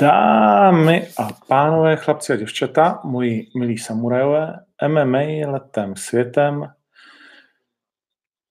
Dámy 0.00 1.08
a 1.18 1.32
pánové, 1.48 1.96
chlapci 1.96 2.32
a 2.32 2.36
děvčata, 2.36 3.00
moji 3.04 3.46
milí 3.56 3.78
samurajové, 3.78 4.64
MMA 4.88 5.50
letem 5.50 5.96
světem 5.96 6.74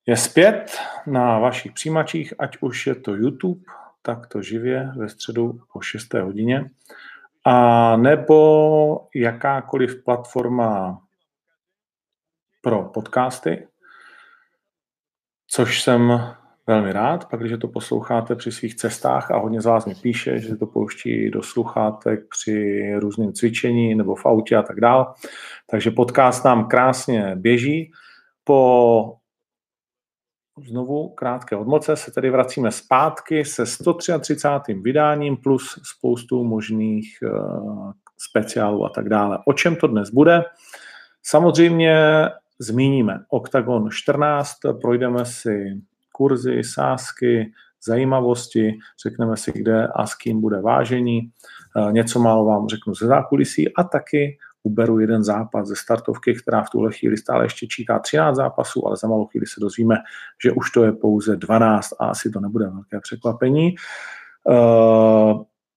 je 0.06 0.18
zpět 0.18 0.78
na 1.08 1.40
vašich 1.40 1.72
přijímačích, 1.72 2.34
ať 2.40 2.58
už 2.62 2.88
je 2.88 2.96
to 2.96 3.16
YouTube, 3.16 3.62
tak 4.02 4.28
to 4.28 4.42
živě 4.42 4.92
ve 4.96 5.10
středu 5.10 5.60
po 5.74 5.82
6. 5.82 6.14
hodině, 6.14 6.72
a 7.46 7.98
nebo 7.98 9.08
jakákoliv 9.16 10.04
platforma 10.04 11.02
pro 12.62 12.84
podcasty, 12.84 13.68
což 15.56 15.82
jsem 15.82 16.22
velmi 16.68 16.94
rád, 16.94 17.30
pak 17.30 17.40
když 17.40 17.60
to 17.62 17.68
posloucháte 17.68 18.36
při 18.36 18.52
svých 18.52 18.76
cestách 18.76 19.32
a 19.32 19.38
hodně 19.38 19.62
z 19.62 19.66
vás 19.66 19.86
mi 19.86 19.96
píše, 19.96 20.40
že 20.40 20.56
to 20.56 20.66
pouští 20.66 21.30
do 21.30 21.44
sluchátek 21.44 22.20
při 22.30 22.90
různým 22.96 23.34
cvičení 23.34 23.96
nebo 23.96 24.16
v 24.16 24.26
autě 24.26 24.56
a 24.56 24.62
tak 24.62 24.80
dále. 24.80 25.06
Takže 25.70 25.92
podcast 25.92 26.46
nám 26.46 26.68
krásně 26.68 27.36
běží. 27.36 27.92
Po 28.44 29.16
znovu 30.68 31.10
krátké 31.10 31.56
odmoce 31.56 31.96
se 31.96 32.12
tedy 32.12 32.30
vracíme 32.30 32.72
zpátky 32.72 33.46
se 33.46 33.66
133. 33.66 34.74
vydáním 34.74 35.38
plus 35.38 35.80
spoustu 35.84 36.44
možných 36.44 37.18
uh, 37.22 37.92
speciálů 38.18 38.86
a 38.86 38.90
tak 38.90 39.10
dále. 39.10 39.40
O 39.46 39.54
čem 39.54 39.76
to 39.76 39.88
dnes 39.88 40.10
bude? 40.10 40.44
Samozřejmě 41.24 42.30
zmíníme 42.60 43.20
Octagon 43.30 43.90
14, 43.92 44.54
projdeme 44.82 45.26
si 45.26 45.82
kurzy, 46.12 46.64
sázky, 46.64 47.52
zajímavosti, 47.86 48.78
řekneme 49.04 49.38
si, 49.38 49.52
kde 49.56 49.88
a 49.88 50.06
s 50.06 50.16
kým 50.16 50.42
bude 50.42 50.62
vážení. 50.62 51.32
Eh, 51.78 51.92
něco 51.92 52.20
málo 52.20 52.46
vám 52.46 52.68
řeknu 52.68 52.96
ze 52.96 53.08
zákulisí 53.08 53.76
a 53.76 53.84
taky 53.84 54.38
uberu 54.64 55.00
jeden 55.00 55.24
zápas 55.24 55.68
ze 55.68 55.76
startovky, 55.76 56.34
která 56.34 56.64
v 56.64 56.70
tuhle 56.70 56.92
chvíli 56.92 57.18
stále 57.18 57.46
ještě 57.46 57.68
čítá 57.68 58.00
13 58.00 58.36
zápasů, 58.36 58.88
ale 58.88 58.98
za 58.98 59.08
malou 59.08 59.26
chvíli 59.26 59.46
se 59.46 59.60
dozvíme, 59.60 59.96
že 60.44 60.52
už 60.52 60.72
to 60.72 60.84
je 60.84 60.92
pouze 60.92 61.36
12 61.36 61.94
a 62.00 62.06
asi 62.06 62.30
to 62.30 62.40
nebude 62.40 62.66
velké 62.66 63.00
překvapení. 63.00 63.76
Eh, 64.50 65.34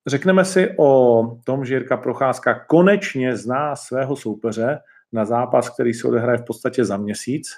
řekneme 0.07 0.45
si 0.45 0.75
o 0.79 1.23
tom, 1.45 1.65
že 1.65 1.75
Jirka 1.75 1.97
Procházka 1.97 2.65
konečně 2.67 3.37
zná 3.37 3.77
svého 3.77 4.17
soupeře 4.17 4.79
na 5.17 5.25
zápas, 5.25 5.71
který 5.71 5.95
se 5.95 6.09
odehraje 6.09 6.39
v 6.39 6.45
podstatě 6.45 6.85
za 6.85 6.97
měsíc. 6.97 7.49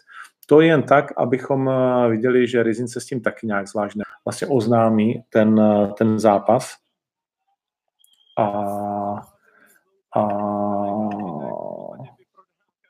To 0.46 0.60
jen 0.60 0.82
tak, 0.82 1.12
abychom 1.16 1.68
eh, 1.68 2.08
viděli, 2.08 2.48
že 2.48 2.62
Rizin 2.62 2.88
se 2.88 3.00
s 3.00 3.06
tím 3.06 3.20
taky 3.20 3.46
nějak 3.46 3.68
zvlášť 3.68 3.96
vlastně 4.24 4.46
oznámí 4.46 5.22
ten, 5.28 5.60
eh, 5.60 5.92
ten 5.98 6.18
zápas. 6.18 6.74
A, 8.38 8.48
a 10.16 10.28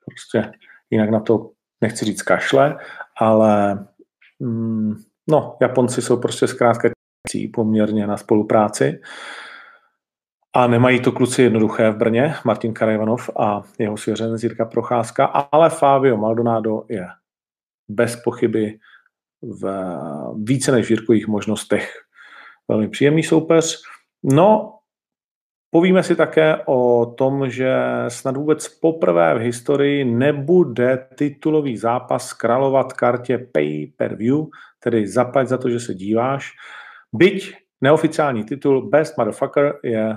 prostě 0.07 0.53
jinak 0.91 1.11
na 1.11 1.21
to 1.21 1.51
nechci 1.81 2.05
říct 2.05 2.23
kašle, 2.23 2.79
ale 3.21 3.87
mm, 4.41 4.95
no, 5.29 5.57
Japonci 5.61 6.03
jsou 6.03 6.17
prostě 6.17 6.47
zkrátka 6.47 6.89
poměrně 7.55 8.07
na 8.07 8.17
spolupráci 8.17 9.01
a 10.57 10.67
nemají 10.67 11.01
to 11.01 11.13
kluci 11.13 11.43
jednoduché 11.43 11.91
v 11.91 11.97
Brně, 11.97 12.35
Martin 12.45 12.75
Karajvanov 12.75 13.31
a 13.37 13.63
jeho 13.79 13.97
svěřenec 13.97 14.43
Jirka 14.43 14.65
Procházka, 14.65 15.25
ale 15.25 15.71
Fabio 15.71 16.17
Maldonado 16.17 16.83
je 16.89 17.07
bez 17.89 18.17
pochyby 18.17 18.79
v 19.43 19.93
více 20.43 20.73
než 20.73 20.91
Jirkových 20.91 21.29
možnostech 21.29 21.93
velmi 22.69 22.89
příjemný 22.89 23.23
soupeř. 23.23 23.83
No, 24.23 24.79
povíme 25.71 26.03
si 26.03 26.17
také 26.17 26.57
o 26.67 27.07
tom, 27.19 27.51
že 27.51 27.75
snad 28.09 28.37
vůbec 28.37 28.69
poprvé 28.69 29.35
v 29.35 29.39
historii 29.39 30.05
nebude 30.05 31.09
titulový 31.15 31.77
zápas 31.77 32.33
královat 32.33 32.93
kartě 32.93 33.39
pay 33.39 33.87
per 33.97 34.17
view, 34.17 34.47
tedy 34.81 35.07
zaplať 35.07 35.49
za 35.49 35.59
to, 35.59 35.71
že 35.71 35.81
se 35.81 35.95
díváš. 35.95 36.53
Byť 37.13 37.55
neoficiální 37.81 38.45
titul 38.45 38.89
Best 38.89 39.19
Motherfucker 39.19 39.79
je 39.83 40.17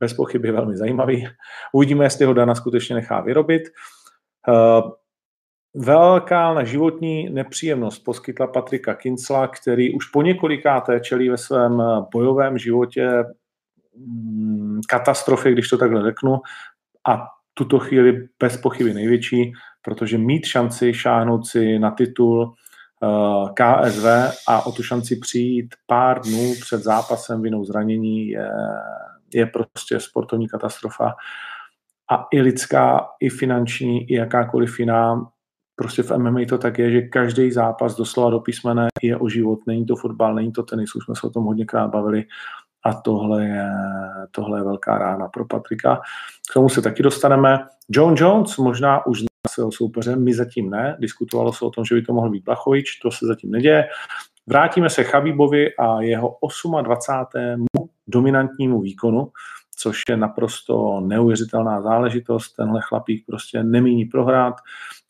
bez 0.00 0.14
pochyby 0.14 0.52
velmi 0.52 0.76
zajímavý. 0.76 1.28
Uvidíme, 1.72 2.04
jestli 2.04 2.24
ho 2.24 2.34
Dana 2.34 2.54
skutečně 2.54 2.94
nechá 2.94 3.20
vyrobit. 3.20 3.62
Velká 5.74 6.54
na 6.54 6.64
životní 6.64 7.30
nepříjemnost 7.30 8.04
poskytla 8.04 8.46
Patrika 8.46 8.94
Kincla, 8.94 9.48
který 9.48 9.94
už 9.94 10.06
po 10.06 10.22
několikáté 10.22 11.00
čelí 11.00 11.28
ve 11.28 11.36
svém 11.36 11.82
bojovém 12.12 12.58
životě 12.58 13.24
mm, 13.96 14.80
katastrofě, 14.88 15.52
když 15.52 15.68
to 15.68 15.78
takhle 15.78 16.02
řeknu, 16.02 16.36
a 17.08 17.26
tuto 17.54 17.78
chvíli 17.78 18.28
bez 18.38 18.56
pochyby 18.56 18.94
největší, 18.94 19.52
protože 19.82 20.18
mít 20.18 20.46
šanci 20.46 20.94
šáhnout 20.94 21.46
si 21.46 21.78
na 21.78 21.90
titul 21.90 22.54
eh, 23.02 23.48
KSV 23.54 24.06
a 24.48 24.66
o 24.66 24.72
tu 24.72 24.82
šanci 24.82 25.16
přijít 25.16 25.74
pár 25.86 26.20
dnů 26.20 26.54
před 26.60 26.82
zápasem 26.82 27.42
vinou 27.42 27.64
zranění 27.64 28.28
je, 28.28 28.50
je 29.34 29.46
prostě 29.46 30.00
sportovní 30.00 30.48
katastrofa. 30.48 31.14
A 32.10 32.26
i 32.32 32.40
lidská, 32.40 33.06
i 33.20 33.28
finanční, 33.28 34.10
i 34.10 34.14
jakákoliv 34.14 34.80
jiná 34.80 35.30
prostě 35.80 36.02
v 36.02 36.18
MMA 36.18 36.40
to 36.48 36.58
tak 36.58 36.78
je, 36.78 36.90
že 36.90 37.02
každý 37.02 37.52
zápas 37.52 37.96
doslova 37.96 38.30
do 38.30 38.40
písmene 38.40 38.88
je 39.02 39.16
o 39.16 39.28
život. 39.28 39.58
Není 39.66 39.86
to 39.86 39.96
fotbal, 39.96 40.34
není 40.34 40.52
to 40.52 40.62
tenis, 40.62 40.94
už 40.94 41.04
jsme 41.04 41.14
se 41.16 41.26
o 41.26 41.30
tom 41.30 41.44
hodněkrát 41.44 41.90
bavili 41.90 42.24
a 42.84 42.94
tohle 42.94 43.44
je, 43.44 43.70
tohle 44.30 44.58
je 44.58 44.64
velká 44.64 44.98
rána 44.98 45.28
pro 45.28 45.46
Patrika. 45.46 46.00
K 46.50 46.54
tomu 46.54 46.68
se 46.68 46.82
taky 46.82 47.02
dostaneme. 47.02 47.58
John 47.90 48.14
Jones 48.18 48.56
možná 48.56 49.06
už 49.06 49.20
svého 49.48 49.72
soupeře, 49.72 50.16
my 50.16 50.34
zatím 50.34 50.70
ne. 50.70 50.96
Diskutovalo 51.00 51.52
se 51.52 51.64
o 51.64 51.70
tom, 51.70 51.84
že 51.84 51.94
by 51.94 52.02
to 52.02 52.12
mohl 52.12 52.30
být 52.30 52.44
Blachovič, 52.44 52.98
to 53.02 53.10
se 53.10 53.26
zatím 53.26 53.50
neděje. 53.50 53.88
Vrátíme 54.46 54.90
se 54.90 55.04
Chabibovi 55.04 55.76
a 55.76 56.00
jeho 56.00 56.36
28. 56.82 57.66
dominantnímu 58.10 58.80
výkonu, 58.80 59.32
což 59.76 60.02
je 60.08 60.16
naprosto 60.16 61.00
neuvěřitelná 61.00 61.82
záležitost. 61.82 62.52
Tenhle 62.52 62.80
chlapík 62.82 63.26
prostě 63.26 63.62
nemíní 63.62 64.04
prohrát 64.04 64.54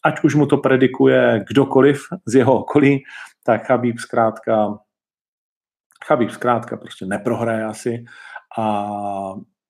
ať 0.03 0.25
už 0.25 0.34
mu 0.34 0.47
to 0.47 0.56
predikuje 0.56 1.44
kdokoliv 1.49 2.03
z 2.27 2.34
jeho 2.34 2.59
okolí, 2.59 3.03
tak 3.44 3.66
Chabib 3.66 3.99
zkrátka 3.99 4.78
Chabib 6.06 6.31
zkrátka 6.31 6.77
prostě 6.77 7.06
neprohraje 7.06 7.65
asi 7.65 8.05
a 8.59 8.87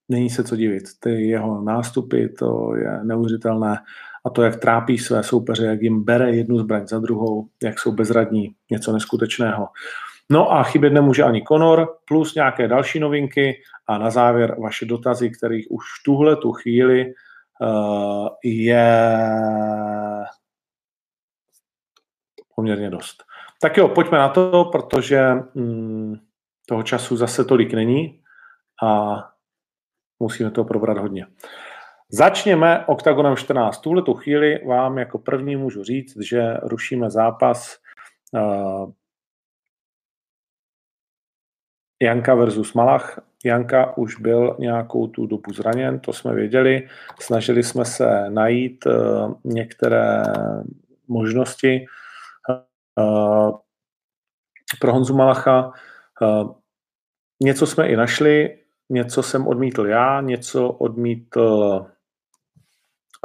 není 0.09 0.31
se 0.31 0.45
co 0.45 0.57
divit. 0.57 0.83
Ty 1.01 1.11
jeho 1.11 1.63
nástupy, 1.63 2.29
to 2.29 2.75
je 2.77 3.05
neuvěřitelné 3.05 3.79
a 4.25 4.31
to, 4.31 4.43
jak 4.43 4.61
trápí 4.61 4.99
své 4.99 5.23
soupeře, 5.23 5.67
jak 5.67 5.83
jim 5.83 6.05
bere 6.05 6.37
jednu 6.37 6.59
zbraň 6.59 6.87
za 6.87 6.99
druhou, 6.99 7.49
jak 7.63 7.79
jsou 7.79 7.93
bezradní, 7.93 8.55
něco 8.71 8.93
neskutečného. 8.93 9.69
No 10.31 10.53
a 10.53 10.63
chybět 10.63 10.91
nemůže 10.91 11.23
ani 11.23 11.43
Conor, 11.49 11.97
plus 12.05 12.35
nějaké 12.35 12.69
další 12.69 13.01
novinky 13.01 13.63
a 13.87 13.99
na 13.99 14.11
závěr 14.11 14.57
vaše 14.61 14.87
dotazy, 14.87 15.31
kterých 15.31 15.67
už 15.71 15.85
v 15.85 16.05
tuhle 16.05 16.37
tu 16.37 16.53
chvíli 16.53 17.07
uh, 17.61 18.29
je 18.45 19.31
poměrně 22.55 22.91
dost. 22.91 23.25
Tak 23.61 23.77
jo, 23.77 23.89
pojďme 23.89 24.19
na 24.19 24.29
to, 24.29 24.65
protože 24.73 25.31
mm, 25.55 26.15
toho 26.67 26.83
času 26.83 27.17
zase 27.17 27.45
tolik 27.45 27.73
není 27.73 28.23
a 28.83 29.17
musíme 30.19 30.51
to 30.51 30.65
probrat 30.65 30.99
hodně. 30.99 31.27
Začněme 32.13 32.85
OKTAGONem 32.87 33.37
14. 33.37 33.79
Tuhle 33.79 34.03
tu 34.03 34.15
chvíli 34.15 34.65
vám 34.67 34.99
jako 34.99 35.19
první 35.19 35.57
můžu 35.57 35.85
říct, 35.85 36.17
že 36.21 36.57
rušíme 36.63 37.11
zápas 37.11 37.77
uh, 38.33 38.93
Janka 42.03 42.35
versus 42.35 42.75
Malach. 42.75 43.21
Janka 43.45 43.97
už 43.97 44.17
byl 44.17 44.57
nějakou 44.59 45.07
tu 45.07 45.27
dobu 45.27 45.53
zraněn, 45.53 46.01
to 46.01 46.13
jsme 46.13 46.35
věděli. 46.35 46.89
Snažili 47.21 47.63
jsme 47.63 47.85
se 47.85 48.31
najít 48.31 48.87
uh, 48.87 49.35
některé 49.45 50.23
možnosti, 51.09 51.87
Eh, 53.01 53.53
pro 54.81 54.93
Honzu 54.93 55.15
Malacha. 55.15 55.73
Eh, 56.23 56.45
něco 57.43 57.67
jsme 57.67 57.89
i 57.89 57.97
našli, 57.97 58.59
něco 58.91 59.23
jsem 59.23 59.47
odmítl 59.47 59.87
já, 59.87 60.21
něco 60.21 60.69
odmítl 60.69 61.87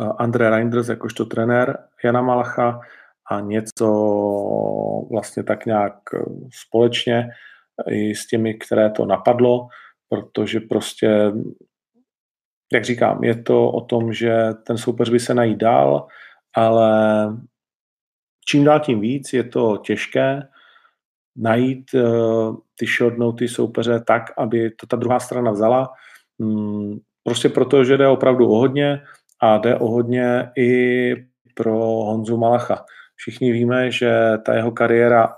eh, 0.01 0.05
André 0.17 0.49
Reinders 0.49 0.87
jakožto 0.89 1.25
trenér 1.25 1.77
Jana 2.03 2.21
Malacha 2.21 2.79
a 3.31 3.39
něco 3.39 3.87
vlastně 5.11 5.43
tak 5.43 5.65
nějak 5.65 5.95
společně 6.53 7.29
i 7.87 8.15
s 8.15 8.27
těmi, 8.27 8.53
které 8.53 8.89
to 8.89 9.05
napadlo, 9.05 9.67
protože 10.09 10.59
prostě, 10.59 11.31
jak 12.73 12.85
říkám, 12.85 13.23
je 13.23 13.43
to 13.43 13.71
o 13.71 13.81
tom, 13.81 14.13
že 14.13 14.33
ten 14.67 14.77
soupeř 14.77 15.09
by 15.09 15.19
se 15.19 15.33
najít 15.33 15.57
dál, 15.57 16.07
ale 16.55 16.89
čím 18.47 18.63
dál 18.63 18.79
tím 18.79 18.99
víc 18.99 19.33
je 19.33 19.43
to 19.43 19.77
těžké 19.77 20.47
najít 21.35 21.93
uh, 21.93 22.57
ty 22.79 22.85
short 22.85 23.17
noty 23.17 23.47
soupeře 23.47 23.99
tak, 24.07 24.23
aby 24.37 24.71
to 24.71 24.87
ta 24.87 24.97
druhá 24.97 25.19
strana 25.19 25.51
vzala. 25.51 25.89
Um, 26.37 26.99
prostě 27.23 27.49
proto, 27.49 27.83
že 27.83 27.97
jde 27.97 28.07
opravdu 28.07 28.51
o 28.51 28.55
hodně 28.57 29.01
a 29.41 29.57
jde 29.57 29.75
o 29.75 29.87
hodně 29.87 30.51
i 30.57 31.13
pro 31.53 31.79
Honzu 31.81 32.37
Malacha. 32.37 32.85
Všichni 33.15 33.51
víme, 33.51 33.91
že 33.91 34.11
ta 34.45 34.55
jeho 34.55 34.71
kariéra 34.71 35.37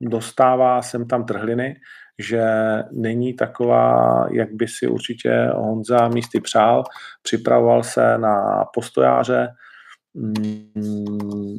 dostává 0.00 0.82
sem 0.82 1.06
tam 1.06 1.24
trhliny, 1.24 1.76
že 2.18 2.44
není 2.92 3.34
taková, 3.34 4.26
jak 4.32 4.52
by 4.52 4.68
si 4.68 4.86
určitě 4.86 5.50
Honza 5.54 6.08
místy 6.08 6.40
přál. 6.40 6.84
Připravoval 7.22 7.82
se 7.82 8.18
na 8.18 8.64
postojáře, 8.74 9.48
mm, 10.14 11.58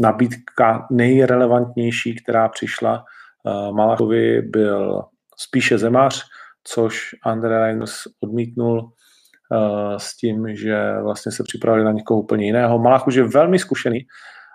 nabídka 0.00 0.86
nejrelevantnější, 0.90 2.14
která 2.22 2.48
přišla 2.48 3.04
eh, 3.46 3.72
Malachovi, 3.72 4.42
byl 4.42 5.02
spíše 5.36 5.78
Zemař, 5.78 6.24
což 6.64 7.14
Andre 7.24 7.60
Reinders 7.60 8.02
odmítnul 8.20 8.92
eh, 9.52 9.98
s 9.98 10.16
tím, 10.16 10.56
že 10.56 11.00
vlastně 11.02 11.32
se 11.32 11.42
připravili 11.42 11.84
na 11.84 11.92
někoho 11.92 12.20
úplně 12.20 12.46
jiného. 12.46 12.78
Malach 12.78 13.06
už 13.06 13.14
je 13.14 13.22
velmi 13.22 13.58
zkušený, 13.58 14.06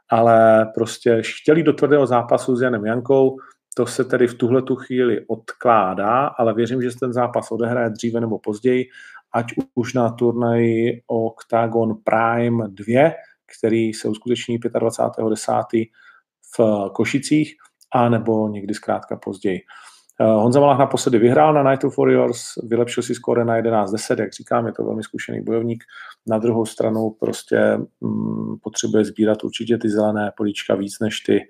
ale 0.09 0.65
prostě 0.75 1.21
chtěli 1.21 1.63
do 1.63 1.73
tvrdého 1.73 2.07
zápasu 2.07 2.55
s 2.55 2.61
Janem 2.61 2.85
Jankou, 2.85 3.37
to 3.75 3.85
se 3.85 4.03
tedy 4.03 4.27
v 4.27 4.33
tuhle 4.33 4.61
tu 4.61 4.75
chvíli 4.75 5.25
odkládá, 5.27 6.27
ale 6.27 6.53
věřím, 6.53 6.81
že 6.81 6.91
se 6.91 6.99
ten 6.99 7.13
zápas 7.13 7.51
odehraje 7.51 7.89
dříve 7.89 8.21
nebo 8.21 8.39
později, 8.39 8.85
ať 9.33 9.45
už 9.75 9.93
na 9.93 10.11
turnaji 10.11 11.01
Octagon 11.07 11.95
Prime 12.03 12.67
2, 12.67 13.11
který 13.57 13.93
se 13.93 14.07
uskuteční 14.07 14.59
25.10. 14.59 15.89
v 16.57 16.89
Košicích, 16.93 17.53
a 17.93 18.09
nebo 18.09 18.47
někdy 18.47 18.73
zkrátka 18.73 19.15
později. 19.15 19.61
Eh, 20.21 20.25
Honza 20.25 20.59
Malach 20.59 20.79
naposledy 20.79 21.19
vyhrál 21.19 21.53
na 21.53 21.63
Night 21.63 21.83
of 21.83 21.97
Warriors, 21.97 22.43
vylepšil 22.63 23.03
si 23.03 23.15
skóre 23.15 23.45
na 23.45 23.57
11-10, 23.57 24.19
jak 24.19 24.33
říkám, 24.33 24.65
je 24.65 24.71
to 24.71 24.83
velmi 24.83 25.03
zkušený 25.03 25.41
bojovník. 25.41 25.83
Na 26.27 26.37
druhou 26.37 26.65
stranu 26.65 27.15
prostě 27.19 27.77
mm, 28.01 28.57
potřebuje 28.63 29.05
sbírat 29.05 29.43
určitě 29.43 29.77
ty 29.77 29.89
zelené 29.89 30.31
políčka 30.37 30.75
víc 30.75 30.99
než 30.99 31.19
ty, 31.19 31.41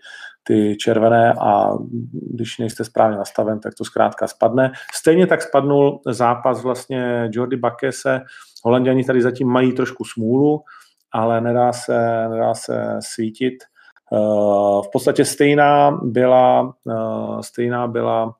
ty 0.44 0.78
červené 0.78 1.34
a 1.42 1.74
když 2.34 2.58
nejste 2.58 2.84
správně 2.84 3.18
nastaven, 3.18 3.60
tak 3.60 3.74
to 3.76 3.86
zkrátka 3.86 4.28
spadne. 4.28 4.72
Stejně 4.96 5.28
tak 5.28 5.42
spadnul 5.42 6.02
zápas 6.08 6.64
vlastně 6.64 7.30
Jordi 7.32 7.58
Bakese. 7.58 8.22
Holanděni 8.64 9.04
tady 9.04 9.22
zatím 9.22 9.48
mají 9.48 9.74
trošku 9.74 10.04
smůlu, 10.04 10.62
ale 11.12 11.42
nedá 11.42 11.74
se, 11.74 12.30
nedá 12.30 12.54
se 12.54 12.98
svítit. 13.00 13.54
Eh, 14.14 14.18
v 14.86 14.92
podstatě 14.92 15.26
stejná 15.26 16.00
byla, 16.04 16.74
eh, 16.90 17.44
stejná 17.44 17.88
byla 17.88 18.36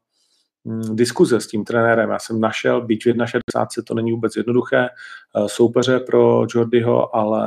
diskuze 0.94 1.40
s 1.40 1.48
tím 1.48 1.64
trenérem. 1.64 2.10
Já 2.10 2.20
jsem 2.20 2.40
našel, 2.40 2.82
byť 2.82 3.06
v 3.06 3.26
61. 3.26 3.84
to 3.88 3.94
není 3.94 4.12
vůbec 4.12 4.36
jednoduché, 4.36 4.86
eh, 4.86 5.50
soupeře 5.50 6.00
pro 6.00 6.46
Jordyho, 6.50 7.16
ale 7.16 7.44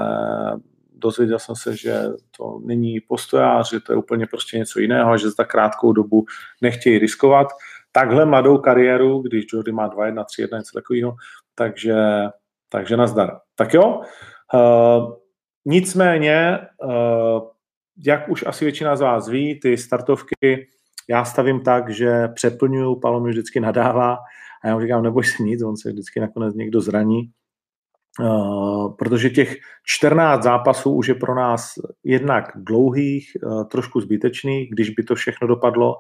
dozvěděl 0.97 1.39
jsem 1.39 1.57
se, 1.57 1.77
že 1.77 2.03
to 2.37 2.61
není 2.65 3.01
postojář, 3.01 3.71
že 3.71 3.81
to 3.81 3.93
je 3.93 3.97
úplně 3.97 4.27
prostě 4.27 4.59
něco 4.59 4.81
jiného 4.81 5.11
a 5.11 5.17
že 5.17 5.31
za 5.31 5.45
krátkou 5.45 5.93
dobu 5.93 6.27
nechtějí 6.63 6.99
riskovat. 6.99 7.47
Takhle 7.93 8.25
mladou 8.25 8.59
kariéru, 8.59 9.23
když 9.23 9.45
Jordy 9.53 9.73
má 9.73 9.89
2-1, 9.89 10.25
3-1, 10.25 10.59
něco 10.59 10.71
takového, 10.75 11.17
takže, 11.55 11.97
takže 12.69 12.97
nazdar. 12.97 13.39
Tak 13.55 13.75
jo, 13.75 14.01
uh, 14.55 15.13
nicméně, 15.65 16.59
uh, 16.85 17.49
jak 18.05 18.29
už 18.29 18.45
asi 18.47 18.65
většina 18.65 18.97
z 18.97 19.01
vás 19.01 19.29
ví, 19.29 19.61
ty 19.61 19.77
startovky 19.77 20.69
já 21.09 21.25
stavím 21.25 21.61
tak, 21.61 21.91
že 21.91 22.29
přeplňuju, 22.29 23.01
Palo 23.01 23.21
mi 23.21 23.31
vždycky 23.31 23.61
nadává 23.61 24.19
a 24.65 24.69
já 24.69 24.75
mu 24.75 24.81
říkám, 24.81 25.03
neboj 25.03 25.25
se 25.25 25.43
nic, 25.43 25.63
on 25.63 25.77
se 25.77 25.93
vždycky 25.93 26.21
nakonec 26.21 26.55
někdo 26.55 26.81
zraní, 26.81 27.31
Uh, 28.21 28.97
protože 28.97 29.31
těch 29.31 29.57
14 29.85 30.43
zápasů 30.43 30.93
už 30.93 31.09
je 31.09 31.15
pro 31.15 31.35
nás 31.35 31.75
jednak 32.05 32.53
dlouhých, 32.55 33.37
uh, 33.43 33.65
trošku 33.65 34.01
zbytečných, 34.01 34.71
když 34.71 34.91
by 34.91 35.03
to 35.03 35.15
všechno 35.15 35.49
dopadlo. 35.49 35.97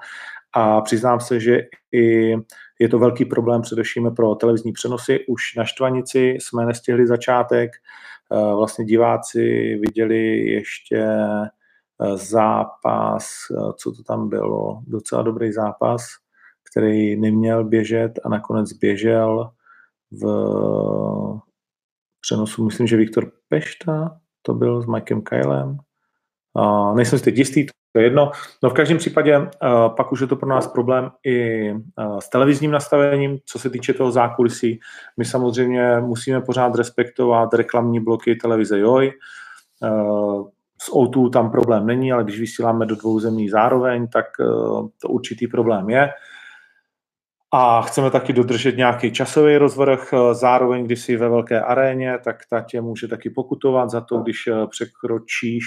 A 0.52 0.80
přiznám 0.80 1.20
se, 1.20 1.40
že 1.40 1.60
i 1.92 2.34
je 2.78 2.88
to 2.88 2.98
velký 2.98 3.24
problém 3.24 3.62
především 3.62 4.10
pro 4.16 4.34
televizní 4.34 4.72
přenosy. 4.72 5.20
Už 5.28 5.54
na 5.56 5.64
Štvanici 5.64 6.36
jsme 6.40 6.66
nestihli 6.66 7.06
začátek, 7.06 7.70
uh, 8.30 8.56
vlastně 8.56 8.84
diváci 8.84 9.76
viděli 9.86 10.38
ještě 10.38 11.06
zápas, 12.14 13.26
eh, 13.50 13.72
co 13.76 13.92
to 13.92 14.02
tam 14.02 14.28
bylo, 14.28 14.82
docela 14.86 15.22
dobrý 15.22 15.52
zápas, 15.52 16.02
který 16.70 17.20
neměl 17.20 17.64
běžet 17.64 18.12
a 18.24 18.28
nakonec 18.28 18.72
běžel 18.72 19.50
v 20.10 20.26
přenosu, 22.20 22.64
myslím, 22.64 22.86
že 22.86 22.96
Viktor 22.96 23.32
Pešta, 23.48 24.18
to 24.42 24.54
byl 24.54 24.82
s 24.82 24.86
Mikem 24.86 25.22
Kylem. 25.22 25.78
Uh, 26.54 26.96
nejsem 26.96 27.18
si 27.18 27.24
teď 27.24 27.38
jistý, 27.38 27.66
to 27.66 27.98
je 27.98 28.04
jedno. 28.04 28.30
No 28.62 28.70
v 28.70 28.72
každém 28.72 28.98
případě 28.98 29.38
uh, 29.38 29.46
pak 29.96 30.12
už 30.12 30.20
je 30.20 30.26
to 30.26 30.36
pro 30.36 30.48
nás 30.48 30.66
problém 30.66 31.10
i 31.24 31.70
uh, 31.72 32.18
s 32.18 32.28
televizním 32.28 32.70
nastavením, 32.70 33.38
co 33.44 33.58
se 33.58 33.70
týče 33.70 33.94
toho 33.94 34.12
zákulisí. 34.12 34.80
My 35.16 35.24
samozřejmě 35.24 36.00
musíme 36.00 36.40
pořád 36.40 36.74
respektovat 36.74 37.54
reklamní 37.54 38.00
bloky 38.00 38.34
televize 38.34 38.78
JOJ. 38.78 39.10
Uh, 39.82 40.48
s 40.78 40.92
O2 40.92 41.30
tam 41.30 41.50
problém 41.50 41.86
není, 41.86 42.12
ale 42.12 42.24
když 42.24 42.40
vysíláme 42.40 42.86
do 42.86 42.96
dvou 42.96 43.20
zemí 43.20 43.48
zároveň, 43.48 44.08
tak 44.08 44.26
eh, 44.40 44.44
to 45.02 45.08
určitý 45.08 45.46
problém 45.46 45.90
je. 45.90 46.08
A 47.52 47.82
chceme 47.82 48.10
taky 48.10 48.32
dodržet 48.32 48.76
nějaký 48.76 49.12
časový 49.12 49.56
rozvrh. 49.56 50.12
Eh, 50.12 50.34
zároveň, 50.34 50.84
když 50.84 51.00
jsi 51.00 51.16
ve 51.16 51.28
velké 51.28 51.60
aréně, 51.60 52.18
tak 52.24 52.36
ta 52.50 52.60
tě 52.60 52.80
může 52.80 53.08
taky 53.08 53.30
pokutovat 53.30 53.90
za 53.90 54.00
to, 54.00 54.18
když 54.18 54.46
eh, 54.46 54.66
překročíš 54.66 55.64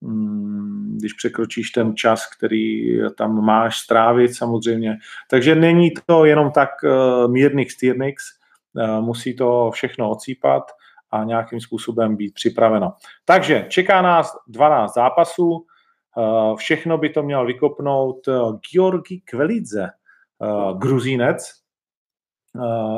mm, 0.00 0.96
když 0.98 1.12
překročíš 1.12 1.70
ten 1.70 1.96
čas, 1.96 2.26
který 2.36 2.98
tam 3.18 3.44
máš 3.44 3.78
strávit 3.78 4.34
samozřejmě. 4.34 4.96
Takže 5.30 5.54
není 5.54 5.90
to 6.06 6.24
jenom 6.24 6.50
tak 6.50 6.70
mírnix 7.26 7.76
tyrnix, 7.76 8.24
musí 9.00 9.36
to 9.36 9.70
všechno 9.70 10.10
ocípat 10.10 10.62
a 11.10 11.24
nějakým 11.24 11.60
způsobem 11.60 12.16
být 12.16 12.34
připraveno. 12.34 12.92
Takže 13.24 13.66
čeká 13.68 14.02
nás 14.02 14.36
12 14.48 14.94
zápasů, 14.94 15.66
eh, 16.18 16.56
všechno 16.56 16.98
by 16.98 17.08
to 17.08 17.22
měl 17.22 17.46
vykopnout 17.46 18.28
eh, 18.28 18.32
Georgi 18.72 19.22
Kvelidze, 19.24 19.84
eh, 19.84 20.74
gruzínec. 20.78 21.52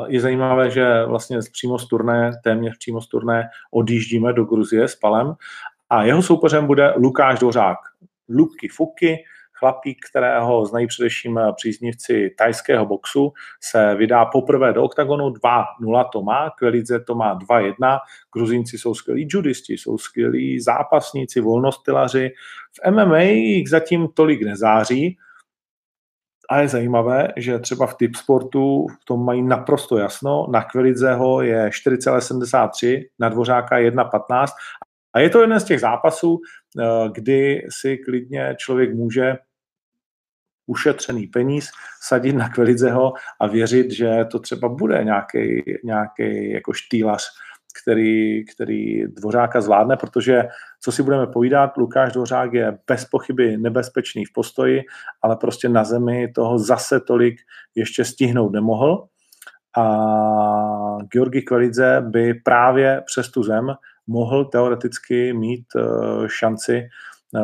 Je 0.07 0.21
zajímavé, 0.21 0.71
že 0.71 1.05
vlastně 1.05 1.39
přímo 1.51 1.79
z 1.79 1.87
turné, 1.87 2.31
téměř 2.43 2.77
přímo 2.77 3.01
z 3.01 3.07
turné 3.07 3.49
odjíždíme 3.71 4.33
do 4.33 4.45
Gruzie 4.45 4.87
s 4.87 4.95
Palem 4.95 5.33
a 5.89 6.03
jeho 6.03 6.21
soupeřem 6.21 6.67
bude 6.67 6.93
Lukáš 6.97 7.39
Dořák. 7.39 7.77
Lubky 8.29 8.67
Fuky, 8.67 9.23
chlapík, 9.61 9.97
kterého 10.09 10.65
znají 10.65 10.87
především 10.87 11.39
příznivci 11.55 12.29
tajského 12.37 12.85
boxu, 12.85 13.33
se 13.63 13.95
vydá 13.95 14.25
poprvé 14.25 14.73
do 14.73 14.83
oktagonu 14.83 15.29
2-0 15.29 16.09
to 16.13 16.21
má, 16.21 16.49
Kvelidze 16.49 16.99
to 16.99 17.15
má 17.15 17.39
2-1, 17.39 17.99
Gruzínci 18.33 18.77
jsou 18.77 18.93
skvělí 18.93 19.27
judisti, 19.29 19.73
jsou 19.73 19.97
skvělí 19.97 20.59
zápasníci, 20.59 21.41
volnostylaři. 21.41 22.31
V 22.73 22.91
MMA 22.91 23.19
jich 23.21 23.69
zatím 23.69 24.07
tolik 24.07 24.41
nezáří, 24.41 25.17
a 26.49 26.59
je 26.59 26.67
zajímavé, 26.67 27.27
že 27.37 27.59
třeba 27.59 27.87
v 27.87 27.95
typ 27.95 28.15
sportu 28.15 28.87
v 29.01 29.05
tom 29.05 29.25
mají 29.25 29.41
naprosto 29.41 29.97
jasno. 29.97 30.47
Na 30.51 30.63
Kvelidzeho 30.63 31.41
je 31.41 31.69
4,73, 31.69 33.03
na 33.19 33.29
Dvořáka 33.29 33.75
1,15 33.79 34.47
a 35.13 35.19
je 35.19 35.29
to 35.29 35.41
jeden 35.41 35.59
z 35.59 35.63
těch 35.63 35.79
zápasů, 35.79 36.39
eh, 36.79 37.09
kdy 37.11 37.67
si 37.69 37.97
klidně 37.97 38.55
člověk 38.57 38.93
může 38.93 39.37
ušetřený 40.67 41.27
peníz, 41.27 41.69
sadit 42.01 42.35
na 42.35 42.49
Kvelidzeho 42.49 43.13
a 43.39 43.47
věřit, 43.47 43.91
že 43.91 44.25
to 44.31 44.39
třeba 44.39 44.69
bude 44.69 45.03
nějaký, 45.03 45.63
nějaký 45.83 46.51
jako 46.51 46.73
štýlař, 46.73 47.23
který, 47.83 48.45
který 48.45 49.07
Dvořáka 49.07 49.61
zvládne, 49.61 49.97
protože 49.97 50.43
co 50.81 50.91
si 50.91 51.03
budeme 51.03 51.27
povídat, 51.27 51.77
Lukáš 51.77 52.13
Dvořák 52.13 52.53
je 52.53 52.77
bez 52.87 53.05
pochyby 53.05 53.57
nebezpečný 53.57 54.25
v 54.25 54.33
postoji, 54.33 54.81
ale 55.21 55.35
prostě 55.35 55.69
na 55.69 55.83
zemi 55.83 56.31
toho 56.35 56.59
zase 56.59 56.99
tolik 56.99 57.39
ještě 57.75 58.05
stihnout 58.05 58.51
nemohl. 58.51 59.07
A 59.77 59.87
Georgi 61.13 61.41
Kvelidze 61.41 62.01
by 62.01 62.33
právě 62.33 63.01
přes 63.05 63.31
tu 63.31 63.43
zem 63.43 63.73
mohl 64.07 64.45
teoreticky 64.45 65.33
mít 65.33 65.65
eh, 65.75 65.81
šanci 66.27 66.89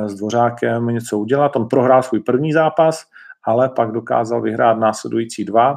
s 0.06 0.16
Dvořákem 0.16 0.88
něco 0.88 1.20
udělat. 1.20 1.56
On 1.56 1.68
prohrál 1.68 2.04
svůj 2.04 2.20
první 2.20 2.54
zápas, 2.54 3.06
ale 3.44 3.70
pak 3.70 3.92
dokázal 3.92 4.42
vyhrát 4.42 4.80
následující 4.80 5.46
dva. 5.46 5.76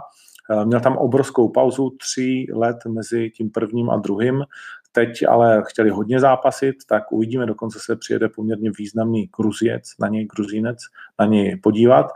Eh, 0.51 0.65
měl 0.65 0.81
tam 0.81 0.97
obrovskou 0.97 1.49
pauzu, 1.49 1.91
tří 1.91 2.53
let 2.53 2.77
mezi 2.89 3.31
tím 3.31 3.51
prvním 3.51 3.91
a 3.91 3.97
druhým, 3.97 4.45
teď 4.93 5.11
ale 5.29 5.63
chtěli 5.67 5.91
hodně 5.91 6.21
zápasit, 6.21 6.75
tak 6.89 7.13
uvidíme, 7.13 7.47
dokonce 7.47 7.79
se 7.83 7.97
přijede 7.97 8.29
poměrně 8.29 8.71
významný 8.79 9.31
Gruziec, 9.37 9.83
na 10.01 10.09
něj 10.09 10.27
Gruzínec, 10.27 10.79
na 11.19 11.27
něj 11.27 11.57
podívat. 11.57 12.07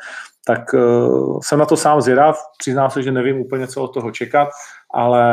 Tak 0.47 0.75
uh, 0.75 1.39
jsem 1.43 1.59
na 1.59 1.67
to 1.67 1.77
sám 1.77 2.01
zvědav, 2.01 2.39
přiznám 2.59 2.91
se, 2.91 3.03
že 3.03 3.13
nevím 3.13 3.41
úplně, 3.41 3.67
co 3.67 3.83
od 3.83 3.95
toho 3.95 4.11
čekat, 4.11 4.49
ale 4.95 5.27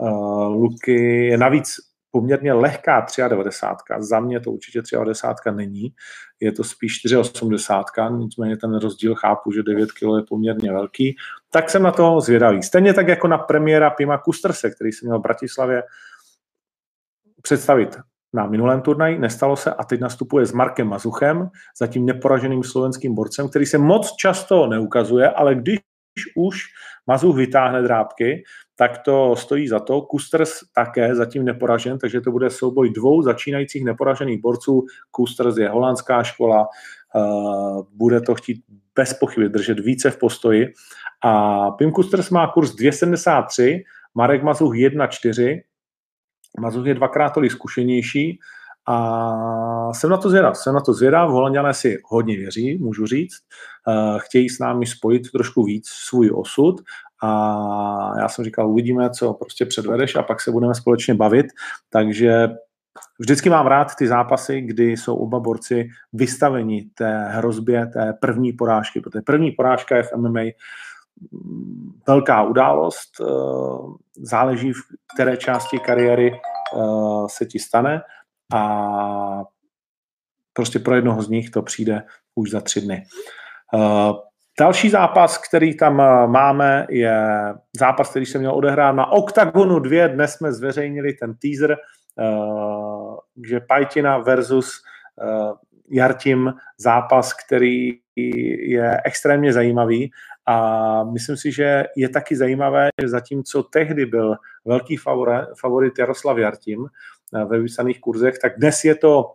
uh, 0.00 0.46
Luky 0.46 1.26
je 1.26 1.38
navíc 1.38 1.76
poměrně 2.16 2.52
lehká 2.52 3.06
93. 3.28 3.92
Za 3.98 4.20
mě 4.20 4.40
to 4.40 4.50
určitě 4.50 4.82
93 4.92 5.50
není, 5.56 5.92
je 6.40 6.52
to 6.52 6.64
spíš 6.64 6.98
480, 6.98 7.86
nicméně 8.10 8.56
ten 8.56 8.78
rozdíl 8.78 9.14
chápu, 9.14 9.52
že 9.52 9.62
9 9.62 9.92
kg 9.92 10.02
je 10.16 10.22
poměrně 10.28 10.72
velký, 10.72 11.16
tak 11.50 11.70
jsem 11.70 11.82
na 11.82 11.92
to 11.92 12.20
zvědavý. 12.20 12.62
Stejně 12.62 12.94
tak 12.94 13.08
jako 13.08 13.28
na 13.28 13.38
premiéra 13.38 13.90
Pima 13.90 14.18
Kusterse, 14.18 14.70
který 14.70 14.92
se 14.92 15.06
měl 15.06 15.18
v 15.18 15.22
Bratislavě 15.22 15.82
představit 17.42 17.96
na 18.32 18.46
minulém 18.46 18.80
turnaji, 18.80 19.18
nestalo 19.18 19.56
se 19.56 19.74
a 19.74 19.84
teď 19.84 20.00
nastupuje 20.00 20.46
s 20.46 20.52
Markem 20.52 20.88
Mazuchem, 20.88 21.48
zatím 21.78 22.06
neporaženým 22.06 22.64
slovenským 22.64 23.14
borcem, 23.14 23.48
který 23.48 23.66
se 23.66 23.78
moc 23.78 24.16
často 24.16 24.66
neukazuje, 24.66 25.30
ale 25.30 25.54
když 25.54 25.78
už 26.36 26.56
Mazuch 27.06 27.36
vytáhne 27.36 27.82
drábky, 27.82 28.42
tak 28.78 28.98
to 28.98 29.36
stojí 29.36 29.68
za 29.68 29.80
to. 29.80 30.02
Kusters 30.02 30.52
také 30.74 31.14
zatím 31.14 31.44
neporažen, 31.44 31.98
takže 31.98 32.20
to 32.20 32.30
bude 32.30 32.50
souboj 32.50 32.90
dvou 32.90 33.22
začínajících 33.22 33.84
neporažených 33.84 34.40
borců. 34.40 34.86
Kusters 35.10 35.56
je 35.56 35.68
holandská 35.68 36.22
škola, 36.22 36.66
uh, 37.14 37.82
bude 37.92 38.20
to 38.20 38.34
chtít 38.34 38.62
bez 38.94 39.14
pochyby 39.14 39.48
držet 39.48 39.80
více 39.80 40.10
v 40.10 40.18
postoji. 40.18 40.72
A 41.24 41.70
Pim 41.70 41.92
Kusters 41.92 42.30
má 42.30 42.46
kurz 42.46 42.74
273, 42.74 43.84
Marek 44.14 44.42
Mazuch 44.42 44.74
1,4. 44.74 45.60
Mazuch 46.60 46.86
je 46.86 46.94
dvakrát 46.94 47.30
tolik 47.30 47.52
zkušenější 47.52 48.38
a 48.86 49.92
jsem 49.92 50.10
na 50.10 50.16
to 50.16 50.30
zvědav. 50.30 50.56
Jsem 50.56 50.74
na 50.74 50.80
to 50.80 50.92
zvědav, 50.92 51.30
Holanděné 51.30 51.74
si 51.74 51.98
hodně 52.04 52.36
věří, 52.36 52.78
můžu 52.78 53.06
říct. 53.06 53.36
Uh, 53.88 54.18
chtějí 54.18 54.48
s 54.48 54.58
námi 54.58 54.86
spojit 54.86 55.30
trošku 55.32 55.64
víc 55.64 55.88
svůj 55.88 56.30
osud 56.34 56.80
a 57.22 58.18
já 58.18 58.28
jsem 58.28 58.44
říkal, 58.44 58.70
uvidíme, 58.70 59.10
co 59.10 59.34
prostě 59.34 59.66
předvedeš 59.66 60.16
a 60.16 60.22
pak 60.22 60.40
se 60.40 60.50
budeme 60.50 60.74
společně 60.74 61.14
bavit. 61.14 61.46
Takže 61.90 62.48
vždycky 63.18 63.50
mám 63.50 63.66
rád 63.66 63.94
ty 63.94 64.08
zápasy, 64.08 64.60
kdy 64.60 64.90
jsou 64.92 65.16
oba 65.16 65.40
borci 65.40 65.88
vystaveni 66.12 66.90
té 66.94 67.28
hrozbě 67.28 67.86
té 67.86 68.12
první 68.12 68.52
porážky, 68.52 69.00
protože 69.00 69.22
první 69.22 69.50
porážka 69.50 69.96
je 69.96 70.02
v 70.02 70.12
MMA 70.16 70.42
mm, 71.32 72.00
velká 72.06 72.42
událost, 72.42 73.20
eh, 73.20 73.24
záleží 74.16 74.72
v 74.72 74.80
které 75.14 75.36
části 75.36 75.78
kariéry 75.78 76.32
eh, 76.32 76.78
se 77.26 77.46
ti 77.46 77.58
stane 77.58 78.02
a 78.54 79.42
prostě 80.52 80.78
pro 80.78 80.94
jednoho 80.94 81.22
z 81.22 81.28
nich 81.28 81.50
to 81.50 81.62
přijde 81.62 82.02
už 82.34 82.50
za 82.50 82.60
tři 82.60 82.80
dny. 82.80 83.04
Další 84.60 84.90
zápas, 84.90 85.38
který 85.38 85.76
tam 85.76 86.00
eh, 86.00 86.26
máme, 86.26 86.86
je 86.90 87.14
zápas, 87.78 88.10
který 88.10 88.26
se 88.26 88.38
měl 88.38 88.54
odehrát 88.54 88.96
na 88.96 89.12
Octagonu 89.12 89.78
2. 89.78 90.06
Dnes 90.06 90.32
jsme 90.32 90.52
zveřejnili 90.52 91.12
ten 91.12 91.34
teaser, 91.34 91.72
eh, 91.72 92.24
že 93.48 93.60
Pajtina 93.60 94.18
versus 94.18 94.82
eh, 95.22 95.52
Jartim 95.90 96.54
zápas, 96.78 97.32
který 97.32 97.98
je 98.16 99.00
extrémně 99.04 99.52
zajímavý 99.52 100.10
a 100.46 101.04
myslím 101.04 101.36
si, 101.36 101.52
že 101.52 101.84
je 101.96 102.08
taky 102.08 102.36
zajímavé, 102.36 102.88
že 103.02 103.08
zatímco 103.08 103.62
tehdy 103.62 104.06
byl 104.06 104.36
velký 104.64 104.96
favorit 105.60 105.98
Jaroslav 105.98 106.38
Jartim 106.38 106.86
ve 107.32 107.58
vypsaných 107.58 108.00
kurzech, 108.00 108.38
tak 108.38 108.58
dnes 108.58 108.84
je 108.84 108.94
to 108.94 109.32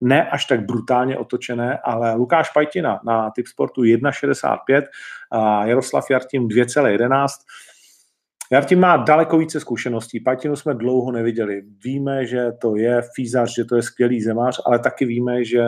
ne 0.00 0.30
až 0.30 0.44
tak 0.44 0.66
brutálně 0.66 1.18
otočené, 1.18 1.78
ale 1.84 2.14
Lukáš 2.14 2.50
Pajtina 2.50 3.00
na 3.04 3.30
typ 3.30 3.46
sportu 3.46 3.82
1,65 3.82 4.82
a 5.30 5.66
Jaroslav 5.66 6.10
Jartim 6.10 6.48
2,11. 6.48 7.26
Jartim 8.52 8.80
má 8.80 8.96
daleko 8.96 9.38
více 9.38 9.60
zkušeností. 9.60 10.20
Pajtinu 10.20 10.56
jsme 10.56 10.74
dlouho 10.74 11.12
neviděli. 11.12 11.62
Víme, 11.84 12.26
že 12.26 12.52
to 12.60 12.76
je 12.76 13.02
fízař, 13.14 13.54
že 13.54 13.64
to 13.64 13.76
je 13.76 13.82
skvělý 13.82 14.22
zemář, 14.22 14.60
ale 14.66 14.78
taky 14.78 15.04
víme, 15.04 15.44
že 15.44 15.64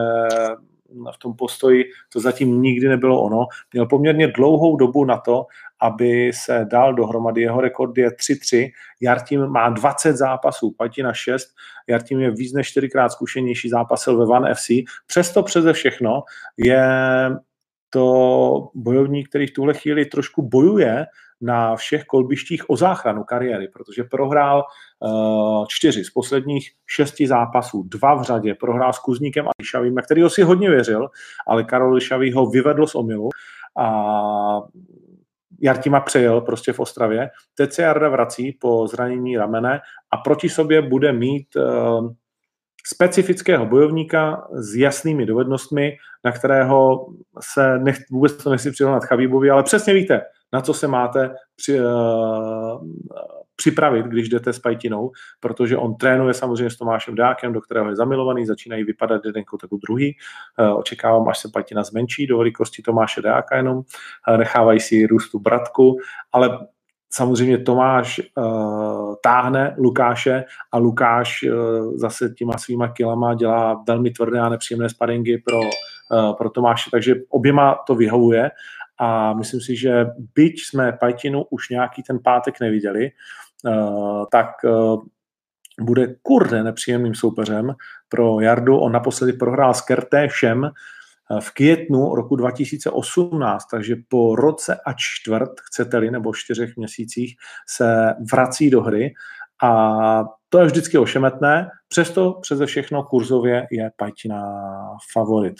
v 0.89 1.19
tom 1.19 1.37
postoji 1.37 1.85
to 2.13 2.21
zatím 2.21 2.63
nikdy 2.63 2.89
nebylo 2.89 3.23
ono. 3.23 3.47
Měl 3.73 3.87
poměrně 3.87 4.29
dlouhou 4.29 4.77
dobu 4.77 5.05
na 5.05 5.17
to, 5.19 5.47
aby 5.81 6.33
se 6.35 6.67
dal 6.71 6.95
dohromady. 6.95 7.41
Jeho 7.41 7.61
rekord 7.61 7.99
je 7.99 8.11
3-3. 8.11 8.71
Jartim 9.01 9.47
má 9.47 9.69
20 9.69 10.17
zápasů, 10.17 10.75
Patina 10.79 11.13
6. 11.13 11.49
Jartim 11.89 12.21
je 12.21 12.31
víc 12.31 12.53
než 12.53 12.71
čtyřikrát 12.71 13.09
zkušenější 13.09 13.69
zápasil 13.69 14.19
ve 14.19 14.27
Van 14.27 14.55
FC. 14.55 14.69
Přesto 15.07 15.43
přeze 15.43 15.73
všechno 15.73 16.23
je 16.57 16.87
to 17.91 18.71
bojovník, 18.75 19.29
který 19.29 19.47
v 19.47 19.55
tuhle 19.55 19.75
chvíli 19.75 20.05
trošku 20.05 20.43
bojuje 20.43 21.07
na 21.41 21.77
všech 21.77 22.05
kolbištích 22.05 22.71
o 22.71 22.77
záchranu 22.77 23.25
kariéry, 23.25 23.69
protože 23.69 24.05
prohrál 24.05 24.63
čtyři 25.69 26.05
z 26.05 26.11
posledních 26.11 26.71
šesti 26.87 27.27
zápasů, 27.27 27.83
dva 27.83 28.15
v 28.15 28.23
řadě, 28.23 28.55
prohrál 28.55 28.93
s 28.93 28.99
Kuzníkem 28.99 29.49
a 29.49 29.51
Lišavým, 29.61 29.95
na 29.95 30.03
kterého 30.03 30.31
si 30.31 30.43
hodně 30.43 30.71
věřil, 30.71 31.09
ale 31.47 31.65
Karol 31.65 31.95
Lišavý 31.95 32.33
ho 32.33 32.47
vyvedl 32.47 32.87
z 32.87 32.95
omilu 32.95 33.29
a 33.79 34.61
Jartima 35.63 36.01
přejel 36.01 36.41
prostě 36.41 36.73
v 36.73 36.81
Ostravě. 36.81 37.31
Teď 37.55 37.73
se 37.73 37.83
Jarda 37.83 38.09
vrací 38.09 38.53
po 38.61 38.87
zranění 38.87 39.37
ramene 39.37 39.81
a 40.11 40.17
proti 40.17 40.49
sobě 40.49 40.83
bude 40.83 41.13
mít 41.13 41.47
uh, 41.57 42.11
specifického 42.87 43.67
bojovníka 43.67 44.49
s 44.53 44.77
jasnými 44.77 45.27
dovednostmi, 45.27 45.97
na 46.25 46.33
kterého 46.33 47.07
se 47.41 47.79
nech, 47.79 47.99
vůbec 48.11 48.37
to 48.45 48.51
nechci 48.51 48.71
přirovnat 48.71 49.05
Chabibovi, 49.05 49.51
ale 49.51 49.63
přesně 49.63 49.95
víte, 49.95 50.21
na 50.53 50.61
co 50.61 50.75
se 50.75 50.89
máte 50.89 51.35
při, 51.57 51.81
uh, 51.81 52.87
připravit, 53.57 54.07
když 54.07 54.29
jdete 54.29 54.53
s 54.53 54.59
Pajtinou, 54.59 55.11
protože 55.41 55.77
on 55.77 55.95
trénuje 55.95 56.35
samozřejmě 56.35 56.71
s 56.71 56.77
Tomášem 56.77 57.15
Dákem, 57.15 57.53
do 57.53 57.61
kterého 57.61 57.89
je 57.89 57.97
zamilovaný, 57.97 58.47
začínají 58.47 58.85
vypadat 58.85 59.25
jeden 59.25 59.41
jako 59.41 59.77
druhý. 59.87 60.17
Uh, 60.59 60.79
očekávám, 60.79 61.29
až 61.29 61.39
se 61.39 61.49
Pajtina 61.53 61.83
zmenší 61.83 62.27
do 62.27 62.39
velikosti 62.39 62.83
Tomáše 62.83 63.23
Dáka 63.23 63.57
jenom, 63.57 63.77
uh, 63.77 64.37
nechávají 64.37 64.81
si 64.81 65.07
růst 65.07 65.31
tu 65.31 65.39
bratku, 65.39 65.97
ale 66.33 66.59
samozřejmě 67.13 67.59
Tomáš 67.59 68.21
uh, 68.37 69.15
táhne 69.23 69.75
Lukáše 69.79 70.45
a 70.73 70.79
Lukáš 70.79 71.43
uh, 71.43 71.97
zase 71.97 72.29
těma 72.29 72.59
svýma 72.59 72.89
kilama 72.89 73.35
dělá 73.35 73.85
velmi 73.89 74.11
tvrdé 74.11 74.41
a 74.41 74.49
nepříjemné 74.49 74.89
sparingy 74.89 75.39
pro, 75.39 75.61
uh, 75.61 76.37
pro 76.37 76.51
Tomáše, 76.51 76.91
takže 76.91 77.15
oběma 77.29 77.79
to 77.87 77.95
vyhovuje 77.95 78.51
a 78.99 79.33
myslím 79.35 79.61
si, 79.61 79.77
že 79.77 80.07
byť 80.35 80.55
jsme 80.65 80.93
Pajtinu 80.93 81.45
už 81.51 81.69
nějaký 81.69 82.03
ten 82.03 82.19
pátek 82.25 82.61
neviděli, 82.61 83.11
uh, 83.65 84.25
tak 84.33 84.47
uh, 84.65 85.03
bude 85.81 86.15
kurde 86.23 86.63
nepříjemným 86.63 87.15
soupeřem 87.15 87.75
pro 88.09 88.41
Jardu. 88.41 88.79
On 88.79 88.93
naposledy 88.93 89.33
prohrál 89.33 89.75
s 89.75 89.81
Kertéšem 89.81 90.71
v 91.41 91.51
květnu 91.55 92.15
roku 92.15 92.37
2018, 92.37 93.65
takže 93.71 93.97
po 94.09 94.37
roce 94.37 94.81
a 94.87 94.93
čtvrt, 94.97 95.51
chcete-li, 95.61 96.11
nebo 96.11 96.35
čtyřech 96.35 96.77
měsících, 96.77 97.37
se 97.69 98.15
vrací 98.33 98.71
do 98.71 98.83
hry 98.83 99.15
a 99.63 100.25
to 100.49 100.59
je 100.59 100.67
vždycky 100.67 100.99
ošemetné, 100.99 101.69
přesto 101.89 102.33
přeze 102.33 102.67
všechno 102.67 103.03
kurzově 103.03 103.67
je 103.71 103.91
Pajtina 103.97 104.45
favorit. 105.13 105.57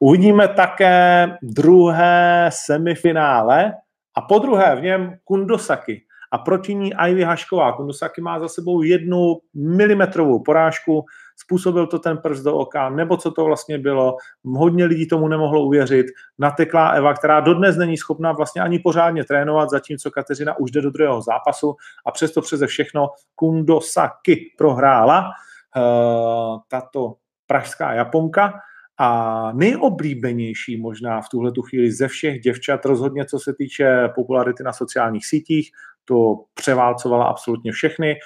Uvidíme 0.00 0.48
také 0.48 1.26
druhé 1.42 2.50
semifinále 2.52 3.72
a 4.14 4.20
po 4.20 4.38
druhé 4.38 4.76
v 4.76 4.82
něm 4.82 5.14
Kundosaki 5.24 6.02
a 6.32 6.38
proti 6.38 6.74
ní 6.74 6.92
Ivy 7.08 7.22
Hašková. 7.22 7.72
Kundosaki 7.72 8.20
má 8.20 8.40
za 8.40 8.48
sebou 8.48 8.82
jednu 8.82 9.36
milimetrovou 9.54 10.42
porážku, 10.42 11.04
způsobil 11.36 11.86
to 11.86 11.98
ten 11.98 12.18
prst 12.18 12.44
do 12.44 12.56
oka, 12.56 12.90
nebo 12.90 13.16
co 13.16 13.30
to 13.30 13.44
vlastně 13.44 13.78
bylo. 13.78 14.16
Hodně 14.44 14.84
lidí 14.84 15.08
tomu 15.08 15.28
nemohlo 15.28 15.62
uvěřit. 15.62 16.06
Nateklá 16.38 16.90
Eva, 16.90 17.14
která 17.14 17.40
dodnes 17.40 17.76
není 17.76 17.96
schopná 17.96 18.32
vlastně 18.32 18.62
ani 18.62 18.78
pořádně 18.78 19.24
trénovat, 19.24 19.70
zatímco 19.70 20.10
Kateřina 20.10 20.58
už 20.58 20.70
jde 20.70 20.80
do 20.80 20.90
druhého 20.90 21.22
zápasu 21.22 21.74
a 22.06 22.10
přesto 22.10 22.40
přeze 22.42 22.66
všechno 22.66 23.08
Kundosaki 23.34 24.54
prohrála. 24.58 25.30
Uh, 25.76 26.60
tato 26.68 27.14
pražská 27.46 27.92
Japonka 27.92 28.60
a 28.98 29.52
nejoblíbenější 29.52 30.80
možná 30.80 31.20
v 31.20 31.28
tuhle 31.28 31.52
tu 31.52 31.62
chvíli 31.62 31.92
ze 31.92 32.08
všech 32.08 32.40
děvčat, 32.40 32.84
rozhodně 32.84 33.24
co 33.24 33.38
se 33.38 33.54
týče 33.54 34.08
popularity 34.14 34.62
na 34.62 34.72
sociálních 34.72 35.26
sítích, 35.26 35.70
to 36.08 36.34
převálcovala 36.54 37.24
absolutně 37.24 37.72
všechny. 37.72 38.16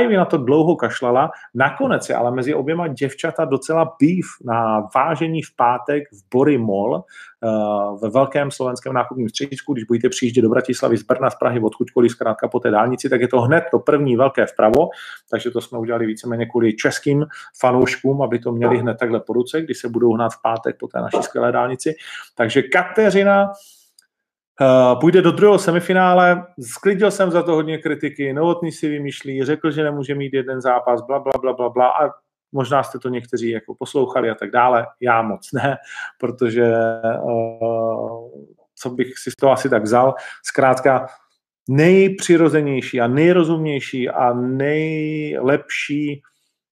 Ivy 0.00 0.16
na 0.16 0.24
to 0.24 0.38
dlouho 0.38 0.76
kašlala, 0.76 1.30
nakonec 1.54 2.08
je 2.08 2.14
ale 2.14 2.30
mezi 2.30 2.54
oběma 2.54 2.88
děvčata 2.88 3.44
docela 3.44 3.84
beef 3.84 4.26
na 4.44 4.88
vážení 4.94 5.42
v 5.42 5.56
pátek 5.56 6.02
v 6.12 6.34
Bory 6.34 6.58
Mall 6.58 6.94
uh, 6.94 8.00
ve 8.00 8.10
velkém 8.10 8.50
slovenském 8.50 8.92
nákupním 8.92 9.28
středisku, 9.28 9.72
když 9.72 9.84
budete 9.84 10.08
přijíždět 10.08 10.42
do 10.42 10.48
Bratislavy 10.48 10.96
z 10.96 11.02
Brna, 11.02 11.30
z 11.30 11.34
Prahy, 11.34 11.60
odkudkoliv 11.60 12.10
zkrátka 12.10 12.48
po 12.48 12.60
té 12.60 12.70
dálnici, 12.70 13.08
tak 13.08 13.20
je 13.20 13.28
to 13.28 13.40
hned 13.40 13.64
to 13.70 13.78
první 13.78 14.16
velké 14.16 14.46
vpravo, 14.46 14.88
takže 15.30 15.50
to 15.50 15.60
jsme 15.60 15.78
udělali 15.78 16.06
víceméně 16.06 16.46
kvůli 16.46 16.76
českým 16.76 17.26
fanouškům, 17.60 18.22
aby 18.22 18.38
to 18.38 18.52
měli 18.52 18.78
hned 18.78 18.94
takhle 18.98 19.20
po 19.20 19.32
ruce, 19.32 19.62
když 19.62 19.78
se 19.78 19.88
budou 19.88 20.12
hnát 20.12 20.32
v 20.32 20.42
pátek 20.42 20.76
po 20.80 20.88
té 20.88 21.00
naší 21.00 21.22
skvělé 21.22 21.52
dálnici. 21.52 21.94
Takže 22.36 22.62
Kateřina 22.62 23.52
půjde 25.00 25.22
do 25.22 25.32
druhého 25.32 25.58
semifinále, 25.58 26.46
sklidil 26.60 27.10
jsem 27.10 27.30
za 27.30 27.42
to 27.42 27.54
hodně 27.54 27.78
kritiky, 27.78 28.32
Novotný 28.32 28.72
si 28.72 28.88
vymýšlí, 28.88 29.44
řekl, 29.44 29.70
že 29.70 29.84
nemůže 29.84 30.14
mít 30.14 30.34
jeden 30.34 30.60
zápas, 30.60 31.02
bla, 31.02 31.18
bla, 31.18 31.32
bla, 31.40 31.52
bla, 31.52 31.68
bla 31.68 31.88
a 31.88 32.10
možná 32.52 32.82
jste 32.82 32.98
to 32.98 33.08
někteří 33.08 33.50
jako 33.50 33.74
poslouchali 33.74 34.30
a 34.30 34.34
tak 34.34 34.50
dále, 34.50 34.86
já 35.00 35.22
moc 35.22 35.52
ne, 35.52 35.76
protože 36.18 36.72
uh, 37.22 38.30
co 38.74 38.90
bych 38.90 39.18
si 39.18 39.30
z 39.30 39.36
toho 39.36 39.52
asi 39.52 39.68
tak 39.68 39.82
vzal, 39.82 40.14
zkrátka 40.44 41.06
nejpřirozenější 41.68 43.00
a 43.00 43.06
nejrozumnější 43.06 44.08
a 44.08 44.32
nejlepší 44.32 46.22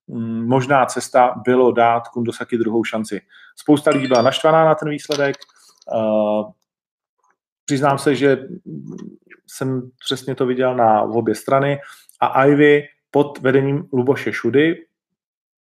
mm, 0.09 0.47
možná 0.49 0.87
cesta 0.87 1.35
bylo 1.45 1.73
dát 1.73 2.09
Kundosaki 2.09 2.59
druhou 2.59 2.85
šanci. 2.85 3.21
Spousta 3.57 3.91
lidí 3.91 4.07
byla 4.07 4.23
naštvaná 4.23 4.65
na 4.65 4.75
ten 4.75 4.89
výsledek, 4.89 5.37
uh, 5.95 6.51
Přiznám 7.71 7.99
se, 7.99 8.15
že 8.15 8.39
jsem 9.47 9.91
přesně 10.05 10.35
to 10.35 10.47
viděl 10.47 10.77
na 10.77 11.03
obě 11.03 11.35
strany. 11.35 11.79
A 12.21 12.47
Ivy 12.47 12.83
pod 13.11 13.39
vedením 13.39 13.89
Luboše 13.93 14.33
Šudy, 14.33 14.77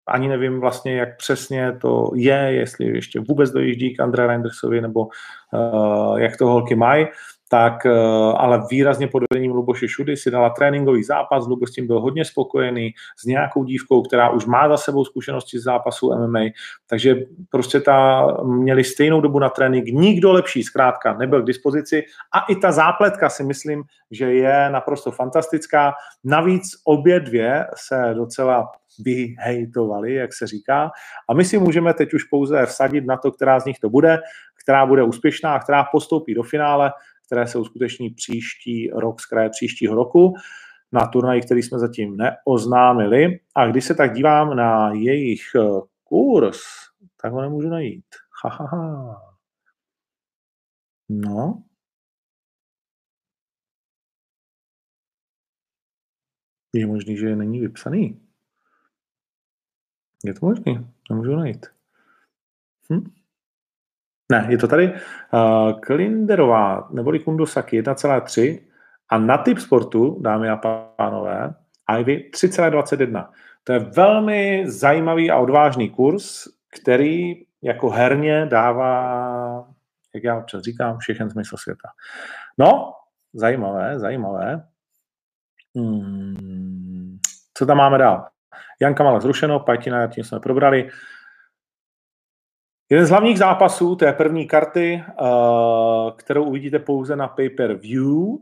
ani 0.08 0.28
nevím 0.28 0.60
vlastně, 0.60 0.96
jak 0.96 1.16
přesně 1.16 1.78
to 1.80 2.10
je, 2.14 2.34
jestli 2.36 2.86
ještě 2.86 3.20
vůbec 3.20 3.50
dojíždí 3.50 3.96
k 3.96 4.00
Andre 4.00 4.26
Reindersovi, 4.26 4.80
nebo 4.80 5.00
uh, 5.06 6.18
jak 6.18 6.36
to 6.36 6.46
holky 6.46 6.74
mají, 6.74 7.06
tak 7.54 7.86
eh, 7.86 7.90
ale 8.36 8.62
výrazně 8.70 9.08
pod 9.08 9.22
vedením 9.30 9.52
Luboše 9.52 9.88
Šudy 9.88 10.16
si 10.16 10.30
dala 10.30 10.50
tréninkový 10.50 11.04
zápas, 11.04 11.46
Lubo 11.46 11.66
s 11.66 11.72
tím 11.72 11.86
byl 11.86 12.00
hodně 12.00 12.24
spokojený 12.24 12.94
s 13.18 13.24
nějakou 13.24 13.64
dívkou, 13.64 14.02
která 14.02 14.30
už 14.30 14.46
má 14.46 14.68
za 14.68 14.76
sebou 14.76 15.04
zkušenosti 15.04 15.58
z 15.58 15.62
zápasu 15.62 16.10
MMA, 16.14 16.40
takže 16.86 17.16
prostě 17.50 17.80
ta 17.80 18.26
měli 18.42 18.84
stejnou 18.84 19.20
dobu 19.20 19.38
na 19.38 19.48
trénink, 19.48 19.86
nikdo 19.86 20.32
lepší 20.32 20.62
zkrátka 20.62 21.14
nebyl 21.14 21.42
k 21.42 21.46
dispozici. 21.46 22.02
A 22.32 22.40
i 22.50 22.56
ta 22.56 22.72
zápletka 22.72 23.28
si 23.28 23.44
myslím, 23.44 23.82
že 24.10 24.32
je 24.32 24.70
naprosto 24.70 25.10
fantastická. 25.10 25.92
Navíc 26.24 26.62
obě 26.84 27.20
dvě 27.20 27.66
se 27.76 28.14
docela 28.14 28.68
vyhejtovali, 28.98 30.14
jak 30.14 30.34
se 30.34 30.46
říká. 30.46 30.90
A 31.28 31.34
my 31.34 31.44
si 31.44 31.58
můžeme 31.58 31.94
teď 31.94 32.14
už 32.14 32.24
pouze 32.24 32.66
vsadit 32.66 33.06
na 33.06 33.16
to, 33.16 33.32
která 33.32 33.60
z 33.60 33.64
nich 33.64 33.78
to 33.78 33.90
bude, 33.90 34.18
která 34.62 34.86
bude 34.86 35.02
úspěšná, 35.02 35.58
která 35.58 35.84
postoupí 35.84 36.34
do 36.34 36.42
finále 36.42 36.92
které 37.26 37.46
se 37.46 37.58
uskuteční 37.58 38.10
příští 38.10 38.90
rok, 38.90 39.20
z 39.20 39.26
kraje 39.26 39.50
příštího 39.50 39.94
roku 39.94 40.34
na 40.92 41.06
turnaj, 41.06 41.40
který 41.40 41.62
jsme 41.62 41.78
zatím 41.78 42.16
neoznámili. 42.16 43.40
A 43.56 43.66
když 43.66 43.84
se 43.84 43.94
tak 43.94 44.12
dívám 44.12 44.56
na 44.56 44.92
jejich 44.92 45.42
eh, 45.56 45.80
kurz, 46.04 46.60
tak 47.22 47.32
ho 47.32 47.40
nemůžu 47.42 47.68
najít. 47.68 48.04
Ha, 48.44 48.50
ha, 48.50 48.66
ha. 48.66 49.34
No. 51.08 51.62
Je 56.74 56.86
možný, 56.86 57.16
že 57.16 57.36
není 57.36 57.60
vypsaný. 57.60 58.20
Je 60.24 60.34
to 60.34 60.46
možný, 60.46 60.86
nemůžu 61.10 61.36
najít. 61.36 61.66
Hm? 62.92 63.23
Ne, 64.34 64.46
je 64.50 64.58
to 64.58 64.68
tady. 64.68 64.92
Uh, 65.32 65.80
Klinderová 65.80 66.88
neboli 66.90 67.18
Kundosaki 67.18 67.82
1,3 67.82 68.60
a 69.08 69.18
na 69.18 69.38
typ 69.38 69.58
sportu, 69.58 70.18
dámy 70.20 70.50
a 70.50 70.56
pánové, 70.96 71.54
Ivy 71.98 72.30
3,21. 72.34 73.28
To 73.64 73.72
je 73.72 73.78
velmi 73.78 74.64
zajímavý 74.66 75.30
a 75.30 75.38
odvážný 75.38 75.90
kurz, 75.90 76.44
který 76.80 77.34
jako 77.62 77.90
herně 77.90 78.46
dává, 78.46 79.68
jak 80.14 80.24
já 80.24 80.38
občas 80.38 80.62
říkám, 80.62 80.98
všechen 80.98 81.30
smysl 81.30 81.56
světa. 81.56 81.88
No, 82.58 82.92
zajímavé, 83.34 83.98
zajímavé. 83.98 84.64
Hmm, 85.76 87.18
co 87.54 87.66
tam 87.66 87.76
máme 87.76 87.98
dál? 87.98 88.26
Janka 88.80 89.04
Mala 89.04 89.20
zrušeno, 89.20 89.60
Pajtina, 89.60 90.06
tím 90.06 90.24
jsme 90.24 90.40
probrali. 90.40 90.90
Jeden 92.90 93.06
z 93.06 93.10
hlavních 93.10 93.38
zápasů 93.38 93.96
té 93.96 94.12
první 94.12 94.46
karty, 94.46 95.04
uh, 95.20 96.10
kterou 96.16 96.44
uvidíte 96.44 96.78
pouze 96.78 97.16
na 97.16 97.28
pay-per-view, 97.28 98.38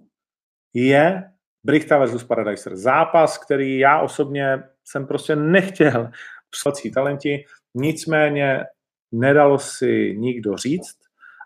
je 0.74 1.30
Brichta 1.64 1.98
versus 1.98 2.24
Paradiser. 2.24 2.76
Zápas, 2.76 3.38
který 3.38 3.78
já 3.78 4.00
osobně 4.00 4.62
jsem 4.84 5.06
prostě 5.06 5.36
nechtěl 5.36 6.10
psací 6.50 6.90
talenti, 6.90 7.44
nicméně 7.74 8.64
nedalo 9.12 9.58
si 9.58 10.14
nikdo 10.18 10.56
říct, 10.56 10.96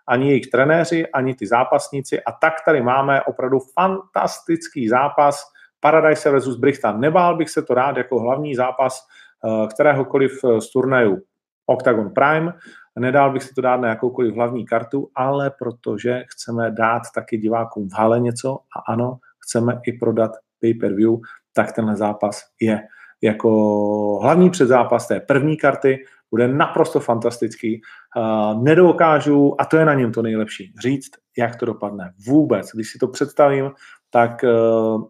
ani 0.07 0.29
jejich 0.29 0.47
trenéři, 0.47 1.07
ani 1.07 1.35
ty 1.35 1.47
zápasníci 1.47 2.23
a 2.23 2.31
tak 2.31 2.53
tady 2.65 2.81
máme 2.81 3.21
opravdu 3.21 3.59
fantastický 3.59 4.87
zápas 4.89 5.43
Paradise 5.79 6.31
versus 6.31 6.59
Brichta. 6.59 6.91
Nebál 6.91 7.37
bych 7.37 7.49
se 7.49 7.61
to 7.61 7.73
rád 7.73 7.97
jako 7.97 8.19
hlavní 8.19 8.55
zápas 8.55 9.07
uh, 9.43 9.67
kteréhokoliv 9.67 10.31
z 10.59 10.71
turnajů 10.71 11.21
Octagon 11.65 12.09
Prime. 12.09 12.53
Nedal 12.99 13.33
bych 13.33 13.43
si 13.43 13.53
to 13.53 13.61
dát 13.61 13.77
na 13.77 13.87
jakoukoliv 13.87 14.35
hlavní 14.35 14.65
kartu, 14.65 15.09
ale 15.15 15.51
protože 15.59 16.23
chceme 16.27 16.71
dát 16.71 17.01
taky 17.15 17.37
divákům 17.37 17.89
v 17.89 17.93
hale 17.93 18.19
něco 18.19 18.57
a 18.77 18.93
ano, 18.93 19.17
chceme 19.39 19.79
i 19.87 19.93
prodat 19.93 20.31
pay-per-view, 20.61 21.15
tak 21.53 21.71
tenhle 21.71 21.95
zápas 21.95 22.41
je 22.61 22.79
jako 23.21 24.19
hlavní 24.19 24.49
předzápas 24.49 25.07
té 25.07 25.19
první 25.19 25.57
karty, 25.57 25.97
bude 26.31 26.47
naprosto 26.47 26.99
fantastický. 26.99 27.81
Uh, 28.17 28.63
nedokážu, 28.63 29.61
a 29.61 29.65
to 29.65 29.77
je 29.77 29.85
na 29.85 29.93
něm 29.93 30.11
to 30.11 30.21
nejlepší, 30.21 30.73
říct, 30.81 31.11
jak 31.37 31.55
to 31.55 31.65
dopadne. 31.65 32.13
Vůbec. 32.27 32.71
Když 32.73 32.91
si 32.91 32.99
to 32.99 33.07
představím, 33.07 33.71
tak 34.09 34.43
uh, 34.43 35.03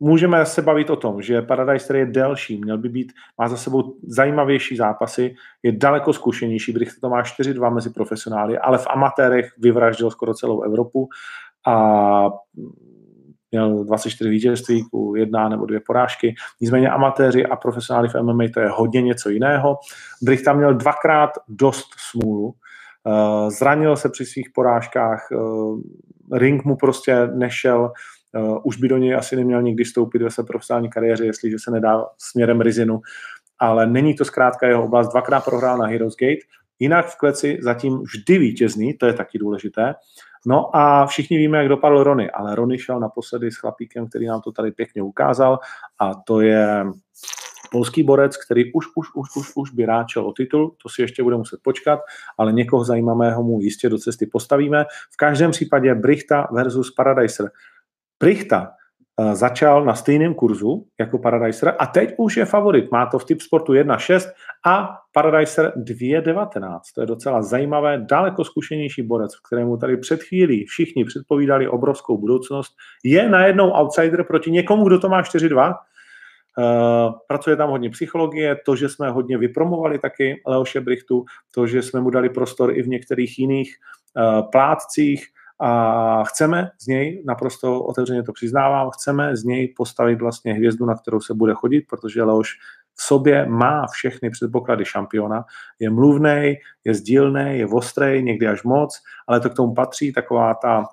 Můžeme 0.00 0.46
se 0.46 0.62
bavit 0.62 0.90
o 0.90 0.96
tom, 0.96 1.22
že 1.22 1.42
Paradise, 1.42 1.84
který 1.84 1.98
je 1.98 2.06
delší, 2.06 2.60
měl 2.60 2.78
by 2.78 2.88
být, 2.88 3.12
má 3.38 3.48
za 3.48 3.56
sebou 3.56 3.96
zajímavější 4.02 4.76
zápasy, 4.76 5.34
je 5.62 5.72
daleko 5.72 6.12
zkušenější, 6.12 6.72
když 6.72 6.88
to 7.00 7.08
má 7.08 7.22
4-2 7.22 7.74
mezi 7.74 7.90
profesionály, 7.90 8.58
ale 8.58 8.78
v 8.78 8.86
amatérech 8.86 9.52
vyvraždil 9.58 10.10
skoro 10.10 10.34
celou 10.34 10.62
Evropu 10.62 11.08
a 11.66 12.30
měl 13.50 13.84
24 13.84 14.30
vítězství, 14.30 14.84
jedna 15.16 15.48
nebo 15.48 15.66
dvě 15.66 15.80
porážky. 15.80 16.34
Nicméně 16.60 16.90
amatéři 16.90 17.46
a 17.46 17.56
profesionály 17.56 18.08
v 18.08 18.22
MMA 18.22 18.44
to 18.54 18.60
je 18.60 18.68
hodně 18.68 19.02
něco 19.02 19.28
jiného. 19.28 19.78
Brich 20.22 20.42
tam 20.42 20.56
měl 20.56 20.74
dvakrát 20.74 21.30
dost 21.48 21.88
smůlu. 22.10 22.54
Eh, 23.06 23.50
zranil 23.50 23.96
se 23.96 24.08
při 24.08 24.26
svých 24.26 24.50
porážkách, 24.54 25.28
eh, 25.32 26.38
ring 26.38 26.64
mu 26.64 26.76
prostě 26.76 27.26
nešel, 27.26 27.92
Uh, 28.38 28.58
už 28.64 28.76
by 28.76 28.88
do 28.88 28.98
něj 28.98 29.14
asi 29.14 29.36
neměl 29.36 29.62
nikdy 29.62 29.84
stoupit 29.84 30.22
ve 30.22 30.30
své 30.30 30.44
profesionální 30.44 30.90
kariéře, 30.90 31.24
jestliže 31.24 31.56
se 31.58 31.70
nedá 31.70 32.04
směrem 32.18 32.60
Rizinu, 32.60 33.00
ale 33.58 33.86
není 33.86 34.14
to 34.14 34.24
zkrátka 34.24 34.66
jeho 34.66 34.84
oblast. 34.84 35.10
Dvakrát 35.10 35.44
prohrál 35.44 35.78
na 35.78 35.86
Heroes 35.86 36.14
Gate, 36.16 36.46
jinak 36.78 37.06
v 37.06 37.18
kleci 37.18 37.58
zatím 37.62 37.98
vždy 37.98 38.38
vítězný, 38.38 38.94
to 38.94 39.06
je 39.06 39.12
taky 39.12 39.38
důležité. 39.38 39.94
No 40.46 40.76
a 40.76 41.06
všichni 41.06 41.38
víme, 41.38 41.58
jak 41.58 41.68
dopadl 41.68 42.02
Rony, 42.02 42.30
ale 42.30 42.54
Rony 42.54 42.78
šel 42.78 43.00
naposledy 43.00 43.50
s 43.50 43.56
chlapíkem, 43.56 44.08
který 44.08 44.26
nám 44.26 44.40
to 44.40 44.52
tady 44.52 44.70
pěkně 44.70 45.02
ukázal 45.02 45.58
a 45.98 46.14
to 46.14 46.40
je 46.40 46.84
polský 47.70 48.02
borec, 48.02 48.36
který 48.36 48.72
už, 48.72 48.86
už, 48.96 49.06
už, 49.14 49.28
už, 49.36 49.52
už 49.56 49.70
by 49.70 49.86
ráčel 49.86 50.26
o 50.26 50.32
titul, 50.32 50.74
to 50.82 50.88
si 50.88 51.02
ještě 51.02 51.22
bude 51.22 51.36
muset 51.36 51.60
počkat, 51.62 52.00
ale 52.38 52.52
někoho 52.52 52.84
zajímavého 52.84 53.42
mu 53.42 53.60
jistě 53.60 53.88
do 53.88 53.98
cesty 53.98 54.26
postavíme. 54.26 54.84
V 55.10 55.16
každém 55.16 55.50
případě 55.50 55.94
Brichta 55.94 56.48
versus 56.52 56.90
Paradiser. 56.90 57.50
Prichta 58.20 58.70
eh, 59.20 59.34
začal 59.34 59.84
na 59.84 59.94
stejném 59.94 60.34
kurzu 60.34 60.86
jako 61.00 61.18
Paradiser 61.18 61.74
a 61.78 61.86
teď 61.86 62.14
už 62.18 62.36
je 62.36 62.44
favorit. 62.44 62.90
Má 62.92 63.06
to 63.06 63.18
v 63.18 63.24
typ 63.24 63.40
sportu 63.40 63.72
1.6 63.72 64.30
a 64.66 64.88
Paradiser 65.12 65.72
2.19. 65.76 66.80
To 66.94 67.00
je 67.00 67.06
docela 67.06 67.42
zajímavé, 67.42 68.04
daleko 68.10 68.44
zkušenější 68.44 69.02
borec, 69.02 69.32
kterému 69.46 69.76
tady 69.76 69.96
před 69.96 70.22
chvílí 70.22 70.64
všichni 70.64 71.04
předpovídali 71.04 71.68
obrovskou 71.68 72.18
budoucnost. 72.18 72.72
Je 73.04 73.28
najednou 73.28 73.70
outsider 73.70 74.24
proti 74.24 74.50
někomu, 74.50 74.84
kdo 74.84 74.98
to 74.98 75.08
má 75.08 75.22
4.2. 75.22 75.68
Uh, 76.58 76.64
eh, 76.64 77.12
pracuje 77.28 77.56
tam 77.56 77.70
hodně 77.70 77.90
psychologie, 77.90 78.56
to, 78.66 78.76
že 78.76 78.88
jsme 78.88 79.10
hodně 79.10 79.38
vypromovali 79.38 79.98
taky 79.98 80.42
Leoše 80.46 80.80
Brichtu, 80.80 81.24
to, 81.54 81.66
že 81.66 81.82
jsme 81.82 82.00
mu 82.00 82.10
dali 82.10 82.28
prostor 82.28 82.78
i 82.78 82.82
v 82.82 82.88
některých 82.88 83.38
jiných 83.38 83.74
uh, 84.16 84.50
plátcích, 84.50 85.26
a 85.60 86.24
chceme 86.24 86.70
z 86.80 86.86
něj, 86.86 87.22
naprosto 87.26 87.82
otevřeně 87.82 88.22
to 88.22 88.32
přiznávám, 88.32 88.90
chceme 88.90 89.36
z 89.36 89.44
něj 89.44 89.74
postavit 89.76 90.20
vlastně 90.20 90.54
hvězdu, 90.54 90.86
na 90.86 90.94
kterou 90.94 91.20
se 91.20 91.34
bude 91.34 91.54
chodit, 91.54 91.80
protože 91.80 92.22
Leoš 92.22 92.48
v 92.94 93.02
sobě 93.02 93.46
má 93.46 93.86
všechny 93.86 94.30
předpoklady 94.30 94.84
šampiona. 94.84 95.44
Je 95.78 95.90
mluvný, 95.90 96.54
je 96.84 96.94
sdílný, 96.94 97.58
je 97.58 97.66
ostrý, 97.66 98.22
někdy 98.22 98.46
až 98.46 98.62
moc, 98.62 99.02
ale 99.28 99.40
to 99.40 99.50
k 99.50 99.54
tomu 99.54 99.74
patří 99.74 100.12
taková 100.12 100.54
ta 100.54 100.84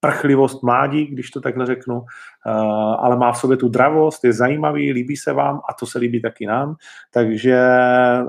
prchlivost 0.00 0.62
mládí, 0.62 1.06
když 1.06 1.30
to 1.30 1.40
takhle 1.40 1.66
řeknu, 1.66 2.02
eh, 2.46 2.50
ale 2.98 3.16
má 3.16 3.32
v 3.32 3.38
sobě 3.38 3.56
tu 3.56 3.68
dravost, 3.68 4.24
je 4.24 4.32
zajímavý, 4.32 4.92
líbí 4.92 5.16
se 5.16 5.32
vám 5.32 5.56
a 5.56 5.74
to 5.74 5.86
se 5.86 5.98
líbí 5.98 6.22
taky 6.22 6.46
nám. 6.46 6.74
Takže 7.10 7.68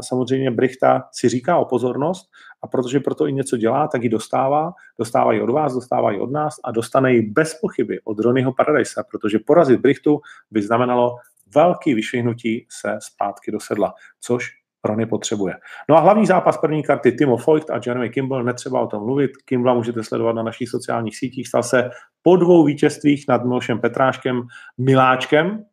samozřejmě 0.01 0.51
Brichta 0.51 1.03
si 1.11 1.29
říká 1.29 1.57
o 1.57 1.65
pozornost 1.65 2.29
a 2.65 2.67
protože 2.67 2.99
proto 2.99 3.27
i 3.27 3.33
něco 3.33 3.57
dělá, 3.57 3.87
tak 3.87 4.03
ji 4.03 4.09
dostává, 4.09 4.73
dostává 4.99 5.33
ji 5.33 5.41
od 5.41 5.49
vás, 5.49 5.73
dostává 5.73 6.11
ji 6.11 6.19
od 6.19 6.31
nás 6.31 6.55
a 6.63 6.71
dostane 6.71 7.13
ji 7.13 7.21
bez 7.21 7.59
pochyby 7.61 7.99
od 8.03 8.19
Ronnieho 8.19 8.53
Paradisa, 8.53 9.03
protože 9.11 9.39
porazit 9.39 9.79
Brichtu 9.79 10.19
by 10.51 10.61
znamenalo 10.61 11.15
velký 11.55 11.93
vyšvihnutí 11.93 12.65
se 12.69 12.97
zpátky 13.01 13.51
do 13.51 13.59
sedla, 13.59 13.93
což 14.19 14.49
Rony 14.83 15.05
potřebuje. 15.05 15.53
No 15.89 15.97
a 15.97 15.99
hlavní 15.99 16.25
zápas 16.25 16.57
první 16.57 16.83
karty 16.83 17.11
Timo 17.11 17.37
Voigt 17.37 17.69
a 17.69 17.79
Jeremy 17.85 18.09
Kimball, 18.09 18.43
netřeba 18.43 18.81
o 18.81 18.87
tom 18.87 19.03
mluvit. 19.03 19.31
Kimballa 19.45 19.77
můžete 19.77 20.03
sledovat 20.03 20.33
na 20.33 20.43
našich 20.43 20.69
sociálních 20.69 21.17
sítích. 21.17 21.47
Stal 21.47 21.63
se 21.63 21.89
po 22.21 22.35
dvou 22.35 22.65
vítězstvích 22.65 23.25
nad 23.29 23.43
Milošem 23.43 23.79
Petráškem 23.79 24.41
miláčkem, 24.77 25.63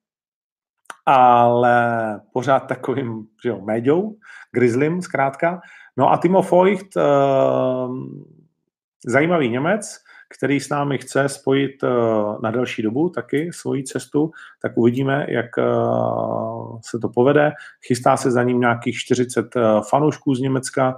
ale 1.07 2.21
pořád 2.33 2.61
takovým 2.61 3.27
že 3.43 3.49
jo, 3.49 3.61
méďou, 3.61 4.17
grizzlym 4.53 5.03
zkrátka. 5.03 5.61
No 5.97 6.13
a 6.13 6.17
Timo 6.17 6.43
Voigt, 6.43 6.97
eh, 6.97 7.03
zajímavý 9.07 9.49
Němec, 9.49 10.03
který 10.35 10.61
s 10.61 10.69
námi 10.69 10.99
chce 10.99 11.29
spojit 11.29 11.85
eh, 11.85 11.89
na 12.43 12.51
delší 12.51 12.83
dobu 12.83 13.09
taky 13.09 13.51
svoji 13.53 13.85
cestu, 13.85 14.31
tak 14.63 14.73
uvidíme, 14.77 15.27
jak 15.29 15.59
eh, 15.59 15.63
se 16.81 16.99
to 16.99 17.09
povede. 17.09 17.53
Chystá 17.87 18.17
se 18.17 18.31
za 18.31 18.43
ním 18.43 18.61
nějakých 18.61 18.97
40 18.97 19.57
eh, 19.57 19.61
fanoušků 19.91 20.35
z 20.35 20.41
Německa. 20.41 20.97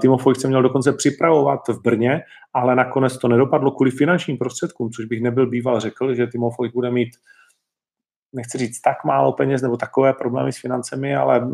Timofoj 0.00 0.34
chce 0.34 0.48
měl 0.48 0.62
dokonce 0.62 0.92
připravovat 0.92 1.60
v 1.68 1.82
Brně, 1.82 2.22
ale 2.54 2.76
nakonec 2.76 3.18
to 3.18 3.28
nedopadlo 3.28 3.70
kvůli 3.70 3.90
finančním 3.90 4.38
prostředkům, 4.38 4.90
což 4.90 5.04
bych 5.04 5.22
nebyl 5.22 5.46
býval 5.46 5.80
řekl, 5.80 6.14
že 6.14 6.26
Timofoj 6.26 6.70
bude 6.74 6.90
mít 6.90 7.10
nechci 8.32 8.58
říct 8.58 8.80
tak 8.80 9.04
málo 9.04 9.32
peněz 9.32 9.62
nebo 9.62 9.76
takové 9.76 10.12
problémy 10.12 10.52
s 10.52 10.60
financemi, 10.60 11.16
ale 11.16 11.48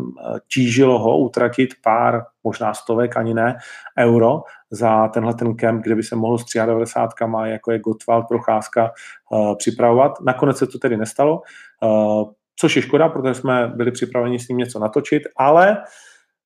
tížilo 0.53 0.99
ho 0.99 1.19
utratit 1.19 1.71
pár, 1.85 2.23
možná 2.45 2.75
stovek, 2.75 3.17
ani 3.17 3.35
ne, 3.35 3.59
euro 3.99 4.43
za 4.71 5.09
tenhle 5.09 5.35
ten 5.35 5.57
kemp, 5.57 5.85
kde 5.85 5.95
by 5.95 6.03
se 6.03 6.17
mohl 6.17 6.39
s 6.39 6.45
93 6.67 7.25
jako 7.45 7.73
je 7.73 7.79
Gottwald 7.79 8.29
Procházka 8.29 8.91
uh, 9.31 9.57
připravovat. 9.57 10.12
Nakonec 10.21 10.59
se 10.59 10.67
to 10.67 10.79
tedy 10.79 10.97
nestalo, 10.97 11.43
uh, 11.83 12.31
což 12.57 12.77
je 12.77 12.83
škoda, 12.83 13.09
protože 13.09 13.35
jsme 13.35 13.73
byli 13.75 13.91
připraveni 13.91 14.39
s 14.39 14.49
ním 14.49 14.59
něco 14.59 14.79
natočit, 14.79 15.23
ale 15.37 15.77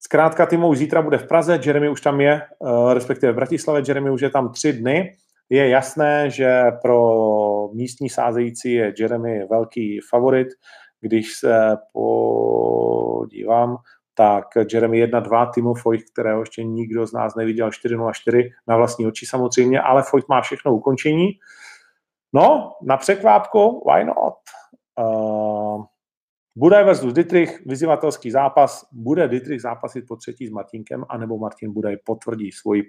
zkrátka 0.01 0.47
Timo 0.47 0.69
už 0.69 0.79
zítra 0.79 1.03
bude 1.03 1.19
v 1.19 1.27
Praze, 1.27 1.61
Jeremy 1.64 1.88
už 1.88 2.01
tam 2.01 2.21
je, 2.21 2.43
uh, 2.59 2.95
respektive 2.95 3.33
v 3.33 3.37
Bratislavě, 3.37 3.83
Jeremy 3.88 4.11
už 4.11 4.21
je 4.21 4.31
tam 4.31 4.53
tři 4.53 4.73
dny, 4.73 5.12
je 5.50 5.68
jasné, 5.68 6.30
že 6.30 6.62
pro 6.82 7.68
místní 7.72 8.08
sázející 8.08 8.72
je 8.72 8.94
Jeremy 9.00 9.46
velký 9.50 10.00
favorit. 10.10 10.48
Když 11.00 11.34
se 11.34 11.76
podívám, 11.92 13.76
tak 14.14 14.44
Jeremy 14.72 15.06
1-2, 15.06 15.50
Timo 15.54 15.74
Foyt, 15.74 16.00
kterého 16.12 16.40
ještě 16.40 16.64
nikdo 16.64 17.06
z 17.06 17.12
nás 17.12 17.34
neviděl, 17.34 17.68
4-0-4 17.68 18.48
na 18.68 18.76
vlastní 18.76 19.06
oči 19.06 19.26
samozřejmě, 19.26 19.80
ale 19.80 20.02
Foyt 20.02 20.28
má 20.28 20.40
všechno 20.40 20.74
ukončení. 20.74 21.28
No, 22.32 22.72
na 22.82 22.96
překvápku, 22.96 23.90
why 23.90 24.04
not? 24.04 24.34
Uh, 24.98 25.84
Budaj 26.61 26.85
versus 26.85 27.12
Dietrich, 27.12 27.66
vyzývatelský 27.66 28.31
zápas. 28.31 28.88
Bude 28.92 29.29
Dietrich 29.29 29.62
zápasit 29.62 30.05
po 30.09 30.16
třetí 30.16 30.46
s 30.46 30.51
Martinkem, 30.51 31.05
anebo 31.09 31.38
Martin 31.38 31.73
Budaj 31.73 31.96
potvrdí 32.05 32.53
svoji 32.53 32.83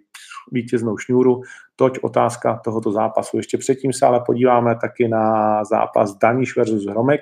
vítěznou 0.51 0.97
šňůru. 0.97 1.41
Toť 1.75 1.99
otázka 2.01 2.61
tohoto 2.63 2.91
zápasu. 2.91 3.37
Ještě 3.37 3.57
předtím 3.57 3.93
se 3.93 4.05
ale 4.05 4.23
podíváme 4.25 4.75
taky 4.81 5.07
na 5.07 5.63
zápas 5.63 6.17
Daniš 6.17 6.57
versus 6.57 6.85
Hromek. 6.85 7.21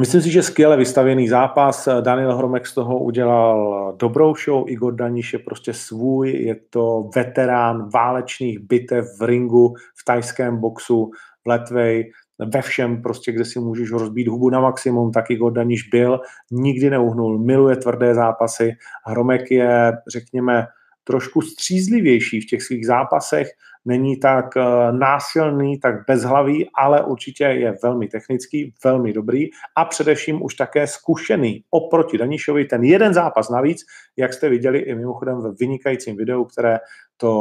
Myslím 0.00 0.22
si, 0.22 0.30
že 0.30 0.42
skvěle 0.42 0.76
vystavěný 0.76 1.28
zápas. 1.28 1.88
Daniel 2.00 2.36
Hromek 2.36 2.66
z 2.66 2.74
toho 2.74 2.98
udělal 2.98 3.92
dobrou 3.98 4.34
show. 4.34 4.70
Igor 4.70 4.94
Daniš 4.94 5.32
je 5.32 5.38
prostě 5.38 5.74
svůj, 5.74 6.30
je 6.30 6.56
to 6.70 7.10
veterán 7.16 7.88
válečných 7.88 8.58
bitev 8.58 9.18
v 9.18 9.22
ringu, 9.22 9.74
v 10.00 10.04
tajském 10.04 10.60
boxu, 10.60 11.10
v 11.44 11.48
Letvej 11.48 12.12
ve 12.46 12.62
všem, 12.62 13.02
prostě, 13.02 13.32
kde 13.32 13.44
si 13.44 13.60
můžeš 13.60 13.90
rozbít 13.90 14.28
hubu 14.28 14.50
na 14.50 14.60
maximum, 14.60 15.12
taky 15.12 15.36
Gordaniš 15.36 15.88
byl, 15.88 16.20
nikdy 16.50 16.90
neuhnul, 16.90 17.38
miluje 17.38 17.76
tvrdé 17.76 18.14
zápasy. 18.14 18.72
Hromek 19.06 19.50
je, 19.50 19.92
řekněme, 20.08 20.66
trošku 21.04 21.40
střízlivější 21.42 22.40
v 22.40 22.46
těch 22.46 22.62
svých 22.62 22.86
zápasech, 22.86 23.48
není 23.84 24.16
tak 24.16 24.56
uh, 24.56 24.62
násilný, 24.98 25.78
tak 25.78 25.94
bezhlavý, 26.06 26.68
ale 26.74 27.04
určitě 27.04 27.44
je 27.44 27.74
velmi 27.82 28.08
technický, 28.08 28.74
velmi 28.84 29.12
dobrý 29.12 29.46
a 29.76 29.84
především 29.84 30.42
už 30.42 30.54
také 30.54 30.86
zkušený 30.86 31.64
oproti 31.70 32.18
Danišovi. 32.18 32.64
Ten 32.64 32.84
jeden 32.84 33.14
zápas 33.14 33.50
navíc, 33.50 33.82
jak 34.16 34.32
jste 34.32 34.48
viděli 34.48 34.78
i 34.78 34.94
mimochodem 34.94 35.40
ve 35.40 35.50
vynikajícím 35.52 36.16
videu, 36.16 36.44
které 36.44 36.78
to 37.16 37.32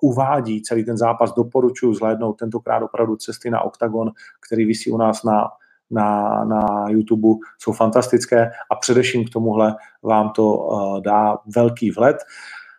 uvádí, 0.00 0.62
celý 0.62 0.84
ten 0.84 0.96
zápas 0.96 1.34
doporučuji 1.34 1.94
zhlédnout 1.94 2.32
tentokrát 2.32 2.82
opravdu 2.82 3.16
cesty 3.16 3.50
na 3.50 3.60
OKTAGON, 3.60 4.10
který 4.46 4.64
vysí 4.64 4.90
u 4.90 4.96
nás 4.96 5.22
na 5.22 5.48
na, 5.94 6.44
na 6.44 6.88
YouTube 6.88 7.28
jsou 7.58 7.72
fantastické 7.72 8.50
a 8.70 8.76
především 8.76 9.24
k 9.24 9.30
tomuhle 9.30 9.74
vám 10.02 10.30
to 10.30 10.56
uh, 10.56 11.00
dá 11.00 11.38
velký 11.56 11.90
vhled. 11.90 12.16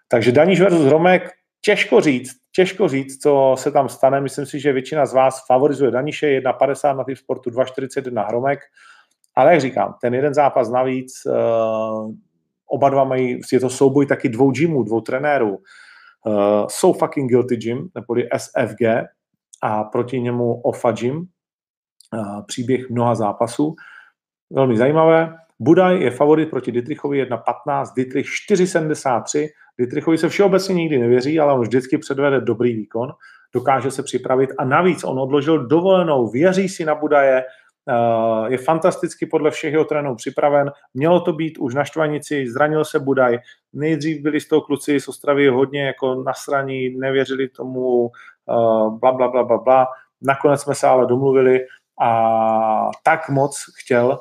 Takže 0.07 0.31
Daníš 0.31 0.61
versus 0.61 0.85
Hromek, 0.85 1.31
těžko 1.65 2.01
říct, 2.01 2.31
těžko 2.55 2.87
říct, 2.87 3.21
co 3.21 3.55
se 3.57 3.71
tam 3.71 3.89
stane. 3.89 4.21
Myslím 4.21 4.45
si, 4.45 4.59
že 4.59 4.73
většina 4.73 5.05
z 5.05 5.13
vás 5.13 5.45
favorizuje 5.47 5.91
Daniše, 5.91 6.27
1,50 6.27 6.97
na 6.97 7.03
typ 7.03 7.17
sportu, 7.17 7.49
2,41 7.49 8.27
Hromek. 8.27 8.59
Ale 9.35 9.51
jak 9.51 9.61
říkám, 9.61 9.95
ten 10.01 10.13
jeden 10.13 10.33
zápas 10.33 10.69
navíc, 10.69 11.13
uh, 11.25 12.13
oba 12.67 12.89
dva 12.89 13.03
mají, 13.03 13.39
je 13.53 13.59
to 13.59 13.69
souboj 13.69 14.05
taky 14.05 14.29
dvou 14.29 14.51
gymů, 14.51 14.83
dvou 14.83 15.01
trenérů. 15.01 15.57
Uh, 16.25 16.67
jsou 16.67 16.93
fucking 16.93 17.29
guilty 17.29 17.57
gym, 17.57 17.89
neboli 17.95 18.29
SFG, 18.37 18.81
a 19.61 19.83
proti 19.83 20.21
němu 20.21 20.61
OFA 20.61 20.91
gym, 20.91 21.17
uh, 21.17 22.45
příběh 22.45 22.89
mnoha 22.89 23.15
zápasů. 23.15 23.75
Velmi 24.51 24.77
zajímavé. 24.77 25.35
Budaj 25.59 26.01
je 26.01 26.11
favorit 26.11 26.49
proti 26.49 26.71
Dietrichovi 26.71 27.23
1.15, 27.23 27.93
Dietrich 27.95 28.25
4.73. 28.25 29.47
Dietrichovi 29.79 30.17
se 30.17 30.29
všeobecně 30.29 30.75
nikdy 30.75 30.97
nevěří, 30.97 31.39
ale 31.39 31.53
on 31.53 31.61
vždycky 31.61 31.97
předvede 31.97 32.41
dobrý 32.41 32.75
výkon, 32.75 33.11
dokáže 33.53 33.91
se 33.91 34.03
připravit 34.03 34.49
a 34.57 34.65
navíc 34.65 35.03
on 35.03 35.19
odložil 35.19 35.67
dovolenou, 35.67 36.27
věří 36.27 36.69
si 36.69 36.85
na 36.85 36.95
Budaje, 36.95 37.43
eh, 37.43 38.51
je 38.51 38.57
fantasticky 38.57 39.25
podle 39.25 39.51
všech 39.51 39.73
jeho 39.73 39.85
trénů 39.85 40.15
připraven. 40.15 40.71
Mělo 40.93 41.19
to 41.19 41.33
být 41.33 41.57
už 41.57 41.75
na 41.75 41.83
Štvanici, 41.83 42.47
zranil 42.47 42.85
se 42.85 42.99
Budaj. 42.99 43.39
Nejdřív 43.73 44.21
byli 44.21 44.39
z 44.39 44.47
toho 44.47 44.61
kluci 44.61 44.99
z 44.99 45.07
Ostravy 45.07 45.47
hodně 45.47 45.85
jako 45.85 46.23
nasraní, 46.23 46.89
nevěřili 46.89 47.49
tomu, 47.49 48.11
eh, 48.49 48.53
bla, 48.99 49.11
bla, 49.11 49.27
bla, 49.27 49.43
bla, 49.43 49.57
bla. 49.57 49.87
Nakonec 50.21 50.61
jsme 50.61 50.75
se 50.75 50.87
ale 50.87 51.05
domluvili 51.05 51.59
a 52.01 52.91
tak 53.03 53.29
moc 53.29 53.65
chtěl 53.77 54.19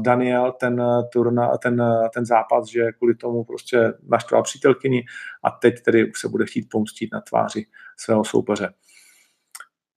Daniel 0.00 0.52
ten, 0.60 0.82
turna, 1.12 1.56
ten, 1.56 1.82
ten 2.14 2.26
zápas, 2.26 2.68
že 2.68 2.92
kvůli 2.92 3.14
tomu 3.14 3.44
prostě 3.44 3.92
naštval 4.10 4.42
přítelkyni 4.42 5.04
a 5.44 5.50
teď 5.50 5.82
tedy 5.82 6.12
se 6.16 6.28
bude 6.28 6.46
chtít 6.46 6.68
pomstit 6.70 7.12
na 7.12 7.20
tváři 7.20 7.66
svého 7.96 8.24
soupeře. 8.24 8.72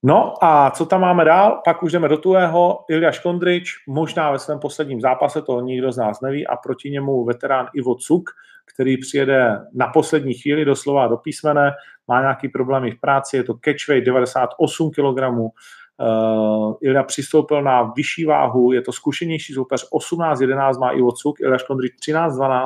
No 0.03 0.43
a 0.43 0.71
co 0.71 0.85
tam 0.85 1.01
máme 1.01 1.25
dál? 1.25 1.61
Pak 1.65 1.83
už 1.83 1.91
jdeme 1.91 2.07
do 2.07 2.17
tuhého. 2.17 2.85
Ilja 2.89 3.11
Škondrič, 3.11 3.69
možná 3.87 4.31
ve 4.31 4.39
svém 4.39 4.59
posledním 4.59 5.01
zápase, 5.01 5.41
to 5.41 5.61
nikdo 5.61 5.91
z 5.91 5.97
nás 5.97 6.21
neví, 6.21 6.47
a 6.47 6.55
proti 6.55 6.89
němu 6.89 7.25
veterán 7.25 7.67
Ivo 7.73 7.95
Cuk, 7.95 8.29
který 8.73 8.97
přijede 8.97 9.59
na 9.73 9.87
poslední 9.87 10.33
chvíli 10.33 10.65
doslova 10.65 11.07
do 11.07 11.17
písmene, 11.17 11.71
má 12.07 12.21
nějaký 12.21 12.49
problémy 12.49 12.91
v 12.91 12.99
práci, 12.99 13.37
je 13.37 13.43
to 13.43 13.53
catchweight 13.53 14.05
98 14.05 14.91
kg, 14.91 15.51
Uh, 15.97 16.73
Ilja 16.81 17.03
přistoupil 17.03 17.61
na 17.61 17.83
vyšší 17.83 18.25
váhu, 18.25 18.71
je 18.71 18.81
to 18.81 18.91
zkušenější 18.91 19.53
soupeř, 19.53 19.89
18-11 19.91 20.79
má 20.79 20.91
Ivo 20.91 21.11
Cuk, 21.11 21.39
Ilja 21.39 21.57
Škondrič 21.57 21.93
13-12. 22.07 22.65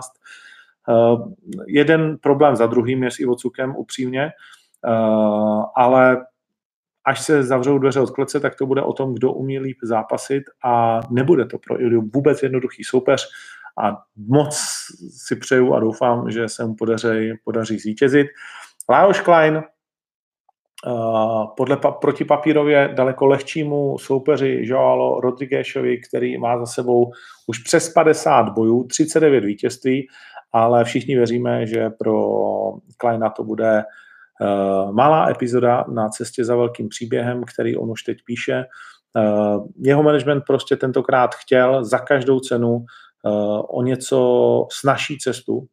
Uh, 0.90 1.34
jeden 1.68 2.18
problém 2.18 2.56
za 2.56 2.66
druhým 2.66 3.04
je 3.04 3.12
s 3.12 3.20
Ivo 3.20 3.36
Cukem, 3.36 3.76
upřímně, 3.76 4.32
uh, 4.88 5.64
ale 5.76 6.26
až 7.06 7.22
se 7.22 7.44
zavřou 7.44 7.78
dveře 7.78 8.00
od 8.00 8.12
klece, 8.12 8.40
tak 8.40 8.56
to 8.56 8.66
bude 8.66 8.82
o 8.82 8.94
tom, 8.94 9.14
kdo 9.14 9.34
umí 9.34 9.60
líp 9.60 9.78
zápasit 9.84 10.44
a 10.66 11.00
nebude 11.10 11.46
to 11.46 11.58
pro 11.58 11.82
Ilju 11.82 12.10
vůbec 12.14 12.44
jednoduchý 12.44 12.84
soupeř 12.84 13.28
a 13.80 13.98
moc 14.28 14.58
si 15.18 15.36
přeju 15.36 15.74
a 15.74 15.80
doufám, 15.80 16.32
že 16.32 16.50
se 16.50 16.66
mu 16.66 16.76
podaří, 16.76 17.34
podaří 17.44 17.80
zvítězit. 17.80 18.28
Lajos 18.90 19.22
Klein, 19.22 19.64
podle 21.58 21.78
protipapírově 22.02 22.90
daleko 22.94 23.26
lehčímu 23.26 23.98
soupeři 23.98 24.60
Joalo 24.62 25.20
Rodriguešovi, 25.20 25.98
který 25.98 26.38
má 26.38 26.60
za 26.60 26.66
sebou 26.66 27.12
už 27.48 27.58
přes 27.58 27.94
50 27.94 28.50
bojů, 28.50 28.84
39 28.84 29.44
vítězství, 29.44 30.08
ale 30.54 30.84
všichni 30.84 31.16
věříme, 31.16 31.66
že 31.66 31.90
pro 31.90 32.30
Kleina 32.98 33.30
to 33.30 33.44
bude 33.44 33.84
uh, 33.84 34.92
malá 34.92 35.30
epizoda 35.30 35.86
na 35.94 36.10
cestě 36.10 36.46
za 36.46 36.56
velkým 36.56 36.90
příběhem, 36.90 37.44
který 37.44 37.78
on 37.78 37.92
už 37.92 38.04
teď 38.04 38.18
píše. 38.26 38.66
Uh, 39.16 39.68
jeho 39.82 40.04
management 40.04 40.44
prostě 40.48 40.76
tentokrát 40.76 41.36
chtěl 41.36 41.86
za 41.86 42.00
každou 42.00 42.40
cenu 42.40 42.70
uh, 42.70 43.62
o 43.70 43.82
něco 43.82 44.68
snažší 44.72 45.18
cestu. 45.18 45.68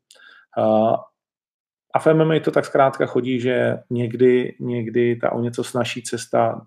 A 1.96 1.98
v 1.98 2.14
MMA 2.14 2.34
to 2.44 2.50
tak 2.50 2.64
zkrátka 2.64 3.06
chodí, 3.06 3.40
že 3.40 3.78
někdy, 3.90 4.54
někdy 4.60 5.16
ta 5.16 5.32
o 5.32 5.40
něco 5.40 5.64
snažší 5.64 6.02
cesta 6.02 6.66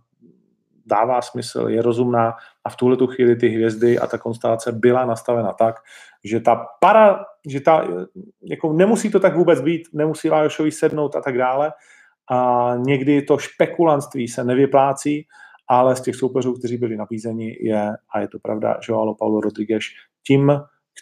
dává 0.85 1.21
smysl, 1.21 1.65
je 1.67 1.81
rozumná 1.81 2.33
a 2.63 2.69
v 2.69 2.75
tuhle 2.75 2.97
tu 2.97 3.07
chvíli 3.07 3.35
ty 3.35 3.47
hvězdy 3.49 3.99
a 3.99 4.07
ta 4.07 4.17
konstelace 4.17 4.71
byla 4.71 5.05
nastavena 5.05 5.53
tak, 5.53 5.75
že 6.23 6.39
ta 6.39 6.65
para, 6.79 7.25
že 7.47 7.61
ta, 7.61 7.87
jako 8.43 8.73
nemusí 8.73 9.11
to 9.11 9.19
tak 9.19 9.35
vůbec 9.35 9.61
být, 9.61 9.87
nemusí 9.93 10.29
Lajošovi 10.29 10.71
sednout 10.71 11.15
a 11.15 11.21
tak 11.21 11.37
dále. 11.37 11.71
A 12.31 12.71
někdy 12.77 13.21
to 13.21 13.37
špekulantství 13.37 14.27
se 14.27 14.43
nevyplácí, 14.43 15.27
ale 15.67 15.95
z 15.95 16.01
těch 16.01 16.15
soupeřů, 16.15 16.53
kteří 16.53 16.77
byli 16.77 16.97
nabízeni, 16.97 17.57
je, 17.61 17.91
a 18.13 18.19
je 18.19 18.27
to 18.27 18.39
pravda, 18.39 18.79
Joao 18.89 19.15
Paulo 19.15 19.41
Rodriguez 19.41 19.83
tím, 20.27 20.51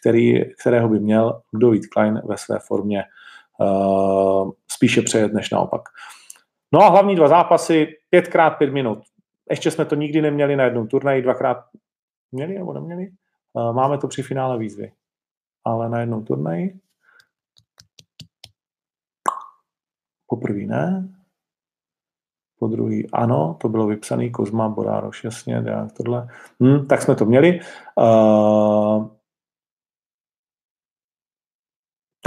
který, 0.02 0.42
kterého 0.62 0.90
by 0.90 1.00
měl 1.00 1.42
David 1.54 1.88
Klein 1.88 2.22
ve 2.26 2.38
své 2.38 2.60
formě 2.60 3.04
spíše 4.72 5.02
přejet 5.02 5.34
než 5.34 5.50
naopak. 5.50 5.82
No 6.74 6.82
a 6.82 6.90
hlavní 6.90 7.16
dva 7.16 7.28
zápasy, 7.28 7.88
pětkrát 8.10 8.58
pět 8.58 8.74
minut. 8.74 9.00
Ještě 9.50 9.72
jsme 9.72 9.86
to 9.86 9.96
nikdy 9.96 10.22
neměli 10.22 10.56
na 10.56 10.64
jednom 10.64 10.88
turnaji, 10.88 11.22
dvakrát 11.22 11.58
měli 12.32 12.60
nebo 12.60 12.74
neměli? 12.74 13.10
Uh, 13.54 13.76
máme 13.76 13.98
to 13.98 14.08
při 14.08 14.24
finále 14.24 14.58
výzvy. 14.58 14.92
Ale 15.66 15.90
na 15.90 16.00
jednom 16.00 16.26
turnaji 16.26 16.80
poprvé 20.28 20.60
ne, 20.60 21.10
po 22.60 22.68
druhý 22.68 23.12
ano, 23.12 23.58
to 23.62 23.70
bylo 23.70 23.88
vypsaný 23.88 24.32
Kozma, 24.32 24.70
Borároš, 24.70 25.24
jasně, 25.24 25.64
tohle. 25.98 26.28
Hm, 26.64 26.86
tak 26.86 27.02
jsme 27.02 27.16
to 27.16 27.26
měli. 27.26 27.60
Uh, 27.96 29.08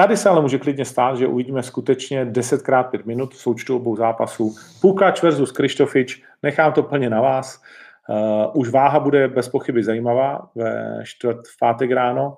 Tady 0.00 0.16
se 0.16 0.28
ale 0.28 0.42
může 0.42 0.58
klidně 0.58 0.84
stát, 0.84 1.16
že 1.16 1.26
uvidíme 1.26 1.62
skutečně 1.62 2.24
10x5 2.24 3.06
minut 3.06 3.34
v 3.34 3.38
součtu 3.38 3.76
obou 3.76 3.96
zápasů. 3.96 4.54
Pukač 4.80 5.22
versus 5.22 5.52
Krištofič, 5.52 6.22
nechám 6.42 6.72
to 6.72 6.82
plně 6.82 7.10
na 7.10 7.20
vás. 7.20 7.62
Uh, 8.08 8.60
už 8.60 8.68
váha 8.68 9.00
bude 9.00 9.28
bez 9.28 9.48
pochyby 9.48 9.84
zajímavá 9.84 10.50
ve 10.54 11.02
čtvrt 11.04 11.48
v 11.48 11.58
pátek 11.58 11.90
ráno. 11.90 12.36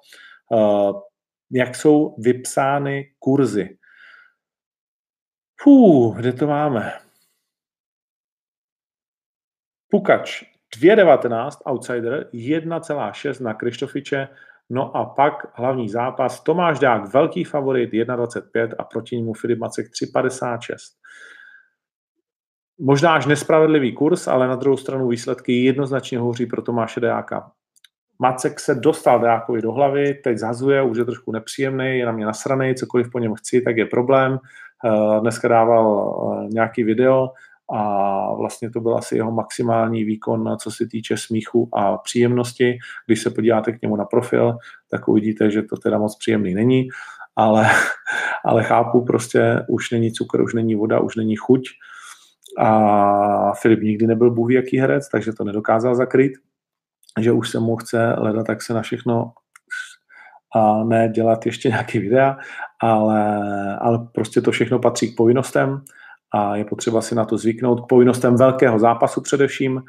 Uh, 0.48 1.00
jak 1.50 1.76
jsou 1.76 2.14
vypsány 2.18 3.12
kurzy? 3.18 3.78
Fů, 5.60 6.10
kde 6.16 6.32
to 6.32 6.46
máme? 6.46 6.92
Pukač 9.88 10.42
2,19 10.80 11.50
outsider, 11.66 12.28
1,6 12.32 13.42
na 13.42 13.54
Krištofiče, 13.54 14.28
No 14.70 14.96
a 14.96 15.04
pak 15.04 15.58
hlavní 15.58 15.88
zápas 15.88 16.40
Tomáš 16.40 16.78
Dák, 16.78 17.12
velký 17.12 17.44
favorit 17.44 17.92
1,25 17.92 18.68
a 18.78 18.84
proti 18.84 19.16
němu 19.16 19.34
Filip 19.34 19.58
Macek 19.58 19.86
3,56. 19.86 20.76
Možná 22.80 23.14
až 23.14 23.26
nespravedlivý 23.26 23.92
kurz, 23.92 24.28
ale 24.28 24.48
na 24.48 24.56
druhou 24.56 24.76
stranu 24.76 25.08
výsledky 25.08 25.64
jednoznačně 25.64 26.18
hovoří 26.18 26.46
pro 26.46 26.62
Tomáše 26.62 27.00
Deáka. 27.00 27.50
Macek 28.18 28.60
se 28.60 28.74
dostal 28.74 29.20
Deákovi 29.20 29.62
do 29.62 29.72
hlavy, 29.72 30.14
teď 30.14 30.38
zhazuje, 30.38 30.82
už 30.82 30.98
je 30.98 31.04
trošku 31.04 31.32
nepříjemný, 31.32 31.98
je 31.98 32.06
na 32.06 32.12
mě 32.12 32.26
nasraný, 32.26 32.74
cokoliv 32.74 33.10
po 33.12 33.18
něm 33.18 33.34
chci, 33.34 33.60
tak 33.60 33.76
je 33.76 33.86
problém. 33.86 34.38
Eh, 34.84 35.20
dneska 35.20 35.48
dával 35.48 36.14
eh, 36.44 36.48
nějaký 36.48 36.84
video, 36.84 37.28
a 37.72 38.34
vlastně 38.34 38.70
to 38.70 38.80
byl 38.80 38.96
asi 38.96 39.16
jeho 39.16 39.32
maximální 39.32 40.04
výkon, 40.04 40.56
co 40.58 40.70
se 40.70 40.86
týče 40.86 41.16
smíchu 41.16 41.68
a 41.72 41.98
příjemnosti. 41.98 42.78
Když 43.06 43.22
se 43.22 43.30
podíváte 43.30 43.72
k 43.72 43.82
němu 43.82 43.96
na 43.96 44.04
profil, 44.04 44.56
tak 44.90 45.08
uvidíte, 45.08 45.50
že 45.50 45.62
to 45.62 45.76
teda 45.76 45.98
moc 45.98 46.16
příjemný 46.18 46.54
není, 46.54 46.88
ale, 47.36 47.70
ale 48.44 48.64
chápu, 48.64 49.04
prostě 49.04 49.60
už 49.68 49.90
není 49.90 50.12
cukr, 50.12 50.40
už 50.40 50.54
není 50.54 50.74
voda, 50.74 51.00
už 51.00 51.16
není 51.16 51.36
chuť. 51.36 51.60
A 52.58 53.54
Filip 53.54 53.80
nikdy 53.80 54.06
nebyl 54.06 54.30
bůh 54.30 54.52
jaký 54.52 54.78
herec, 54.78 55.08
takže 55.08 55.32
to 55.32 55.44
nedokázal 55.44 55.94
zakryt, 55.94 56.32
že 57.20 57.32
už 57.32 57.50
se 57.50 57.60
mu 57.60 57.76
chce 57.76 58.12
hledat, 58.12 58.46
tak 58.46 58.62
se 58.62 58.74
na 58.74 58.82
všechno 58.82 59.32
a 60.54 60.84
ne 60.84 61.08
dělat 61.08 61.46
ještě 61.46 61.68
nějaký 61.68 61.98
videa, 61.98 62.36
ale, 62.80 63.40
ale 63.78 63.98
prostě 64.14 64.40
to 64.40 64.50
všechno 64.50 64.78
patří 64.78 65.12
k 65.12 65.16
povinnostem 65.16 65.82
a 66.34 66.56
je 66.56 66.64
potřeba 66.64 67.00
si 67.00 67.14
na 67.14 67.24
to 67.24 67.38
zvyknout 67.38 67.80
k 67.80 67.88
povinnostem 67.88 68.36
velkého 68.36 68.78
zápasu 68.78 69.20
především. 69.20 69.82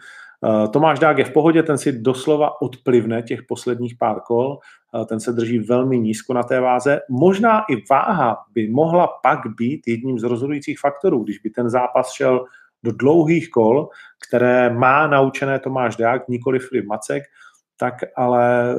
Eh, 0.45 0.67
Tomáš 0.67 0.99
Dák 0.99 1.17
je 1.17 1.25
v 1.25 1.31
pohodě, 1.31 1.63
ten 1.63 1.77
si 1.77 1.91
doslova 1.91 2.61
odplivne 2.61 3.21
těch 3.21 3.43
posledních 3.43 3.95
pár 3.97 4.19
kol, 4.19 4.59
eh, 5.01 5.05
ten 5.05 5.19
se 5.19 5.31
drží 5.31 5.59
velmi 5.59 5.99
nízko 5.99 6.33
na 6.33 6.43
té 6.43 6.59
váze. 6.59 6.99
Možná 7.09 7.63
i 7.69 7.83
váha 7.89 8.37
by 8.53 8.69
mohla 8.69 9.07
pak 9.23 9.39
být 9.57 9.87
jedním 9.87 10.19
z 10.19 10.23
rozhodujících 10.23 10.79
faktorů, 10.79 11.23
když 11.23 11.39
by 11.39 11.49
ten 11.49 11.69
zápas 11.69 12.11
šel 12.11 12.45
do 12.83 12.91
dlouhých 12.91 13.49
kol, 13.49 13.89
které 14.27 14.69
má 14.69 15.07
naučené 15.07 15.59
Tomáš 15.59 15.95
Dák, 15.95 16.27
nikoli 16.27 16.59
Filip 16.59 16.85
Macek, 16.85 17.23
tak 17.77 17.95
ale 18.15 18.71
eh, 18.71 18.77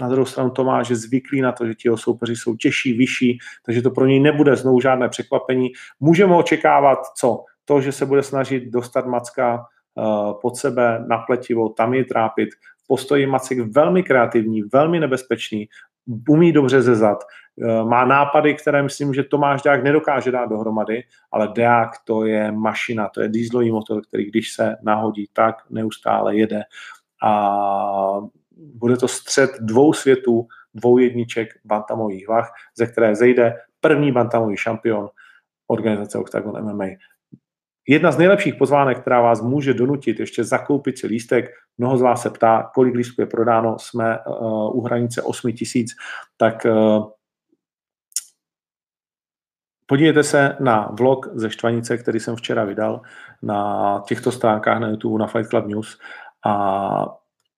na 0.00 0.08
druhou 0.08 0.26
stranu 0.26 0.50
Tomáš 0.50 0.90
je 0.90 0.96
zvyklý 0.96 1.40
na 1.40 1.52
to, 1.52 1.66
že 1.66 1.74
ti 1.74 1.88
soupeři 1.94 2.36
jsou 2.36 2.56
těžší, 2.56 2.92
vyšší, 2.92 3.38
takže 3.66 3.82
to 3.82 3.90
pro 3.90 4.06
něj 4.06 4.20
nebude 4.20 4.56
znovu 4.56 4.80
žádné 4.80 5.08
překvapení. 5.08 5.70
Můžeme 6.00 6.36
očekávat 6.36 6.98
co? 7.16 7.44
To, 7.64 7.80
že 7.80 7.92
se 7.92 8.06
bude 8.06 8.22
snažit 8.22 8.64
dostat 8.70 9.06
Macka 9.06 9.64
uh, 9.94 10.40
pod 10.42 10.56
sebe 10.56 11.04
na 11.08 11.18
pletivo, 11.18 11.68
tam 11.68 11.94
je 11.94 12.04
trápit. 12.04 12.48
Postojí 12.86 13.26
Macek 13.26 13.58
velmi 13.58 14.02
kreativní, 14.02 14.62
velmi 14.62 15.00
nebezpečný, 15.00 15.68
umí 16.28 16.52
dobře 16.52 16.82
zezat, 16.82 17.18
uh, 17.56 17.88
má 17.88 18.04
nápady, 18.04 18.54
které 18.54 18.82
myslím, 18.82 19.14
že 19.14 19.22
Tomáš 19.22 19.62
Deák 19.62 19.84
nedokáže 19.84 20.30
dát 20.30 20.46
dohromady, 20.46 21.02
ale 21.32 21.48
Deák 21.54 21.90
to 22.04 22.24
je 22.24 22.52
mašina, 22.52 23.08
to 23.08 23.20
je 23.20 23.28
dieselový 23.28 23.72
motor, 23.72 24.02
který 24.02 24.30
když 24.30 24.52
se 24.52 24.76
nahodí, 24.82 25.28
tak 25.32 25.56
neustále 25.70 26.36
jede 26.36 26.62
a 27.24 28.20
bude 28.56 28.96
to 28.96 29.08
střed 29.08 29.50
dvou 29.60 29.92
světů, 29.92 30.46
dvou 30.74 30.98
jedniček 30.98 31.48
bantamových 31.64 32.28
vah, 32.28 32.52
ze 32.76 32.86
které 32.86 33.16
zejde 33.16 33.54
první 33.80 34.12
bantamový 34.12 34.56
šampion 34.56 35.08
organizace 35.66 36.18
Octagon 36.18 36.64
MMA. 36.64 36.84
Jedna 37.88 38.12
z 38.12 38.18
nejlepších 38.18 38.54
pozvánek, 38.54 39.00
která 39.00 39.20
vás 39.20 39.40
může 39.40 39.74
donutit 39.74 40.20
ještě 40.20 40.44
zakoupit 40.44 40.98
si 40.98 41.06
lístek, 41.06 41.50
mnoho 41.78 41.98
z 41.98 42.02
vás 42.02 42.22
se 42.22 42.30
ptá, 42.30 42.70
kolik 42.74 42.94
lístků 42.94 43.20
je 43.20 43.26
prodáno, 43.26 43.78
jsme 43.78 44.18
uh, 44.18 44.76
u 44.76 44.80
hranice 44.80 45.22
8 45.22 45.52
tisíc, 45.52 45.90
tak 46.36 46.64
uh, 46.64 47.10
podívejte 49.86 50.22
se 50.22 50.56
na 50.60 50.88
vlog 50.98 51.28
ze 51.34 51.50
Štvanice, 51.50 51.98
který 51.98 52.20
jsem 52.20 52.36
včera 52.36 52.64
vydal 52.64 53.00
na 53.42 54.02
těchto 54.06 54.32
stránkách 54.32 54.80
na 54.80 54.88
YouTube, 54.88 55.18
na 55.18 55.26
Fight 55.26 55.50
Club 55.50 55.66
News 55.66 55.98
a 56.46 57.06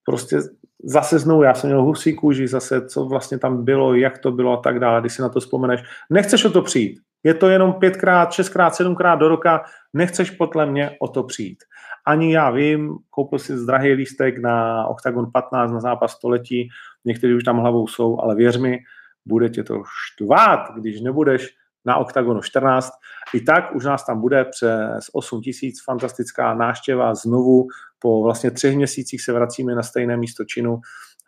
prostě 0.04 0.38
zase 0.84 1.18
znovu, 1.18 1.42
já 1.42 1.54
jsem 1.54 1.70
měl 1.70 1.82
husí 1.82 2.14
kůži, 2.14 2.48
zase 2.48 2.88
co 2.88 3.04
vlastně 3.04 3.38
tam 3.38 3.64
bylo, 3.64 3.94
jak 3.94 4.18
to 4.18 4.32
bylo 4.32 4.52
a 4.52 4.62
tak 4.62 4.78
dále, 4.78 5.00
když 5.00 5.12
si 5.12 5.22
na 5.22 5.28
to 5.28 5.40
vzpomeneš. 5.40 5.82
Nechceš 6.10 6.44
o 6.44 6.50
to 6.50 6.62
přijít. 6.62 7.00
Je 7.24 7.34
to 7.34 7.48
jenom 7.48 7.72
pětkrát, 7.72 8.32
šestkrát, 8.32 8.74
sedmkrát 8.74 9.18
do 9.18 9.28
roka, 9.28 9.64
nechceš 9.92 10.30
podle 10.30 10.66
mě 10.66 10.96
o 11.00 11.08
to 11.08 11.22
přijít. 11.22 11.58
Ani 12.06 12.34
já 12.34 12.50
vím, 12.50 12.94
koupil 13.10 13.38
si 13.38 13.56
drahý 13.66 13.92
lístek 13.92 14.38
na 14.38 14.86
Octagon 14.86 15.32
15 15.32 15.72
na 15.72 15.80
zápas 15.80 16.12
století, 16.12 16.68
někteří 17.04 17.34
už 17.34 17.44
tam 17.44 17.58
hlavou 17.58 17.86
jsou, 17.86 18.20
ale 18.20 18.34
věř 18.34 18.56
mi, 18.56 18.78
bude 19.26 19.48
tě 19.48 19.64
to 19.64 19.82
štvát, 19.84 20.60
když 20.76 21.00
nebudeš 21.00 21.54
na 21.86 21.96
OKTAGONu 21.96 22.42
14. 22.42 22.92
I 23.34 23.40
tak 23.40 23.74
už 23.74 23.84
nás 23.84 24.06
tam 24.06 24.20
bude 24.20 24.44
přes 24.44 25.10
8 25.12 25.40
tisíc, 25.40 25.84
fantastická 25.84 26.54
náštěva 26.54 27.14
znovu. 27.14 27.66
Po 28.06 28.22
vlastně 28.22 28.50
třech 28.50 28.76
měsících 28.76 29.22
se 29.22 29.32
vracíme 29.32 29.74
na 29.74 29.82
stejné 29.82 30.16
místo 30.16 30.44
činu, 30.44 30.80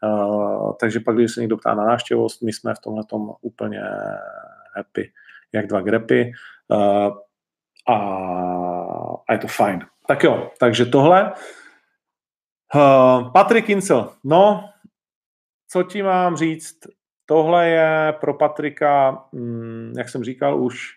uh, 0.02 0.72
takže 0.80 1.00
pak, 1.00 1.16
když 1.16 1.34
se 1.34 1.40
někdo 1.40 1.56
ptá 1.56 1.74
na 1.74 1.84
náštěvost, 1.84 2.42
my 2.42 2.52
jsme 2.52 2.74
v 2.74 2.78
tomhle 2.78 3.04
úplně 3.40 3.80
happy, 4.76 5.12
jak 5.52 5.66
dva 5.66 5.80
grepy 5.80 6.32
uh, 6.68 6.78
a, 7.88 7.94
a 9.28 9.32
je 9.32 9.38
to 9.38 9.46
fajn. 9.46 9.86
Tak 10.06 10.24
jo, 10.24 10.50
takže 10.60 10.86
tohle. 10.86 11.32
Uh, 12.74 13.32
Patrik 13.32 13.68
Incel, 13.68 14.12
no, 14.24 14.70
co 15.68 15.82
ti 15.82 16.02
mám 16.02 16.36
říct? 16.36 16.78
Tohle 17.26 17.68
je 17.68 18.14
pro 18.20 18.34
Patrika, 18.34 19.24
mm, 19.32 19.92
jak 19.98 20.08
jsem 20.08 20.24
říkal, 20.24 20.62
už 20.62 20.92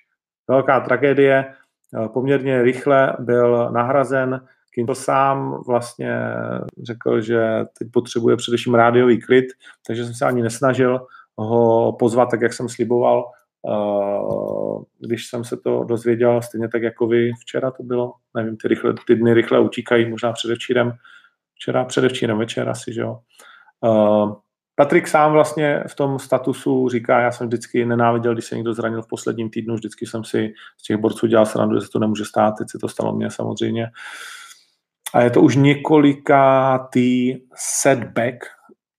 velká 0.48 0.80
tragédie. 0.80 1.54
Poměrně 2.14 2.62
rychle 2.62 3.16
byl 3.20 3.72
nahrazen. 3.72 4.48
Kindle 4.74 4.96
sám 4.96 5.62
vlastně 5.68 6.20
řekl, 6.84 7.22
že 7.22 7.66
teď 7.80 7.88
potřebuje 7.94 8.36
především 8.36 8.74
rádiový 8.74 9.22
klid, 9.22 9.46
takže 9.88 10.06
jsem 10.06 10.14
se 10.14 10.26
ani 10.26 10.42
nesnažil 10.42 11.06
ho 11.38 11.94
pozvat 12.00 12.30
tak, 12.32 12.42
jak 12.42 12.54
jsem 12.54 12.70
sliboval. 12.70 13.26
Když 15.00 15.28
jsem 15.28 15.44
se 15.44 15.58
to 15.58 15.84
dozvěděl, 15.84 16.42
stejně 16.42 16.70
tak 16.70 16.82
jako 16.82 17.08
vy, 17.08 17.32
včera 17.40 17.72
to 17.72 17.84
bylo, 17.84 18.14
nevím, 18.36 18.58
ty, 18.58 18.68
rychle, 18.68 18.94
ty 19.08 19.16
dny 19.16 19.34
rychle 19.34 19.60
utíkají, 19.60 20.10
možná 20.10 20.34
předevčírem, 20.34 20.94
včera, 21.56 21.86
předevčírem 21.86 22.38
večer 22.38 22.70
asi, 22.70 22.94
že 22.94 23.02
jo. 23.02 23.20
Patrik 24.76 25.08
sám 25.08 25.32
vlastně 25.32 25.84
v 25.88 25.96
tom 25.96 26.20
statusu 26.20 26.90
říká, 26.90 27.20
já 27.20 27.32
jsem 27.32 27.48
vždycky 27.48 27.86
nenáviděl, 27.86 28.34
když 28.34 28.46
se 28.46 28.56
někdo 28.56 28.74
zranil 28.74 29.02
v 29.02 29.08
posledním 29.08 29.50
týdnu, 29.50 29.76
vždycky 29.76 30.06
jsem 30.06 30.24
si 30.24 30.54
z 30.78 30.84
těch 30.84 30.98
borců 30.98 31.28
dělal 31.28 31.46
srandu, 31.46 31.76
že 31.76 31.82
se 31.82 31.92
to 31.92 32.00
nemůže 32.00 32.26
stát, 32.26 32.52
teď 32.58 32.68
se 32.70 32.78
to 32.78 32.88
stalo 32.88 33.16
mně 33.16 33.32
samozřejmě. 33.32 33.88
A 35.14 35.22
je 35.22 35.30
to 35.30 35.42
už 35.42 35.56
několikátý 35.56 37.38
setback, 37.56 38.36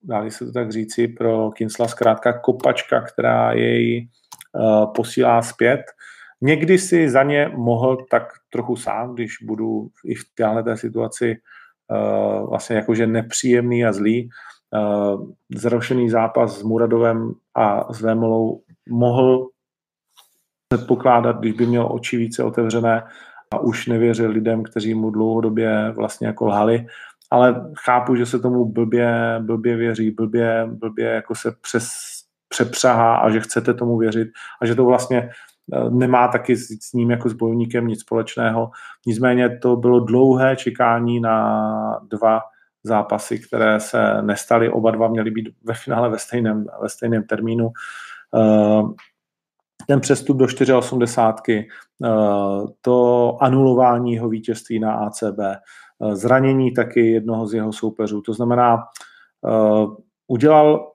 dá 0.03 0.31
se 0.31 0.47
to 0.47 0.53
tak 0.53 0.73
říci, 0.73 1.09
pro 1.09 1.51
Kinsla 1.51 1.89
zkrátka 1.89 2.39
kopačka, 2.39 3.01
která 3.01 3.53
jej 3.53 4.09
uh, 4.53 4.93
posílá 4.93 5.43
zpět. 5.43 5.81
Někdy 6.41 6.79
si 6.79 7.11
za 7.11 7.23
ně 7.23 7.51
mohl 7.57 7.97
tak 8.11 8.23
trochu 8.51 8.77
sám, 8.77 9.15
když 9.15 9.37
budu 9.43 9.89
i 10.05 10.15
v 10.15 10.25
téhle 10.35 10.77
situaci 10.77 11.37
uh, 11.91 12.49
vlastně 12.49 12.77
jakože 12.77 13.07
nepříjemný 13.07 13.85
a 13.85 13.93
zlý, 13.93 14.29
uh, 14.75 15.31
zrušený 15.55 16.11
zápas 16.11 16.59
s 16.59 16.63
Muradovem 16.63 17.33
a 17.55 17.93
s 17.93 18.01
Vémolou 18.01 18.63
mohl 18.89 19.49
předpokládat, 20.69 21.39
když 21.39 21.53
by 21.53 21.67
měl 21.67 21.89
oči 21.93 22.17
více 22.17 22.45
otevřené 22.45 23.03
a 23.53 23.59
už 23.59 23.87
nevěřil 23.87 24.31
lidem, 24.31 24.63
kteří 24.63 24.95
mu 24.95 25.11
dlouhodobě 25.11 25.93
vlastně 25.97 26.27
jako 26.27 26.47
lhali, 26.47 26.87
ale 27.31 27.71
chápu, 27.85 28.17
že 28.17 28.27
se 28.27 28.39
tomu 28.39 28.65
blbě, 28.65 29.39
blbě 29.41 29.77
věří, 29.77 30.11
blbě, 30.11 30.69
blbě 30.71 31.07
jako 31.11 31.35
se 31.35 31.53
přes, 31.61 31.89
přepřahá 32.49 33.17
a 33.17 33.31
že 33.31 33.41
chcete 33.41 33.75
tomu 33.75 33.99
věřit 33.99 34.29
a 34.63 34.67
že 34.67 34.75
to 34.75 34.85
vlastně 34.85 35.31
eh, 35.75 35.91
nemá 35.91 36.29
taky 36.29 36.57
s 36.57 36.93
ním 36.93 37.11
jako 37.11 37.29
s 37.29 37.33
bojovníkem 37.33 37.87
nic 37.87 38.01
společného. 38.01 38.71
Nicméně 39.07 39.59
to 39.59 39.77
bylo 39.77 40.01
dlouhé 40.01 40.57
čekání 40.57 41.21
na 41.21 42.01
dva 42.11 42.41
zápasy, 42.85 43.39
které 43.39 43.81
se 43.81 44.23
nestaly. 44.23 44.71
Oba 44.71 44.91
dva 44.91 45.09
měly 45.09 45.31
být 45.31 45.49
ve 45.65 45.75
finále 45.75 46.09
ve 46.11 46.19
stejném, 46.19 46.67
ve 46.83 46.89
stejném 46.89 47.23
termínu. 47.23 47.71
Eh, 49.83 49.87
ten 49.87 50.01
přestup 50.01 50.37
do 50.37 50.47
4,80, 50.47 51.67
eh, 52.05 52.09
to 52.81 53.37
anulování 53.41 54.13
jeho 54.13 54.29
vítězství 54.29 54.79
na 54.79 54.95
ACB, 54.95 55.39
zranění 56.13 56.75
taky 56.75 57.11
jednoho 57.11 57.47
z 57.47 57.55
jeho 57.55 57.73
soupeřů. 57.73 58.21
To 58.21 58.33
znamená, 58.33 58.79
udělal 60.27 60.93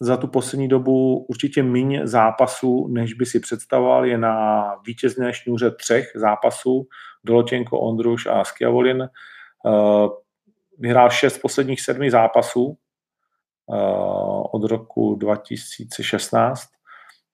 za 0.00 0.16
tu 0.16 0.26
poslední 0.26 0.68
dobu 0.68 1.26
určitě 1.28 1.62
méně 1.62 2.06
zápasů, 2.06 2.88
než 2.88 3.14
by 3.14 3.26
si 3.26 3.40
představoval. 3.40 4.06
Je 4.06 4.18
na 4.18 4.66
vítězné 4.86 5.32
šňůře 5.32 5.70
třech 5.70 6.12
zápasů. 6.14 6.86
Dolotěnko, 7.24 7.80
Ondruš 7.80 8.26
a 8.26 8.44
Skiavolin. 8.44 9.02
Eh, 9.02 10.08
vyhrál 10.78 11.10
šest 11.10 11.38
posledních 11.38 11.80
sedmi 11.80 12.10
zápasů 12.10 12.76
eh, 13.72 13.76
od 14.52 14.64
roku 14.64 15.14
2016, 15.14 16.68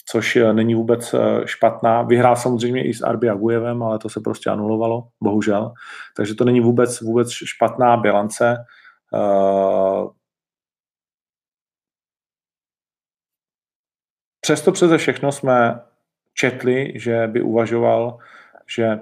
což 0.04 0.38
není 0.52 0.74
vůbec 0.74 1.14
eh, 1.14 1.18
špatná. 1.44 2.02
Vyhrál 2.02 2.36
samozřejmě 2.36 2.88
i 2.88 2.94
s 2.94 3.02
Arbi 3.02 3.28
Agujevem, 3.28 3.82
ale 3.82 3.98
to 3.98 4.08
se 4.08 4.20
prostě 4.20 4.50
anulovalo, 4.50 5.08
bohužel. 5.22 5.72
Takže 6.16 6.34
to 6.34 6.44
není 6.44 6.60
vůbec, 6.60 7.00
vůbec 7.00 7.30
špatná 7.30 7.96
bilance. 7.96 8.56
Přesto 14.40 14.72
přeze 14.72 14.98
všechno 14.98 15.32
jsme 15.32 15.80
četli, 16.34 16.92
že 16.96 17.26
by 17.26 17.42
uvažoval, 17.42 18.18
že 18.76 18.98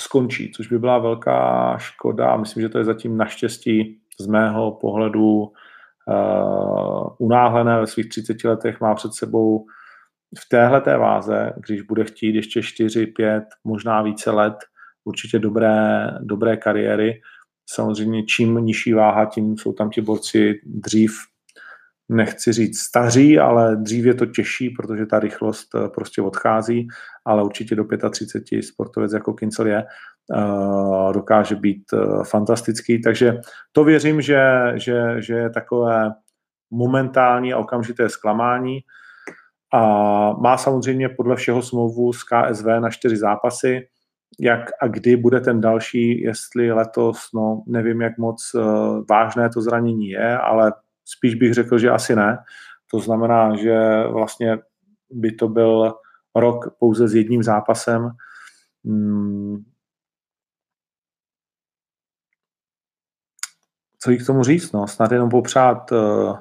skončí, 0.00 0.52
což 0.52 0.66
by 0.66 0.78
byla 0.78 0.98
velká 0.98 1.78
škoda 1.78 2.36
myslím, 2.36 2.62
že 2.62 2.68
to 2.68 2.78
je 2.78 2.84
zatím 2.84 3.16
naštěstí 3.16 4.00
z 4.20 4.26
mého 4.26 4.72
pohledu 4.72 5.42
uh, 5.42 7.08
unáhlené 7.18 7.80
ve 7.80 7.86
svých 7.86 8.08
30 8.08 8.44
letech, 8.44 8.80
má 8.80 8.94
před 8.94 9.14
sebou 9.14 9.66
v 10.38 10.48
téhle 10.48 10.80
té 10.80 10.96
váze, 10.96 11.52
když 11.66 11.82
bude 11.82 12.04
chtít 12.04 12.34
ještě 12.34 12.62
4, 12.62 13.06
5, 13.06 13.44
možná 13.64 14.02
více 14.02 14.30
let, 14.30 14.54
určitě 15.04 15.38
dobré, 15.38 16.10
dobré 16.20 16.56
kariéry. 16.56 17.20
Samozřejmě 17.70 18.24
čím 18.24 18.54
nižší 18.54 18.92
váha, 18.92 19.24
tím 19.24 19.58
jsou 19.58 19.72
tam 19.72 19.90
ti 19.90 20.00
borci 20.00 20.60
dřív 20.64 21.12
nechci 22.08 22.52
říct 22.52 22.78
staří, 22.78 23.38
ale 23.38 23.76
dřív 23.76 24.04
je 24.04 24.14
to 24.14 24.26
těžší, 24.26 24.70
protože 24.70 25.06
ta 25.06 25.18
rychlost 25.18 25.74
eh, 25.74 25.88
prostě 25.88 26.22
odchází, 26.22 26.88
ale 27.24 27.44
určitě 27.44 27.74
do 27.74 27.84
35 28.10 28.62
sportovec 28.62 29.12
jako 29.12 29.34
Kincel 29.34 29.66
je, 29.66 29.78
eh, 29.78 31.12
dokáže 31.12 31.56
být 31.56 31.84
eh, 31.92 32.24
fantastický, 32.24 33.02
takže 33.02 33.40
to 33.72 33.84
věřím, 33.84 34.20
že, 34.20 34.72
že, 34.74 35.16
že 35.18 35.34
je 35.34 35.50
takové 35.50 36.10
momentální 36.70 37.52
a 37.52 37.58
okamžité 37.58 38.08
zklamání 38.08 38.80
a 39.76 40.32
má 40.32 40.56
samozřejmě 40.56 41.08
podle 41.08 41.36
všeho 41.36 41.62
smlouvu 41.62 42.12
s 42.12 42.22
KSV 42.22 42.66
na 42.80 42.90
čtyři 42.90 43.16
zápasy, 43.16 43.88
jak 44.40 44.60
a 44.80 44.86
kdy 44.86 45.16
bude 45.16 45.40
ten 45.40 45.60
další, 45.60 46.22
jestli 46.22 46.72
letos, 46.72 47.28
no 47.34 47.62
nevím, 47.66 48.00
jak 48.00 48.18
moc 48.18 48.56
vážné 49.10 49.48
to 49.48 49.60
zranění 49.60 50.08
je, 50.08 50.38
ale 50.38 50.72
Spíš 51.08 51.34
bych 51.34 51.54
řekl, 51.54 51.78
že 51.78 51.90
asi 51.90 52.16
ne. 52.16 52.38
To 52.90 53.00
znamená, 53.00 53.56
že 53.56 54.06
vlastně 54.12 54.58
by 55.10 55.32
to 55.32 55.48
byl 55.48 55.94
rok 56.34 56.76
pouze 56.78 57.08
s 57.08 57.14
jedním 57.14 57.42
zápasem. 57.42 58.10
Hmm. 58.84 59.64
Co 63.98 64.10
jí 64.10 64.18
k 64.18 64.26
tomu 64.26 64.42
říct? 64.42 64.72
No, 64.72 64.86
snad 64.86 65.12
jenom 65.12 65.30
popřát 65.30 65.92
uh, 65.92 66.38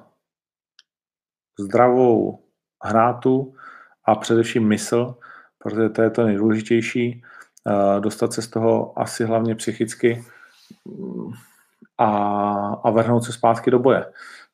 zdravou 1.60 2.45
hrátu 2.86 3.54
a 4.06 4.16
především 4.16 4.68
mysl, 4.68 5.16
protože 5.58 5.90
to 5.90 6.02
je 6.02 6.10
to 6.10 6.24
nejdůležitější. 6.24 7.24
Uh, 7.64 8.02
dostat 8.02 8.34
se 8.34 8.42
z 8.42 8.48
toho 8.48 9.00
asi 9.00 9.24
hlavně 9.26 9.56
psychicky 9.56 10.24
mm, 10.86 11.32
a, 11.98 12.10
a 12.84 12.90
vrhnout 12.90 13.24
se 13.24 13.32
zpátky 13.32 13.72
do 13.72 13.80
boje. 13.80 14.06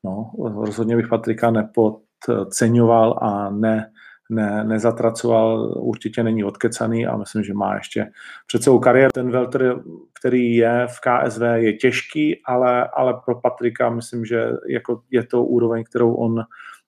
No, 0.03 0.31
rozhodně 0.65 0.95
bych 0.95 1.07
Patrika 1.07 1.51
nepodceňoval 1.51 3.19
a 3.21 3.49
ne, 3.49 3.91
ne, 4.29 4.63
nezatracoval, 4.63 5.73
určitě 5.77 6.23
není 6.23 6.43
odkecaný 6.43 7.07
a 7.07 7.17
myslím, 7.17 7.43
že 7.43 7.53
má 7.53 7.75
ještě 7.75 8.11
před 8.47 8.63
sebou 8.63 8.79
kariéru. 8.79 9.11
Ten 9.13 9.31
Welter, 9.31 9.75
který 10.19 10.55
je 10.55 10.87
v 10.87 10.99
KSV, 10.99 11.41
je 11.55 11.73
těžký, 11.73 12.41
ale, 12.45 12.87
ale 12.87 13.13
pro 13.25 13.41
Patrika 13.41 13.89
myslím, 13.89 14.25
že 14.25 14.51
jako 14.69 15.01
je 15.11 15.23
to 15.23 15.43
úroveň, 15.43 15.83
kterou 15.83 16.13
on 16.13 16.43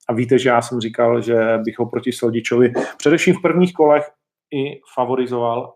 a 0.10 0.14
víte, 0.14 0.40
že 0.40 0.50
já 0.50 0.62
jsem 0.62 0.80
říkal, 0.80 1.22
že 1.22 1.58
bych 1.66 1.80
ho 1.80 1.86
proti 1.86 2.12
Soudičovi 2.12 2.74
především 2.98 3.36
v 3.36 3.42
prvních 3.42 3.74
kolech 3.74 4.04
i 4.54 4.80
favorizoval. 4.96 5.74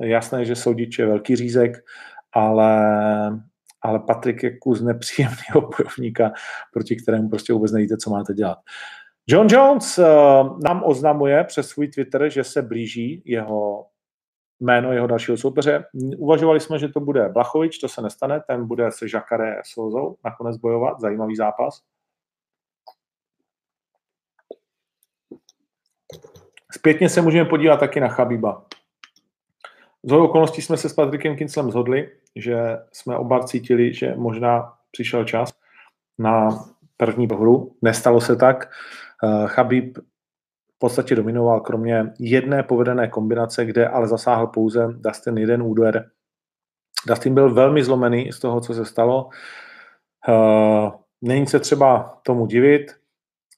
Jasné, 0.00 0.44
že 0.44 0.56
Soudič 0.56 0.98
je 0.98 1.06
velký 1.06 1.36
řízek, 1.36 1.72
ale 2.32 2.76
ale 3.82 3.98
Patrik 3.98 4.42
je 4.42 4.58
kus 4.58 4.82
nepříjemného 4.82 5.70
bojovníka, 5.76 6.32
proti 6.72 6.96
kterému 6.96 7.28
prostě 7.28 7.52
vůbec 7.52 7.72
nevíte, 7.72 7.96
co 7.96 8.10
máte 8.10 8.34
dělat. 8.34 8.58
John 9.26 9.46
Jones 9.50 9.98
uh, 9.98 10.04
nám 10.64 10.82
oznamuje 10.84 11.44
přes 11.44 11.68
svůj 11.68 11.88
Twitter, 11.88 12.30
že 12.30 12.44
se 12.44 12.62
blíží 12.62 13.22
jeho 13.24 13.86
jméno 14.60 14.92
jeho 14.92 15.06
dalšího 15.06 15.36
soupeře. 15.36 15.84
Uvažovali 16.18 16.60
jsme, 16.60 16.78
že 16.78 16.88
to 16.88 17.00
bude 17.00 17.28
Blachovič, 17.28 17.78
to 17.78 17.88
se 17.88 18.02
nestane, 18.02 18.40
ten 18.46 18.66
bude 18.66 18.92
se 18.92 19.06
Jacare 19.14 19.60
Souzou 19.64 20.16
nakonec 20.24 20.56
bojovat, 20.56 21.00
zajímavý 21.00 21.36
zápas. 21.36 21.82
Zpětně 26.76 27.08
se 27.08 27.22
můžeme 27.22 27.48
podívat 27.48 27.80
taky 27.80 28.00
na 28.00 28.08
Chabiba. 28.08 28.64
Z 30.02 30.12
okolností 30.12 30.62
jsme 30.62 30.76
se 30.76 30.88
s 30.88 30.92
Patrikem 30.92 31.36
Kinclem 31.36 31.70
zhodli, 31.70 32.10
že 32.36 32.78
jsme 32.92 33.16
oba 33.16 33.44
cítili, 33.44 33.94
že 33.94 34.14
možná 34.16 34.72
přišel 34.90 35.24
čas 35.24 35.52
na 36.18 36.64
první 36.96 37.26
hru. 37.26 37.76
Nestalo 37.82 38.20
se 38.20 38.36
tak. 38.36 38.70
Chabib 39.46 39.98
v 40.76 40.78
podstatě 40.78 41.14
dominoval, 41.14 41.60
kromě 41.60 42.12
jedné 42.18 42.62
povedené 42.62 43.08
kombinace, 43.08 43.64
kde 43.64 43.88
ale 43.88 44.08
zasáhl 44.08 44.46
pouze 44.46 44.88
Dustin 44.92 45.38
jeden 45.38 45.62
úder. 45.62 46.10
Dustin 47.06 47.34
byl 47.34 47.54
velmi 47.54 47.84
zlomený 47.84 48.32
z 48.32 48.38
toho, 48.38 48.60
co 48.60 48.74
se 48.74 48.84
stalo. 48.84 49.28
Eh, 50.28 50.90
není 51.22 51.46
se 51.46 51.60
třeba 51.60 52.18
tomu 52.22 52.46
divit, 52.46 52.92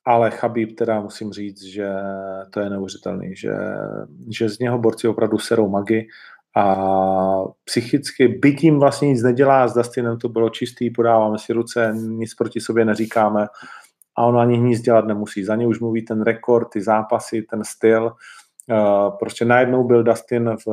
ale 0.09 0.31
Chabib 0.31 0.77
teda 0.79 1.01
musím 1.01 1.33
říct, 1.33 1.63
že 1.63 1.89
to 2.51 2.61
je 2.61 2.71
neuvěřitelný, 2.71 3.37
že, 3.37 3.53
že 4.29 4.49
z 4.49 4.59
něho 4.59 4.79
borci 4.79 5.09
opravdu 5.09 5.39
serou 5.39 5.69
magy 5.69 6.09
a 6.57 6.77
psychicky, 7.65 8.29
byť 8.29 8.61
tím 8.61 8.79
vlastně 8.79 9.09
nic 9.09 9.23
nedělá, 9.23 9.69
s 9.69 9.75
Dustinem 9.75 10.19
to 10.19 10.29
bylo 10.29 10.51
čistý, 10.51 10.91
podáváme 10.91 11.39
si 11.39 11.53
ruce, 11.53 11.93
nic 11.97 12.35
proti 12.35 12.61
sobě 12.61 12.85
neříkáme 12.85 13.47
a 14.17 14.25
on 14.25 14.39
ani 14.39 14.59
nic 14.59 14.81
dělat 14.81 15.05
nemusí. 15.05 15.45
Za 15.45 15.57
ně 15.57 15.67
už 15.67 15.81
mluví 15.81 16.05
ten 16.05 16.23
rekord, 16.23 16.69
ty 16.69 16.81
zápasy, 16.81 17.43
ten 17.43 17.65
styl. 17.65 18.13
Eh, 18.71 19.11
prostě 19.19 19.45
najednou 19.45 19.85
byl 19.85 20.03
Dustin 20.03 20.51
v, 20.67 20.69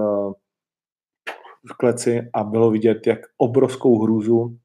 v 1.72 1.74
kleci 1.78 2.30
a 2.34 2.44
bylo 2.44 2.72
vidět, 2.72 3.08
jak 3.08 3.20
obrovskou 3.38 4.04
hrůzu 4.04 4.58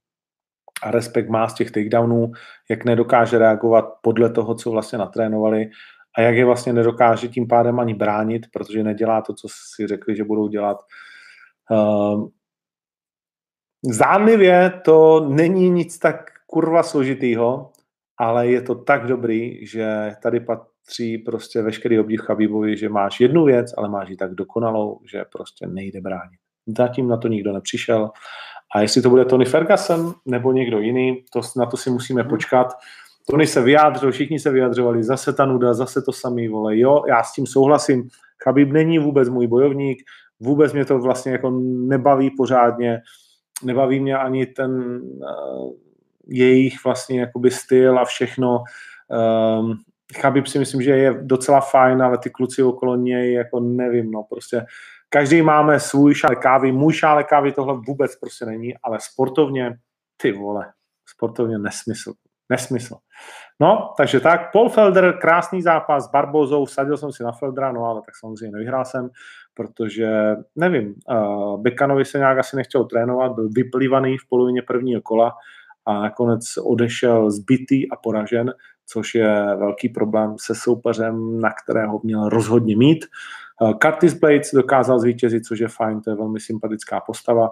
a 0.83 0.91
respekt 0.91 1.29
má 1.29 1.49
z 1.49 1.55
těch 1.55 1.71
takedownů, 1.71 2.33
jak 2.71 2.85
nedokáže 2.85 3.39
reagovat 3.39 3.85
podle 4.03 4.31
toho, 4.31 4.55
co 4.55 4.71
vlastně 4.71 4.99
natrénovali 4.99 5.71
a 6.19 6.21
jak 6.21 6.35
je 6.35 6.45
vlastně 6.45 6.73
nedokáže 6.73 7.29
tím 7.29 7.49
pádem 7.49 7.81
ani 7.81 7.95
bránit, 7.95 8.47
protože 8.53 8.83
nedělá 8.83 9.23
to, 9.23 9.35
co 9.35 9.49
si 9.77 9.87
řekli, 9.87 10.17
že 10.17 10.25
budou 10.25 10.49
dělat. 10.49 10.79
Uh, 11.71 12.29
Zánlivě 13.85 14.73
to 14.85 15.29
není 15.29 15.71
nic 15.71 15.99
tak 15.99 16.31
kurva 16.47 16.83
složitýho, 16.83 17.73
ale 18.19 18.49
je 18.49 18.63
to 18.63 18.75
tak 18.75 19.07
dobrý, 19.07 19.67
že 19.67 20.13
tady 20.23 20.41
patří 20.41 21.19
prostě 21.19 21.63
veškerý 21.63 22.01
obdiv 22.01 22.21
Chabibovi, 22.21 22.77
že 22.77 22.89
máš 22.89 23.21
jednu 23.21 23.45
věc, 23.45 23.75
ale 23.77 23.89
máš 23.89 24.09
ji 24.09 24.17
tak 24.17 24.35
dokonalou, 24.35 25.01
že 25.13 25.25
prostě 25.33 25.67
nejde 25.67 26.01
bránit. 26.01 26.41
Zatím 26.67 27.09
na 27.09 27.17
to 27.17 27.29
nikdo 27.29 27.53
nepřišel 27.53 28.11
a 28.75 28.81
jestli 28.81 29.03
to 29.03 29.11
bude 29.11 29.25
Tony 29.25 29.45
Ferguson 29.45 30.15
nebo 30.27 30.53
někdo 30.53 30.79
jiný, 30.79 31.25
to, 31.33 31.41
na 31.57 31.67
to 31.67 31.77
si 31.77 31.91
musíme 31.91 32.25
počkat. 32.25 32.73
Tony 33.31 33.47
se 33.47 33.63
vyjádřil, 33.63 34.13
všichni 34.13 34.39
se 34.39 34.51
vyjadřovali, 34.51 35.05
zase 35.05 35.33
ta 35.33 35.47
nuda, 35.47 35.75
zase 35.75 36.03
to 36.03 36.13
samý, 36.13 36.49
vole, 36.49 36.79
jo, 36.79 37.03
já 37.09 37.23
s 37.23 37.33
tím 37.33 37.47
souhlasím, 37.47 38.09
Khabib 38.45 38.73
není 38.73 38.99
vůbec 38.99 39.29
můj 39.29 39.47
bojovník, 39.47 40.03
vůbec 40.41 40.73
mě 40.73 40.85
to 40.85 40.99
vlastně 40.99 41.33
jako 41.33 41.51
nebaví 41.65 42.31
pořádně, 42.31 43.01
nebaví 43.65 44.01
mě 44.01 44.17
ani 44.17 44.47
ten 44.47 45.01
uh, 45.03 45.73
jejich 46.27 46.85
vlastně 46.85 47.21
jakoby 47.21 47.51
styl 47.51 47.99
a 47.99 48.05
všechno. 48.05 48.63
Um, 49.61 49.79
Chabib 50.21 50.47
si 50.47 50.59
myslím, 50.59 50.83
že 50.83 50.91
je 50.91 51.15
docela 51.23 51.61
fajn, 51.61 52.03
ale 52.03 52.19
ty 52.19 52.31
kluci 52.31 52.63
okolo 52.63 52.97
něj, 52.97 53.33
jako 53.33 53.61
nevím, 53.61 54.11
no 54.11 54.23
prostě 54.31 54.67
Každý 55.13 55.43
máme 55.43 55.81
svůj 55.81 56.15
šálek 56.15 56.39
kávy, 56.39 56.73
můj 56.73 56.93
šálek 56.93 57.27
kávy 57.27 57.53
tohle 57.53 57.81
vůbec 57.87 58.17
prostě 58.17 58.47
není, 58.47 58.75
ale 58.83 58.99
sportovně, 59.01 59.77
ty 60.17 60.33
vole, 60.33 60.73
sportovně 61.07 61.59
nesmysl. 61.59 62.13
Nesmysl. 62.51 62.97
No, 63.61 63.95
takže 63.97 64.21
tak, 64.21 64.53
Paul 64.53 64.69
Felder, 64.69 65.19
krásný 65.21 65.63
zápas 65.63 66.05
s 66.05 66.11
Barbozou, 66.11 66.65
vsadil 66.65 66.97
jsem 66.97 67.13
si 67.13 67.23
na 67.23 67.33
Feldera, 67.33 67.73
no 67.73 67.85
ale 67.85 68.03
tak 68.07 68.17
samozřejmě 68.17 68.53
nevyhrál 68.53 68.85
jsem, 68.85 69.11
protože, 69.55 70.37
nevím, 70.57 70.95
uh, 71.11 71.63
Bekanovi 71.63 72.05
se 72.05 72.19
nějak 72.19 72.39
asi 72.39 72.57
nechtěl 72.57 72.85
trénovat, 72.85 73.33
byl 73.33 73.49
vyplývaný 73.49 74.19
v 74.19 74.29
polovině 74.29 74.63
prvního 74.63 75.01
kola 75.03 75.33
a 75.87 76.01
nakonec 76.01 76.45
odešel 76.65 77.31
zbytý 77.31 77.91
a 77.91 77.97
poražen, 77.97 78.53
což 78.93 79.15
je 79.15 79.57
velký 79.57 79.89
problém 79.89 80.35
se 80.41 80.55
soupeřem, 80.55 81.41
na 81.41 81.51
kterého 81.65 82.01
měl 82.05 82.29
rozhodně 82.29 82.77
mít. 82.77 83.05
Eh, 83.63 83.75
Curtis 83.83 84.15
Blades 84.15 84.55
dokázal 84.55 84.99
zvítězit, 84.99 85.45
což 85.45 85.59
je 85.59 85.69
fajn, 85.69 86.01
to 86.01 86.11
je 86.11 86.17
velmi 86.17 86.41
sympatická 86.41 87.01
postava 87.01 87.51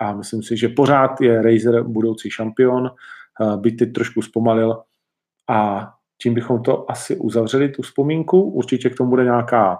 a 0.00 0.12
myslím 0.12 0.42
si, 0.42 0.56
že 0.56 0.68
pořád 0.68 1.20
je 1.20 1.42
Razer 1.42 1.82
budoucí 1.82 2.30
šampion, 2.30 2.86
eh, 2.86 3.56
by 3.56 3.72
teď 3.72 3.92
trošku 3.92 4.22
zpomalil 4.22 4.82
a 5.50 5.90
tím 6.22 6.34
bychom 6.34 6.62
to 6.62 6.90
asi 6.90 7.16
uzavřeli, 7.16 7.68
tu 7.68 7.82
vzpomínku. 7.82 8.40
Určitě 8.40 8.90
k 8.90 8.96
tomu 8.96 9.10
bude 9.10 9.24
nějaká 9.24 9.78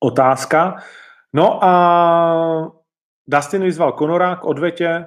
otázka. 0.00 0.76
No 1.32 1.64
a 1.64 2.72
Dustin 3.28 3.62
vyzval 3.62 3.92
Conora 3.98 4.36
k 4.36 4.44
odvetě. 4.44 5.06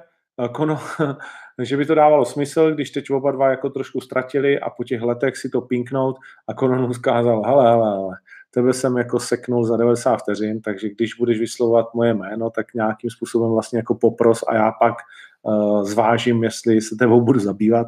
Conor, 0.56 0.78
že 1.62 1.76
by 1.76 1.86
to 1.86 1.94
dávalo 1.94 2.24
smysl, 2.24 2.74
když 2.74 2.90
teď 2.90 3.10
oba 3.10 3.30
dva 3.30 3.50
jako 3.50 3.70
trošku 3.70 4.00
ztratili 4.00 4.60
a 4.60 4.70
po 4.70 4.84
těch 4.84 5.02
letech 5.02 5.36
si 5.36 5.48
to 5.48 5.60
pinknout 5.60 6.16
a 6.48 6.54
Conor 6.54 6.78
mu 6.78 6.94
zkázal, 6.94 7.42
hele, 7.46 7.70
hele, 7.70 7.90
hele, 7.90 8.16
tebe 8.50 8.72
jsem 8.72 8.96
jako 8.96 9.18
seknul 9.18 9.64
za 9.64 9.76
90 9.76 10.16
vteřin, 10.16 10.60
takže 10.60 10.88
když 10.88 11.14
budeš 11.14 11.38
vyslovovat 11.38 11.94
moje 11.94 12.14
jméno, 12.14 12.50
tak 12.50 12.74
nějakým 12.74 13.10
způsobem 13.10 13.50
vlastně 13.50 13.78
jako 13.78 13.94
popros 13.94 14.44
a 14.48 14.54
já 14.54 14.72
pak 14.72 14.94
uh, 15.42 15.82
zvážím, 15.82 16.44
jestli 16.44 16.80
se 16.80 16.96
tebou 16.96 17.20
budu 17.20 17.40
zabývat. 17.40 17.86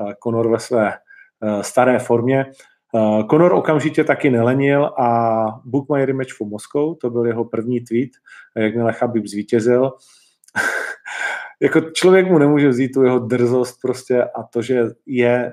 Uh, 0.00 0.12
Conor 0.24 0.50
ve 0.50 0.58
své 0.58 0.92
uh, 1.40 1.60
staré 1.60 1.98
formě. 1.98 2.46
Uh, 2.92 3.26
Conor 3.26 3.52
okamžitě 3.52 4.04
taky 4.04 4.30
nelenil 4.30 4.84
a 4.84 5.46
book 5.64 5.86
my 5.92 6.04
rematch 6.04 6.32
for 6.38 6.46
Moscow, 6.46 6.96
to 7.00 7.10
byl 7.10 7.26
jeho 7.26 7.44
první 7.44 7.80
tweet, 7.80 8.10
jakmile 8.56 8.92
Chabib 8.92 9.26
zvítězil. 9.26 9.92
Jako 11.60 11.80
člověk 11.80 12.30
mu 12.30 12.38
nemůže 12.38 12.68
vzít 12.68 12.88
tu 12.88 13.02
jeho 13.02 13.18
drzost 13.18 13.80
prostě 13.82 14.24
a 14.24 14.42
to, 14.42 14.62
že 14.62 14.84
je 15.06 15.52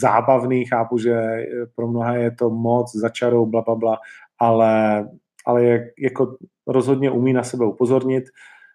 zábavný, 0.00 0.64
chápu, 0.64 0.98
že 0.98 1.46
pro 1.74 1.88
mnoha 1.88 2.16
je 2.16 2.30
to 2.30 2.50
moc, 2.50 2.96
začarou, 2.96 3.46
bla, 3.46 3.62
bla, 3.62 3.74
bla, 3.74 3.98
ale, 4.38 5.04
ale 5.46 5.64
jak, 5.64 5.82
jako 5.98 6.36
rozhodně 6.66 7.10
umí 7.10 7.32
na 7.32 7.42
sebe 7.42 7.66
upozornit. 7.66 8.24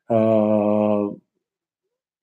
Uh, 0.10 1.16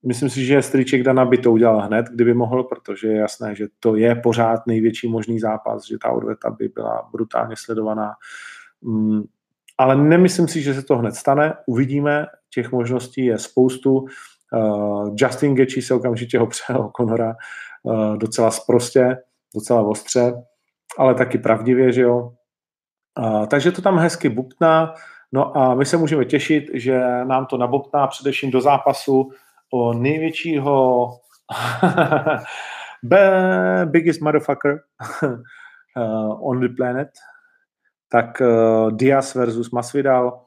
myslím 0.06 0.30
si, 0.30 0.44
že 0.44 0.62
Striček 0.62 1.02
Dana 1.02 1.24
by 1.24 1.38
to 1.38 1.52
udělal 1.52 1.80
hned, 1.80 2.06
kdyby 2.06 2.34
mohl, 2.34 2.64
protože 2.64 3.08
je 3.08 3.16
jasné, 3.16 3.54
že 3.54 3.66
to 3.80 3.96
je 3.96 4.14
pořád 4.14 4.66
největší 4.66 5.08
možný 5.08 5.40
zápas, 5.40 5.86
že 5.86 5.98
ta 6.02 6.10
odveta 6.10 6.50
by 6.50 6.68
byla 6.68 7.08
brutálně 7.12 7.54
sledovaná. 7.58 8.12
Um, 8.80 9.28
ale 9.78 9.96
nemyslím 9.96 10.48
si, 10.48 10.62
že 10.62 10.74
se 10.74 10.82
to 10.82 10.96
hned 10.96 11.14
stane. 11.14 11.54
Uvidíme, 11.66 12.26
těch 12.54 12.72
možností 12.72 13.24
je 13.24 13.38
spoustu. 13.38 14.04
Uh, 14.52 15.14
Justin 15.16 15.54
Gaethje 15.54 15.82
se 15.82 15.94
okamžitě 15.94 16.40
opřel 16.40 16.90
Conora 16.96 17.34
uh, 17.82 18.16
docela 18.16 18.50
sprostě, 18.50 19.16
docela 19.54 19.82
ostře, 19.82 20.32
ale 20.98 21.14
taky 21.14 21.38
pravdivě, 21.38 21.92
že 21.92 22.02
jo. 22.02 22.32
Uh, 23.18 23.46
takže 23.46 23.72
to 23.72 23.82
tam 23.82 23.98
hezky 23.98 24.28
bubtná. 24.28 24.94
No 25.32 25.56
a 25.56 25.74
my 25.74 25.84
se 25.84 25.96
můžeme 25.96 26.24
těšit, 26.24 26.64
že 26.74 27.00
nám 27.24 27.46
to 27.46 27.56
nabobtná 27.56 28.06
především 28.06 28.50
do 28.50 28.60
zápasu 28.60 29.30
o 29.72 29.94
největšího 29.94 31.10
biggest 33.84 34.20
motherfucker 34.20 34.80
on 36.40 36.60
the 36.60 36.68
planet, 36.76 37.08
tak 38.08 38.40
uh, 38.40 38.92
Diaz 38.92 39.34
versus 39.34 39.70
Masvidal. 39.70 40.44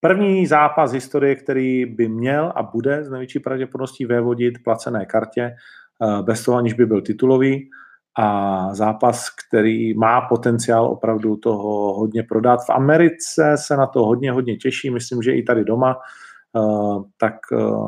První 0.00 0.46
zápas 0.46 0.92
historie, 0.92 1.34
který 1.34 1.86
by 1.86 2.08
měl 2.08 2.52
a 2.56 2.62
bude 2.62 3.04
z 3.04 3.10
největší 3.10 3.38
pravděpodobností 3.38 4.06
vévodit 4.06 4.62
placené 4.64 5.06
kartě, 5.06 5.54
uh, 5.98 6.22
bez 6.22 6.44
toho, 6.44 6.58
aniž 6.58 6.72
by 6.72 6.86
byl 6.86 7.02
titulový. 7.02 7.70
A 8.18 8.74
zápas, 8.74 9.30
který 9.30 9.94
má 9.94 10.20
potenciál 10.20 10.86
opravdu 10.86 11.36
toho 11.36 11.94
hodně 11.94 12.22
prodat. 12.22 12.60
V 12.66 12.70
Americe 12.70 13.54
se 13.56 13.76
na 13.76 13.86
to 13.86 14.04
hodně, 14.04 14.32
hodně 14.32 14.56
těší, 14.56 14.90
myslím, 14.90 15.22
že 15.22 15.32
i 15.32 15.42
tady 15.42 15.64
doma. 15.64 15.96
Uh, 16.52 17.02
tak 17.16 17.34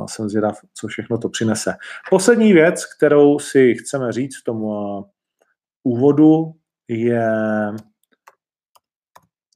jsem 0.07 0.29
zvědav, 0.29 0.59
co 0.75 0.87
všechno 0.89 1.19
to 1.19 1.29
přinese. 1.29 1.75
Poslední 2.11 2.53
věc, 2.53 2.95
kterou 2.97 3.39
si 3.39 3.75
chceme 3.75 4.13
říct 4.13 4.41
v 4.41 4.45
tom 4.45 4.63
úvodu, 5.85 6.53
je 6.89 7.31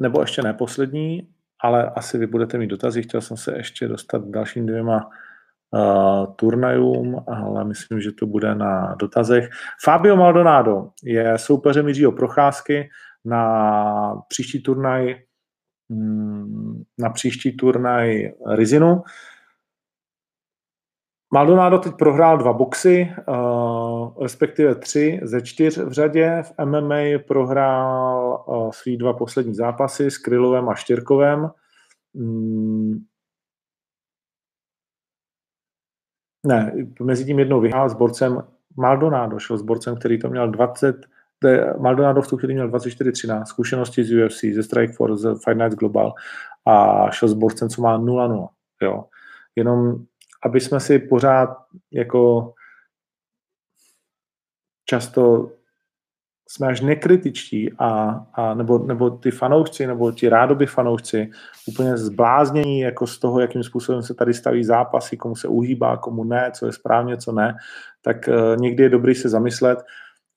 nebo 0.00 0.20
ještě 0.20 0.42
ne 0.42 0.54
poslední, 0.54 1.28
ale 1.62 1.90
asi 1.90 2.18
vy 2.18 2.26
budete 2.26 2.58
mít 2.58 2.66
dotazy. 2.66 3.02
Chtěl 3.02 3.20
jsem 3.20 3.36
se 3.36 3.56
ještě 3.56 3.88
dostat 3.88 4.18
k 4.18 4.30
dalším 4.30 4.66
dvěma 4.66 5.10
uh, 5.70 6.34
turnajům, 6.36 7.24
ale 7.28 7.64
myslím, 7.64 8.00
že 8.00 8.12
to 8.12 8.26
bude 8.26 8.54
na 8.54 8.94
dotazech. 8.94 9.48
Fabio 9.84 10.16
Maldonado 10.16 10.90
je 11.04 11.38
soupeřem 11.38 11.88
Jiřího 11.88 12.12
Procházky 12.12 12.88
na 13.24 14.22
příští 14.28 14.62
turnaj 14.62 15.16
mm, 15.88 16.82
na 16.98 17.10
příští 17.10 17.56
turnaj 17.56 18.32
Rizinu. 18.46 19.02
Maldonado 21.34 21.78
teď 21.78 21.92
prohrál 21.98 22.38
dva 22.38 22.52
boxy, 22.52 23.08
uh, 23.28 24.22
respektive 24.22 24.74
tři 24.74 25.20
ze 25.22 25.42
čtyř 25.42 25.78
v 25.78 25.92
řadě. 25.92 26.42
V 26.42 26.64
MMA 26.64 27.24
prohrál 27.26 28.44
uh, 28.48 28.70
svý 28.70 28.96
dva 28.96 29.12
poslední 29.12 29.54
zápasy 29.54 30.10
s 30.10 30.18
Krylovem 30.18 30.68
a 30.68 30.74
Štěrkovem. 30.74 31.50
Mm. 32.14 33.04
Ne, 36.46 36.72
mezi 37.02 37.24
tím 37.24 37.38
jednou 37.38 37.60
vyhrál 37.60 37.88
s 37.88 37.94
borcem 37.94 38.42
Maldonado, 38.76 39.38
šel 39.38 39.58
s 39.58 39.62
borcem, 39.62 39.96
který 39.96 40.18
to 40.18 40.28
měl 40.28 40.50
20, 40.50 40.96
Maldonado 41.78 42.22
v 42.22 42.28
tu 42.28 42.36
chvíli 42.36 42.54
měl 42.54 42.70
24-13, 42.70 43.44
zkušenosti 43.44 44.04
z 44.04 44.24
UFC, 44.24 44.40
ze 44.54 44.62
Strikeforce, 44.62 45.34
z 45.34 45.44
Fight 45.44 45.58
Nights 45.58 45.76
Global 45.76 46.12
a 46.66 47.06
šel 47.10 47.28
s 47.28 47.34
borcem, 47.34 47.68
co 47.68 47.82
má 47.82 47.98
0-0. 47.98 48.48
Jo. 48.82 49.04
Jenom 49.56 50.04
aby 50.44 50.60
jsme 50.60 50.80
si 50.80 50.98
pořád 50.98 51.48
jako 51.92 52.52
často 54.84 55.50
jsme 56.50 56.66
až 56.66 56.80
nekritičtí 56.80 57.72
a, 57.78 58.10
a 58.34 58.54
nebo, 58.54 58.78
nebo 58.78 59.10
ty 59.10 59.30
fanoušci, 59.30 59.86
nebo 59.86 60.12
ti 60.12 60.28
rádoby 60.28 60.66
fanoušci 60.66 61.30
úplně 61.66 61.96
zbláznění 61.96 62.80
jako 62.80 63.06
z 63.06 63.18
toho, 63.18 63.40
jakým 63.40 63.62
způsobem 63.62 64.02
se 64.02 64.14
tady 64.14 64.34
staví 64.34 64.64
zápasy, 64.64 65.16
komu 65.16 65.36
se 65.36 65.48
uhýbá, 65.48 65.96
komu 65.96 66.24
ne, 66.24 66.50
co 66.54 66.66
je 66.66 66.72
správně, 66.72 67.16
co 67.16 67.32
ne, 67.32 67.56
tak 68.02 68.16
uh, 68.28 68.60
někdy 68.60 68.82
je 68.82 68.88
dobrý 68.88 69.14
se 69.14 69.28
zamyslet. 69.28 69.78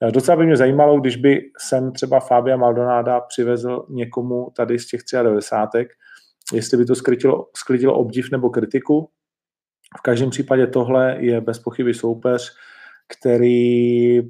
Uh, 0.04 0.12
docela 0.12 0.38
by 0.38 0.46
mě 0.46 0.58
zajímalo, 0.58 1.00
když 1.00 1.16
by 1.16 1.42
sem 1.58 1.92
třeba 1.92 2.20
Fabia 2.20 2.58
Maldonáda 2.58 3.20
přivezl 3.20 3.86
někomu 3.90 4.52
tady 4.56 4.80
z 4.80 4.88
těch 4.88 5.02
93, 5.24 5.88
jestli 6.54 6.78
by 6.78 6.86
to 6.86 6.96
sklidilo, 6.96 7.48
sklidilo 7.58 7.94
obdiv 7.94 8.32
nebo 8.32 8.50
kritiku. 8.50 9.10
V 9.98 10.02
každém 10.02 10.30
případě 10.30 10.68
tohle 10.68 11.16
je 11.20 11.42
bez 11.42 11.60
pochyby 11.60 11.94
soupeř, 11.94 12.52
který 13.08 14.22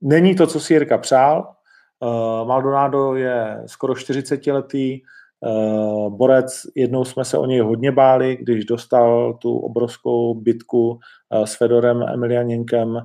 není 0.00 0.34
to, 0.34 0.46
co 0.46 0.60
si 0.60 0.74
Jirka 0.74 0.98
přál. 0.98 1.54
Uh, 2.00 2.48
Maldonado 2.48 3.14
je 3.14 3.62
skoro 3.66 3.92
40-letý 3.92 5.02
uh, 5.40 6.16
borec. 6.16 6.66
Jednou 6.74 7.04
jsme 7.04 7.24
se 7.24 7.38
o 7.38 7.46
něj 7.46 7.60
hodně 7.60 7.92
báli, 7.92 8.36
když 8.36 8.64
dostal 8.64 9.34
tu 9.34 9.58
obrovskou 9.58 10.34
bitku 10.34 10.90
uh, 10.90 11.44
s 11.44 11.56
Fedorem 11.56 12.02
Emilianěnkem 12.02 13.00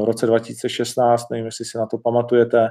v 0.00 0.04
roce 0.04 0.26
2016, 0.26 1.30
nevím, 1.30 1.46
jestli 1.46 1.64
si 1.64 1.78
na 1.78 1.86
to 1.86 1.98
pamatujete. 1.98 2.68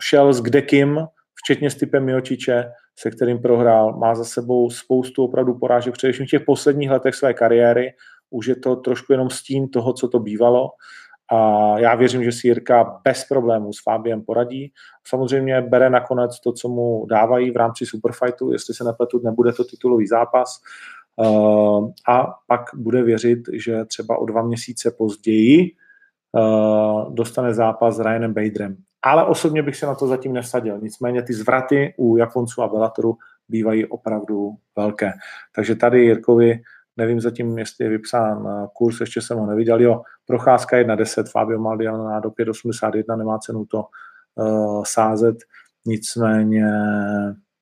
Šel 0.00 0.32
s 0.32 0.40
kdekým, 0.40 1.00
včetně 1.34 1.70
s 1.70 1.74
typem 1.74 2.04
Miočiče, 2.04 2.64
se 2.98 3.10
kterým 3.10 3.38
prohrál. 3.38 3.98
Má 3.98 4.14
za 4.14 4.24
sebou 4.24 4.70
spoustu 4.70 5.24
opravdu 5.24 5.54
porážek, 5.54 5.92
především 5.92 6.26
v 6.26 6.30
těch 6.30 6.44
posledních 6.44 6.90
letech 6.90 7.14
své 7.14 7.34
kariéry. 7.34 7.92
Už 8.30 8.46
je 8.46 8.56
to 8.56 8.76
trošku 8.76 9.12
jenom 9.12 9.30
stín 9.30 9.68
toho, 9.68 9.92
co 9.92 10.08
to 10.08 10.18
bývalo. 10.18 10.70
A 11.32 11.78
já 11.78 11.94
věřím, 11.94 12.24
že 12.24 12.32
si 12.32 12.48
Jirka 12.48 13.00
bez 13.04 13.24
problémů 13.24 13.72
s 13.72 13.82
Fabiem 13.82 14.22
poradí. 14.22 14.72
Samozřejmě 15.06 15.60
bere 15.60 15.90
nakonec 15.90 16.40
to, 16.40 16.52
co 16.52 16.68
mu 16.68 17.06
dávají 17.06 17.50
v 17.50 17.56
rámci 17.56 17.86
Superfightu, 17.86 18.52
jestli 18.52 18.74
se 18.74 18.84
nepletu, 18.84 19.20
nebude 19.24 19.52
to 19.52 19.64
titulový 19.64 20.06
zápas. 20.06 20.60
Uh, 21.16 21.90
a 22.08 22.26
pak 22.46 22.60
bude 22.74 23.02
věřit, 23.02 23.38
že 23.52 23.84
třeba 23.84 24.18
o 24.18 24.26
dva 24.26 24.42
měsíce 24.42 24.90
později 24.90 25.70
uh, 26.32 27.14
dostane 27.14 27.54
zápas 27.54 27.96
s 27.96 28.00
Ryanem 28.00 28.34
Baderem. 28.34 28.76
Ale 29.06 29.26
osobně 29.26 29.62
bych 29.62 29.76
se 29.76 29.86
na 29.86 29.94
to 29.94 30.06
zatím 30.06 30.32
nevsadil. 30.32 30.78
Nicméně 30.82 31.22
ty 31.22 31.34
zvraty 31.34 31.94
u 31.96 32.16
Japonců 32.16 32.62
a 32.62 32.68
Bellatoru 32.68 33.16
bývají 33.48 33.86
opravdu 33.86 34.50
velké. 34.76 35.12
Takže 35.54 35.74
tady 35.74 36.04
Jirkovi 36.04 36.60
Nevím 36.96 37.20
zatím, 37.20 37.58
jestli 37.58 37.84
je 37.84 37.90
vypsán 37.90 38.48
eh, 38.48 38.66
kurz, 38.72 39.00
ještě 39.00 39.20
jsem 39.20 39.38
ho 39.38 39.46
neviděl. 39.46 39.80
Jo, 39.80 40.02
procházka 40.26 40.76
1.10, 40.76 41.24
Fabio 41.30 41.60
Maldiano 41.60 42.20
do 42.20 42.30
5.81, 42.30 43.16
nemá 43.16 43.38
cenu 43.38 43.64
to 43.64 43.84
uh, 44.34 44.84
sázet. 44.86 45.36
Nicméně 45.86 46.66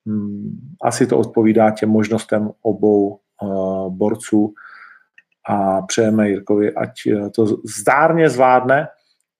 hm, 0.05 0.59
asi 0.81 1.07
to 1.07 1.17
odpovídá 1.17 1.71
těm 1.71 1.89
možnostem 1.89 2.51
obou 2.61 3.19
uh, 3.41 3.93
borců 3.93 4.53
a 5.49 5.81
přejeme 5.81 6.29
Jirkovi, 6.29 6.75
ať 6.75 6.91
to 7.35 7.45
zdárně 7.79 8.29
zvládne 8.29 8.87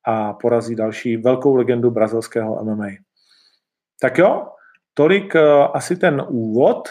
a 0.08 0.34
porazí 0.34 0.76
další 0.76 1.18
velkou 1.18 1.56
legendu 1.56 1.92
brazilského 1.92 2.64
MMA. 2.64 2.88
Tak 4.02 4.18
jo, 4.18 4.52
tolik 4.94 5.36
uh, 5.36 5.42
asi 5.74 5.96
ten 5.96 6.26
úvod. 6.28 6.90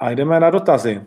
A 0.00 0.10
jdeme 0.10 0.40
na 0.40 0.50
dotazy. 0.50 1.06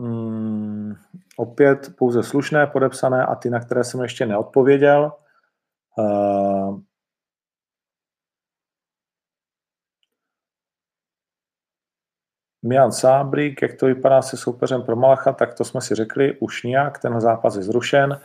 Hmm, 0.00 0.94
opět 1.36 1.96
pouze 1.98 2.22
slušné, 2.22 2.66
podepsané 2.66 3.26
a 3.26 3.34
ty, 3.34 3.50
na 3.50 3.60
které 3.60 3.84
jsem 3.84 4.00
ještě 4.00 4.26
neodpověděl. 4.26 5.12
Uh, 5.98 6.80
Mian 12.62 12.92
Sábrík, 12.92 13.62
jak 13.62 13.74
to 13.74 13.86
vypadá 13.86 14.22
se 14.22 14.36
soupeřem 14.36 14.82
pro 14.82 14.96
Malacha, 14.96 15.32
tak 15.32 15.54
to 15.54 15.64
jsme 15.64 15.80
si 15.80 15.94
řekli, 15.94 16.38
už 16.40 16.62
nějak, 16.62 16.98
ten 16.98 17.20
zápas 17.20 17.56
je 17.56 17.62
zrušen. 17.62 18.20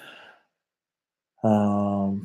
Uh, 1.45 2.17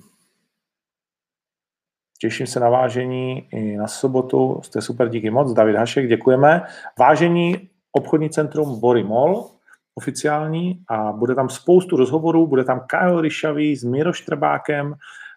Těším 2.21 2.47
se 2.47 2.61
na 2.61 2.69
vážení 2.69 3.49
i 3.53 3.77
na 3.77 3.87
sobotu. 3.87 4.61
Jste 4.65 4.83
super, 4.83 5.09
díky 5.09 5.31
moc. 5.31 5.53
David 5.53 5.77
Hašek, 5.77 6.09
děkujeme. 6.09 6.63
Vážení 6.99 7.69
obchodní 7.93 8.31
centrum 8.31 8.81
Bory 8.81 9.05
Mall, 9.05 9.51
oficiální, 9.95 10.85
a 10.89 11.13
bude 11.13 11.35
tam 11.35 11.49
spoustu 11.49 11.97
rozhovorů, 11.97 12.47
bude 12.47 12.65
tam 12.65 12.81
Kyle 12.87 13.23
Ryšavý 13.23 13.77
s 13.77 13.85
Miro 13.85 14.13
Štrbákem, 14.13 14.95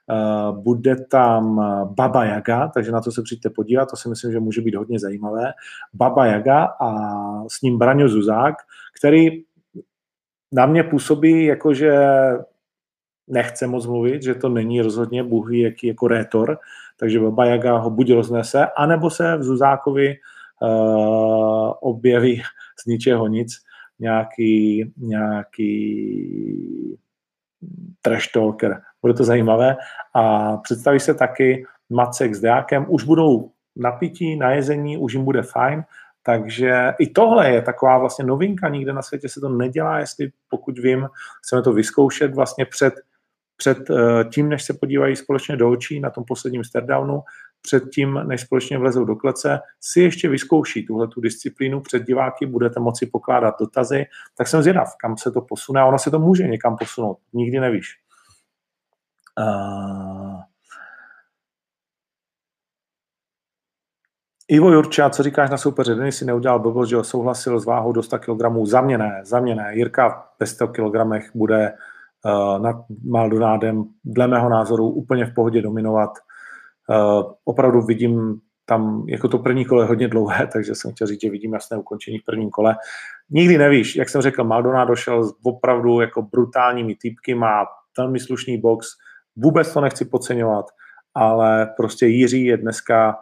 Uh, 0.10 0.58
bude 0.58 0.96
tam 1.06 1.56
Baba 1.96 2.26
Jaga, 2.26 2.68
takže 2.68 2.92
na 2.92 3.02
to 3.02 3.12
se 3.12 3.22
přijďte 3.22 3.50
podívat, 3.50 3.90
to 3.90 3.96
si 3.98 4.10
myslím, 4.10 4.32
že 4.32 4.40
může 4.40 4.62
být 4.62 4.76
hodně 4.76 5.00
zajímavé. 5.00 5.54
Baba 5.94 6.26
Jaga 6.26 6.64
a 6.64 6.90
s 7.48 7.62
ním 7.62 7.78
Braňo 7.78 8.10
Zuzák, 8.10 8.56
který 9.00 9.44
na 10.52 10.66
mě 10.66 10.84
působí 10.84 11.46
jako, 11.46 11.74
že 11.74 12.00
nechce 13.28 13.68
moc 13.68 13.86
mluvit, 13.86 14.24
že 14.24 14.36
to 14.36 14.50
není 14.50 14.82
rozhodně 14.82 15.24
Bůh 15.24 15.54
jaký 15.54 15.88
jako 15.88 16.08
rétor, 16.08 16.58
takže 17.00 17.20
Baba 17.20 17.46
Jaga 17.46 17.78
ho 17.78 17.90
buď 17.90 18.12
roznese, 18.12 18.68
anebo 18.78 19.10
se 19.10 19.38
v 19.38 19.44
Zuzákovi 19.44 20.16
uh, 20.62 21.74
objeví 21.80 22.42
z 22.80 22.86
ničeho 22.86 23.28
nic 23.28 23.58
nějaký, 24.00 24.92
nějaký 24.98 25.72
trash 28.02 28.32
talker. 28.32 28.82
Bude 29.02 29.14
to 29.14 29.24
zajímavé. 29.24 29.78
A 30.14 30.58
představí 30.58 31.00
se 31.00 31.14
taky 31.14 31.66
Macek 31.90 32.36
s 32.36 32.42
Deákem. 32.42 32.86
Už 32.90 33.04
budou 33.04 33.52
napití, 33.76 34.36
najezení, 34.36 34.98
už 34.98 35.14
jim 35.14 35.24
bude 35.24 35.42
fajn. 35.42 35.84
Takže 36.24 36.94
i 37.00 37.10
tohle 37.10 37.52
je 37.52 37.62
taková 37.62 37.98
vlastně 37.98 38.26
novinka, 38.26 38.70
nikde 38.70 38.94
na 38.94 39.02
světě 39.02 39.30
se 39.30 39.40
to 39.40 39.50
nedělá, 39.50 40.00
jestli 40.00 40.32
pokud 40.50 40.80
vím, 40.80 41.08
chceme 41.44 41.62
to 41.62 41.74
vyzkoušet 41.74 42.36
vlastně 42.36 42.66
před, 42.66 42.94
před 43.62 43.90
eh, 43.90 44.24
tím, 44.34 44.50
než 44.50 44.64
se 44.64 44.74
podívají 44.74 45.16
společně 45.16 45.58
do 45.58 45.72
očí 45.72 46.00
na 46.00 46.10
tom 46.10 46.24
posledním 46.24 46.64
stardownu, 46.64 47.22
předtím, 47.62 48.14
než 48.28 48.42
společně 48.42 48.78
vlezou 48.78 49.06
do 49.06 49.16
klece, 49.16 49.60
si 49.82 50.02
ještě 50.02 50.30
vyzkouší 50.30 50.86
tuhle 50.86 51.08
tu 51.08 51.22
disciplínu 51.22 51.82
před 51.82 52.04
diváky, 52.04 52.46
budete 52.46 52.80
moci 52.80 53.06
pokládat 53.06 53.56
dotazy, 53.60 54.06
tak 54.38 54.48
jsem 54.48 54.62
zvědav, 54.62 54.96
kam 55.02 55.18
se 55.18 55.32
to 55.32 55.42
posune 55.42 55.82
a 55.82 55.86
ono 55.86 56.00
se 56.00 56.12
to 56.12 56.20
může 56.20 56.48
někam 56.48 56.78
posunout, 56.78 57.18
nikdy 57.34 57.60
nevíš. 57.60 57.88
Uh... 59.40 60.42
Ivo 64.48 64.72
Jurča, 64.72 65.10
co 65.10 65.24
říkáš 65.24 65.50
na 65.50 65.58
soupeře? 65.58 65.96
Denis 65.96 66.18
si 66.18 66.26
neudělal 66.26 66.60
blbost, 66.60 66.90
že 66.90 67.04
souhlasil 67.04 67.60
s 67.60 67.66
váhou 67.66 67.92
do 67.92 68.04
100 68.04 68.20
kg. 68.20 68.42
Za 68.64 68.82
mě 68.82 68.98
ne, 68.98 69.22
za 69.24 69.40
mě 69.40 69.56
ne. 69.56 69.72
Jirka 69.76 70.28
ve 70.40 70.46
100 70.46 70.68
kg 70.68 70.96
bude 71.34 71.74
nad 72.62 72.76
Maldonádem 73.10 73.84
dle 74.06 74.28
mého 74.28 74.50
názoru 74.50 74.90
úplně 74.90 75.26
v 75.26 75.34
pohodě 75.34 75.62
dominovat. 75.62 76.10
Uh, 76.90 77.32
opravdu 77.46 77.82
vidím 77.82 78.40
tam, 78.66 79.06
jako 79.08 79.28
to 79.28 79.40
první 79.40 79.66
kolo 79.66 79.82
je 79.82 79.88
hodně 79.88 80.08
dlouhé, 80.08 80.48
takže 80.54 80.76
jsem 80.76 80.92
chtěl 80.92 81.08
říct, 81.08 81.22
že 81.22 81.30
vidím 81.30 81.54
jasné 81.54 81.78
ukončení 81.78 82.20
v 82.20 82.26
prvním 82.26 82.50
kole. 82.50 82.76
Nikdy 83.30 83.58
nevíš, 83.58 83.96
jak 83.96 84.10
jsem 84.10 84.22
řekl, 84.22 84.44
Maldonado 84.44 84.90
došel 84.90 85.24
s 85.24 85.34
opravdu 85.44 86.02
jako 86.02 86.22
brutálními 86.22 86.96
typky, 86.96 87.36
má 87.36 87.66
velmi 87.98 88.20
slušný 88.20 88.58
box, 88.58 88.88
vůbec 89.36 89.74
to 89.74 89.82
nechci 89.82 90.06
podceňovat, 90.06 90.66
ale 91.16 91.74
prostě 91.78 92.06
Jiří 92.06 92.46
je 92.46 92.58
dneska 92.58 93.16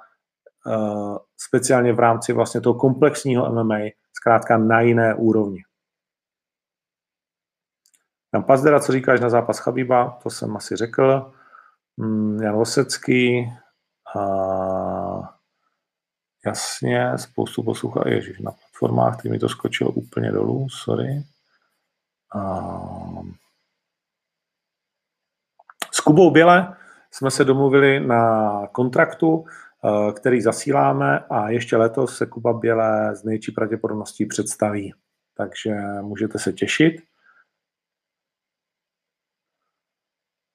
uh, 0.66 1.18
speciálně 1.38 1.94
v 1.94 2.00
rámci 2.00 2.34
vlastně 2.34 2.62
toho 2.62 2.74
komplexního 2.74 3.54
MMA 3.54 3.80
zkrátka 4.14 4.58
na 4.58 4.82
jiné 4.82 5.16
úrovni. 5.16 5.60
Jan 8.34 8.44
Pazdera, 8.44 8.80
co 8.80 8.92
říkáš 8.92 9.20
na 9.20 9.30
zápas 9.30 9.60
Chabíba, 9.60 10.20
to 10.24 10.30
jsem 10.30 10.58
asi 10.58 10.76
řekl. 10.76 11.32
Mm, 11.98 12.42
Jan 12.42 12.56
Vosecký, 12.56 13.50
a 14.16 15.40
jasně, 16.46 17.18
spoustu 17.18 17.64
poslucha, 17.64 18.10
ježiš, 18.10 18.40
na 18.40 18.52
platformách, 18.52 19.18
který 19.18 19.32
mi 19.32 19.40
to 19.40 19.50
skočilo 19.50 19.92
úplně 19.92 20.32
dolů, 20.32 20.68
sorry. 20.70 21.24
A... 22.36 22.70
S 25.92 26.00
Kubou 26.00 26.32
Běle 26.32 26.76
jsme 27.12 27.32
se 27.32 27.46
domluvili 27.46 28.00
na 28.00 28.68
kontraktu, 28.68 29.46
eh, 29.48 30.12
který 30.12 30.42
zasíláme 30.42 31.20
a 31.20 31.50
ještě 31.50 31.78
letos 31.78 32.18
se 32.18 32.26
Kuba 32.26 32.54
Běle 32.54 33.16
z 33.16 33.24
největší 33.24 33.52
pravděpodobností 33.52 34.26
představí. 34.26 34.94
Takže 35.38 35.76
můžete 36.02 36.40
se 36.40 36.54
těšit. 36.54 37.09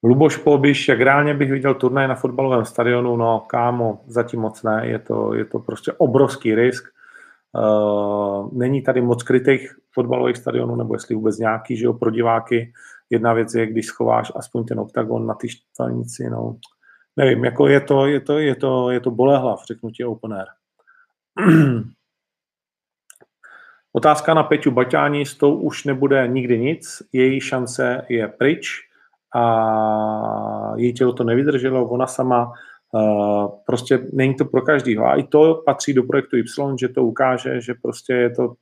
Luboš 0.05 0.37
Polbiš, 0.37 0.89
jak 0.89 1.01
reálně 1.01 1.35
bych 1.35 1.51
viděl 1.51 1.75
turnaj 1.75 2.09
na 2.09 2.15
fotbalovém 2.15 2.65
stadionu, 2.65 3.17
no 3.17 3.41
kámo, 3.41 4.01
zatím 4.07 4.41
moc 4.41 4.63
ne, 4.63 4.87
je 4.87 4.99
to, 4.99 5.35
je 5.35 5.45
to 5.45 5.59
prostě 5.59 5.93
obrovský 5.93 6.55
risk. 6.55 6.85
Uh, 7.53 8.59
není 8.59 8.83
tady 8.83 9.01
moc 9.01 9.23
krytých 9.23 9.77
fotbalových 9.93 10.37
stadionů, 10.37 10.77
nebo 10.77 10.95
jestli 10.95 11.15
vůbec 11.15 11.39
nějaký, 11.39 11.77
že 11.77 11.85
jo, 11.85 11.93
pro 11.93 12.11
diváky. 12.11 12.73
jedna 13.11 13.33
věc 13.33 13.55
je, 13.55 13.67
když 13.67 13.87
schováš 13.87 14.33
aspoň 14.37 14.65
ten 14.65 14.81
oktagon 14.81 15.27
na 15.27 15.35
ty 15.35 15.49
štvanici, 15.49 16.31
no, 16.31 16.57
nevím, 17.17 17.45
jako 17.45 17.69
je 17.69 17.81
to, 17.81 18.07
je 18.07 18.21
to, 18.21 18.39
je 18.39 18.55
to, 18.55 18.91
je 18.91 19.01
to 19.01 19.11
bolehlav, 19.11 19.65
řeknu 19.67 19.91
ti 19.91 20.05
open 20.05 20.33
air. 20.35 20.47
Otázka 23.93 24.35
na 24.35 24.43
Peťu 24.43 24.71
Baťání, 24.71 25.27
s 25.27 25.35
tou 25.35 25.57
už 25.57 25.85
nebude 25.85 26.29
nikdy 26.29 26.59
nic, 26.59 27.03
její 27.13 27.41
šance 27.41 28.07
je 28.09 28.29
pryč 28.29 28.94
a 29.35 30.73
její 30.77 30.93
tělo 30.93 31.13
to 31.13 31.25
nevydrželo, 31.25 31.89
ona 31.89 32.07
sama 32.07 32.53
uh, 32.93 33.49
prostě 33.67 34.07
není 34.13 34.35
to 34.35 34.45
pro 34.45 34.63
každýho. 34.63 35.07
A 35.07 35.15
i 35.15 35.23
to 35.23 35.63
patří 35.67 35.95
do 35.95 36.03
projektu 36.03 36.37
Y, 36.37 36.79
že 36.81 36.89
to 36.89 37.05
ukáže, 37.05 37.61
že 37.61 37.75
prostě 37.83 38.13
je 38.13 38.31
to 38.31 38.55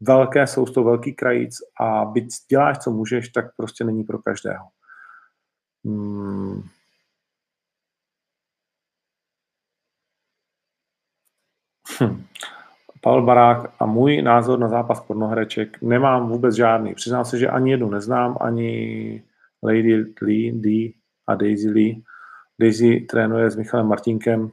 velké, 0.00 0.46
jsou 0.46 0.64
to 0.64 0.84
velký 0.84 1.14
krajíc 1.14 1.56
a 1.80 2.04
byť 2.04 2.28
děláš, 2.50 2.78
co 2.78 2.90
můžeš, 2.90 3.28
tak 3.28 3.56
prostě 3.56 3.84
není 3.84 4.04
pro 4.04 4.18
každého. 4.18 4.64
Hmm. 5.84 6.62
Hm. 12.00 12.24
Pavel 13.00 13.22
Barák 13.22 13.72
a 13.78 13.86
můj 13.86 14.22
názor 14.22 14.58
na 14.58 14.68
zápas 14.68 15.00
pornohereček 15.00 15.82
nemám 15.82 16.28
vůbec 16.28 16.54
žádný. 16.54 16.94
Přiznám 16.94 17.24
se, 17.24 17.38
že 17.38 17.48
ani 17.48 17.70
jednu 17.70 17.90
neznám, 17.90 18.36
ani 18.40 19.22
Lady 19.62 20.14
Lee, 20.22 20.52
D 20.52 20.94
a 21.26 21.34
Daisy 21.34 21.68
Lee. 21.68 22.02
Daisy 22.60 23.00
trénuje 23.00 23.50
s 23.50 23.56
Michalem 23.56 23.86
Martinkem, 23.86 24.50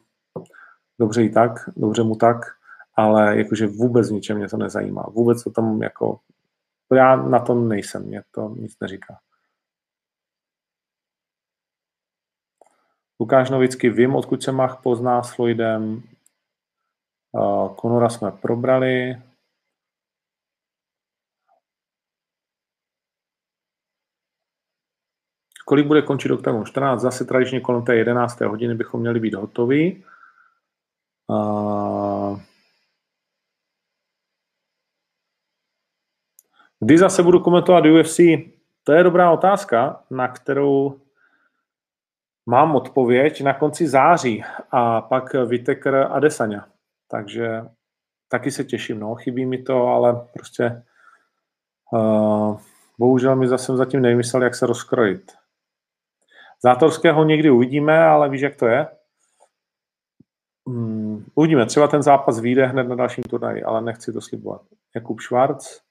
dobře 1.00 1.24
i 1.24 1.30
tak, 1.30 1.52
dobře 1.78 2.04
mu 2.04 2.16
tak, 2.16 2.38
ale 2.96 3.38
jakože 3.38 3.68
vůbec 3.68 4.10
ničem 4.10 4.38
mě 4.38 4.50
to 4.50 4.58
nezajímá. 4.58 5.04
Vůbec 5.12 5.44
to 5.44 5.52
tam 5.52 5.82
jako, 5.82 6.20
já 6.96 7.16
na 7.16 7.40
tom 7.40 7.70
nejsem, 7.70 8.04
mě 8.04 8.24
to 8.32 8.56
nic 8.56 8.80
neříká. 8.82 9.20
Lukáš 13.20 13.50
Novicky, 13.50 13.90
vím, 13.90 14.16
odkud 14.16 14.44
se 14.44 14.52
Mach 14.52 14.82
pozná 14.84 15.24
s 15.24 15.36
Floydem, 15.36 16.04
Konora 17.76 18.10
jsme 18.10 18.32
probrali. 18.32 19.22
Kolik 25.70 25.88
bude 25.88 26.02
končit 26.02 26.32
OKTAGON 26.32 26.66
14? 26.66 27.02
Zase 27.02 27.26
tradičně 27.26 27.60
kolem 27.60 27.84
té 27.84 27.96
11. 27.96 28.42
hodiny 28.42 28.76
bychom 28.76 29.02
měli 29.02 29.20
být 29.20 29.34
hotoví. 29.34 30.04
Kdy 36.80 36.98
zase 36.98 37.24
budu 37.24 37.40
komentovat 37.40 37.86
UFC? 37.86 38.20
To 38.84 38.92
je 38.92 39.04
dobrá 39.04 39.32
otázka, 39.32 40.04
na 40.10 40.28
kterou 40.28 41.02
mám 42.46 42.76
odpověď 42.76 43.42
na 43.42 43.54
konci 43.54 43.88
září 43.88 44.44
a 44.72 45.02
pak 45.02 45.34
Vitekr 45.34 45.96
a 45.96 46.20
Desania. 46.20 46.68
Takže 47.08 47.62
taky 48.28 48.52
se 48.52 48.64
těším, 48.64 49.00
no, 49.00 49.16
chybí 49.16 49.46
mi 49.46 49.64
to, 49.64 49.88
ale 49.88 50.28
prostě 50.34 50.84
uh, 51.94 52.60
bohužel 53.00 53.36
mi 53.36 53.48
zase 53.48 53.78
zatím 53.78 54.02
nevymyslel, 54.02 54.44
jak 54.44 54.56
se 54.56 54.66
rozkrojit. 54.66 55.39
Zátorského 56.64 57.24
někdy 57.24 57.50
uvidíme, 57.50 58.04
ale 58.04 58.30
víš, 58.30 58.42
jak 58.42 58.56
to 58.56 58.68
je? 58.68 58.88
Um, 60.66 61.26
uvidíme, 61.36 61.66
třeba 61.66 61.88
ten 61.88 62.04
zápas 62.04 62.40
vyjde 62.40 62.66
hned 62.66 62.84
na 62.84 62.96
dalším 62.96 63.24
turnaji, 63.24 63.64
ale 63.64 63.82
nechci 63.82 64.14
to 64.14 64.22
slibovat. 64.22 64.62
Jakub 64.96 65.20
Schwarz. 65.20 65.82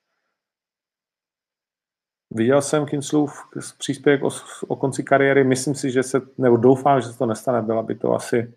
Viděl 2.31 2.63
jsem 2.63 2.87
Kinslův 2.87 3.33
příspěvek 3.79 4.25
o, 4.25 4.31
o 4.69 4.77
konci 4.77 5.03
kariéry, 5.03 5.45
myslím 5.45 5.75
si, 5.75 5.91
že 5.91 6.03
se, 6.03 6.21
nebo 6.39 6.57
doufám, 6.57 7.01
že 7.01 7.09
se 7.09 7.19
to 7.19 7.27
nestane, 7.27 7.63
byla 7.63 7.83
by 7.83 7.95
to 7.95 8.15
asi 8.15 8.55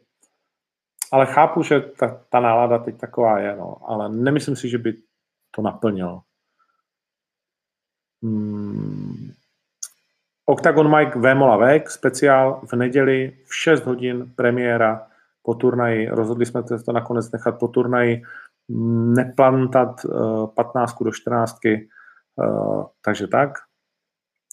ale 1.11 1.25
chápu, 1.25 1.63
že 1.63 1.79
ta, 1.79 2.23
ta 2.29 2.39
nálada 2.39 2.79
teď 2.79 2.97
taková 2.97 3.39
je, 3.39 3.55
no, 3.55 3.89
ale 3.89 4.09
nemyslím 4.09 4.55
si, 4.55 4.69
že 4.69 4.77
by 4.77 4.93
to 5.51 5.61
naplnilo. 5.61 6.21
Hmm. 8.23 9.30
Octagon 10.51 10.95
Mike 10.95 11.19
Vémola 11.19 11.57
Vek, 11.57 11.89
speciál 11.89 12.61
v 12.65 12.73
neděli 12.73 13.37
v 13.45 13.55
6 13.55 13.85
hodin 13.85 14.33
premiéra 14.35 15.07
po 15.43 15.55
turnaji. 15.55 16.09
Rozhodli 16.09 16.45
jsme 16.45 16.63
se 16.67 16.83
to 16.83 16.91
nakonec 16.91 17.31
nechat 17.31 17.59
po 17.59 17.67
turnaji, 17.67 18.21
neplantat 19.15 20.05
uh, 20.05 20.47
15 20.47 21.03
do 21.03 21.11
14, 21.11 21.57
uh, 22.35 22.85
takže 23.05 23.27
tak. 23.27 23.53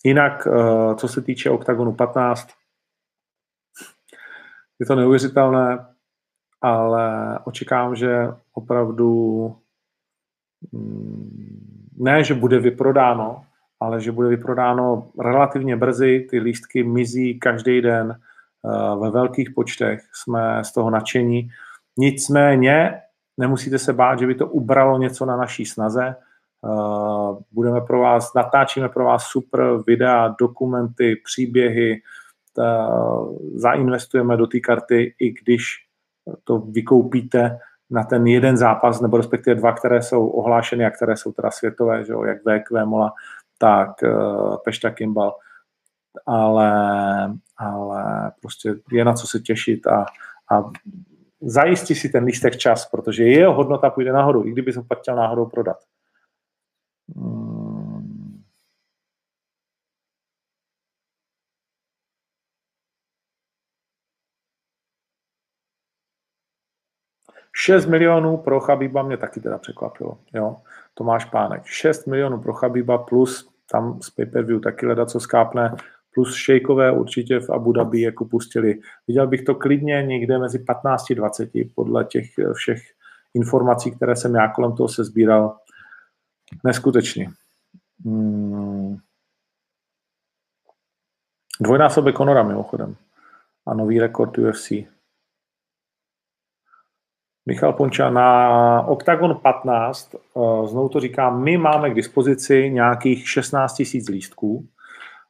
Jinak, 0.05 0.47
uh, 0.47 0.95
co 0.95 1.09
se 1.09 1.23
týče 1.23 1.51
OKTAGONu 1.51 1.93
15, 1.93 2.49
je 4.81 4.87
to 4.87 4.95
neuvěřitelné 4.95 5.87
ale 6.61 7.39
očekávám, 7.45 7.97
že 7.97 8.29
opravdu 8.53 9.47
mm, 10.73 11.89
ne, 11.99 12.25
že 12.25 12.35
bude 12.35 12.59
vyprodáno, 12.59 13.45
ale 13.81 14.01
že 14.01 14.13
bude 14.13 14.29
vyprodáno 14.29 15.11
relativně 15.21 15.77
brzy, 15.77 16.27
ty 16.31 16.41
lístky 16.41 16.83
mizí 16.83 17.39
každý 17.39 17.81
den 17.81 18.17
eh, 18.17 18.97
ve 19.01 19.11
velkých 19.11 19.51
počtech, 19.51 20.01
jsme 20.13 20.65
z 20.65 20.73
toho 20.73 20.91
nadšení. 20.91 21.49
Nicméně 21.99 23.01
nemusíte 23.37 23.79
se 23.79 23.93
bát, 23.93 24.19
že 24.19 24.27
by 24.27 24.35
to 24.35 24.47
ubralo 24.47 24.99
něco 24.99 25.27
na 25.27 25.37
naší 25.37 25.65
snaze. 25.67 26.07
Eh, 26.07 27.43
budeme 27.53 27.81
pro 27.81 28.01
vás, 28.01 28.35
natáčíme 28.35 28.89
pro 28.89 29.05
vás 29.05 29.25
super 29.25 29.61
videa, 29.87 30.35
dokumenty, 30.41 31.17
příběhy, 31.25 32.03
zainvestujeme 33.55 34.37
do 34.37 34.47
té 34.47 34.61
karty, 34.61 35.15
i 35.19 35.33
když 35.33 35.65
to 36.45 36.59
vykoupíte 36.59 37.59
na 37.91 38.05
ten 38.05 38.27
jeden 38.27 38.57
zápas, 38.57 39.01
nebo 39.01 39.17
respektive 39.17 39.57
dva, 39.57 39.73
které 39.73 40.03
jsou 40.03 40.27
ohlášeny 40.27 40.87
a 40.87 40.91
které 40.91 41.17
jsou 41.17 41.33
teda 41.33 41.51
světové, 41.51 42.05
že 42.05 42.13
jo, 42.13 42.25
jak 42.25 42.39
VQ 42.39 42.85
Mola, 42.87 43.13
tak 43.59 43.91
uh, 44.03 44.57
Pešta 44.65 44.91
Kimbal. 44.91 45.37
Ale, 46.27 46.73
ale 47.57 48.33
prostě 48.41 48.75
je 48.93 49.05
na 49.05 49.13
co 49.13 49.27
se 49.27 49.39
těšit 49.39 49.87
a, 49.87 50.07
a 50.53 50.71
zajistí 51.41 51.95
si 51.95 52.09
ten 52.09 52.25
lístek 52.25 52.57
čas, 52.57 52.87
protože 52.87 53.25
jeho 53.25 53.55
hodnota 53.55 53.91
půjde 53.91 54.13
nahoru, 54.13 54.47
i 54.47 54.51
kdyby 54.51 54.73
se 54.73 54.83
pak 54.83 54.99
chtěl 54.99 55.17
náhodou 55.17 55.47
prodat. 55.47 55.77
Hmm 57.17 57.48
6 67.61 67.87
milionů 67.87 68.37
pro 68.37 68.61
Chabiba 68.61 69.03
mě 69.03 69.17
taky 69.17 69.41
teda 69.41 69.59
překvapilo. 69.59 70.19
Jo? 70.35 70.57
Tomáš 70.95 71.25
Pánek. 71.25 71.67
6 71.67 72.07
milionů 72.07 72.41
pro 72.41 72.53
Chabiba 72.53 72.99
plus 72.99 73.51
tam 73.71 74.03
z 74.03 74.11
pay-per-view 74.11 74.61
taky 74.61 74.87
leda 74.87 75.07
co 75.07 75.21
skápne, 75.21 75.75
plus 76.15 76.35
šejkové 76.35 76.93
určitě 76.93 77.41
v 77.41 77.51
Abu 77.51 77.73
Dhabi 77.73 78.01
jako 78.01 78.25
pustili. 78.25 78.81
Viděl 79.09 79.27
bych 79.27 79.43
to 79.43 79.55
klidně 79.55 80.03
někde 80.03 80.39
mezi 80.39 80.59
15 80.59 81.11
a 81.11 81.15
20 81.15 81.51
podle 81.75 82.05
těch 82.05 82.27
všech 82.53 82.83
informací, 83.35 83.91
které 83.91 84.17
jsem 84.17 84.35
já 84.35 84.49
kolem 84.49 84.73
toho 84.77 84.89
se 84.89 85.05
sbíral. 85.05 85.57
Neskutečně. 86.65 87.31
Hmm. 88.05 88.97
Dvojnásobek 91.61 92.17
Conora 92.17 92.43
mimochodem 92.43 92.97
a 93.67 93.75
nový 93.75 94.01
rekord 94.01 94.39
UFC. 94.39 94.73
Michal 97.49 97.73
Ponča, 97.73 98.11
na 98.11 98.83
Octagon 98.83 99.35
15, 99.35 100.15
eh, 100.15 100.19
znovu 100.67 100.89
to 100.89 101.01
říkám, 101.01 101.43
my 101.43 101.59
máme 101.59 101.91
k 101.91 101.95
dispozici 101.95 102.71
nějakých 102.71 103.29
16 103.29 103.75
tisíc 103.75 104.09
lístků 104.09 104.69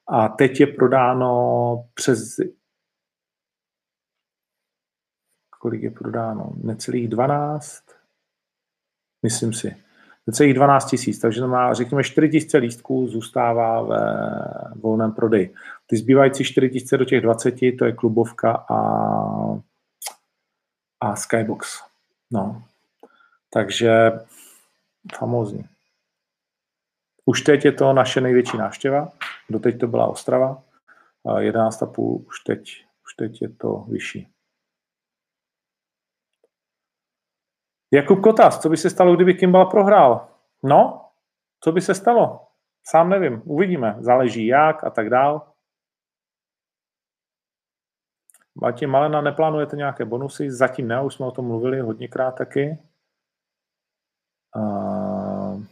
a 0.08 0.28
teď 0.28 0.60
je 0.60 0.66
prodáno 0.66 1.84
přes 1.94 2.36
kolik 5.58 5.82
je 5.82 5.90
prodáno? 5.90 6.52
Necelých 6.62 7.08
12? 7.08 7.84
Myslím 9.22 9.52
si. 9.52 9.76
Necelých 10.26 10.54
12 10.54 10.90
tisíc, 10.90 11.18
takže 11.18 11.46
má, 11.46 11.74
řekněme, 11.74 12.04
4 12.04 12.28
tisíce 12.28 12.58
lístků 12.58 13.06
zůstává 13.06 13.82
ve 13.82 14.00
volném 14.76 15.12
prodeji. 15.12 15.54
Ty 15.86 15.96
zbývající 15.96 16.44
4 16.44 16.70
tisíce 16.70 16.96
do 16.96 17.04
těch 17.04 17.20
20, 17.20 17.54
to 17.78 17.84
je 17.84 17.92
klubovka 17.92 18.52
a, 18.52 18.78
a 21.00 21.16
Skybox. 21.16 21.87
No, 22.30 22.62
takže 23.50 24.10
famózní. 25.18 25.68
Už 27.24 27.40
teď 27.40 27.64
je 27.64 27.72
to 27.72 27.92
naše 27.92 28.20
největší 28.20 28.56
návštěva, 28.56 29.12
doteď 29.50 29.80
to 29.80 29.86
byla 29.86 30.06
Ostrava, 30.06 30.62
11,5, 31.26 32.24
už 32.26 32.40
teď, 32.40 32.84
už 33.04 33.14
teď 33.14 33.42
je 33.42 33.48
to 33.48 33.76
vyšší. 33.88 34.28
Jakub 37.90 38.20
Kotas, 38.20 38.60
co 38.60 38.68
by 38.68 38.76
se 38.76 38.90
stalo, 38.90 39.16
kdyby 39.16 39.34
Kimball 39.34 39.66
prohrál? 39.66 40.28
No, 40.62 41.08
co 41.60 41.72
by 41.72 41.80
se 41.80 41.94
stalo? 41.94 42.46
Sám 42.84 43.10
nevím, 43.10 43.42
uvidíme, 43.44 43.96
záleží 43.98 44.46
jak 44.46 44.84
a 44.84 44.90
tak 44.90 45.10
dál. 45.10 45.47
Martin 48.60 48.90
Malena, 48.90 49.20
neplánujete 49.20 49.76
nějaké 49.76 50.04
bonusy? 50.04 50.50
Zatím 50.50 50.88
ne, 50.88 51.02
už 51.02 51.14
jsme 51.14 51.26
o 51.26 51.30
tom 51.30 51.46
mluvili 51.46 51.80
hodněkrát 51.80 52.34
taky. 52.34 52.78
Uh, 54.56 55.62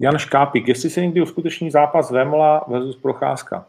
Jan 0.00 0.18
Škápik, 0.18 0.68
jestli 0.68 0.90
se 0.90 1.00
někdy 1.00 1.22
uskuteční 1.22 1.70
zápas 1.70 2.10
Vémola 2.10 2.64
versus 2.68 2.96
Procházka. 2.96 3.66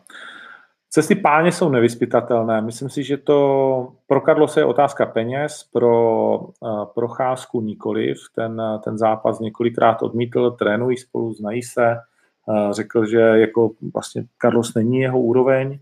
Cesty 0.95 1.15
páně 1.15 1.51
jsou 1.51 1.69
nevyspytatelné. 1.69 2.61
Myslím 2.61 2.89
si, 2.89 3.03
že 3.03 3.17
to 3.17 3.87
pro 4.07 4.21
Karlose 4.21 4.59
je 4.59 4.65
otázka 4.65 5.05
peněz, 5.05 5.69
pro 5.73 6.39
uh, 6.39 6.85
procházku 6.85 7.61
nikoliv. 7.61 8.17
Ten, 8.35 8.61
ten 8.83 8.97
zápas 8.97 9.39
několikrát 9.39 10.03
odmítl, 10.03 10.51
trénují 10.51 10.97
spolu, 10.97 11.33
znají 11.33 11.63
se. 11.63 11.97
Uh, 12.45 12.71
řekl, 12.71 13.05
že 13.05 13.19
jako 13.19 13.71
vlastně 13.93 14.23
Carlos 14.41 14.73
není 14.73 14.99
jeho 14.99 15.19
úroveň. 15.21 15.79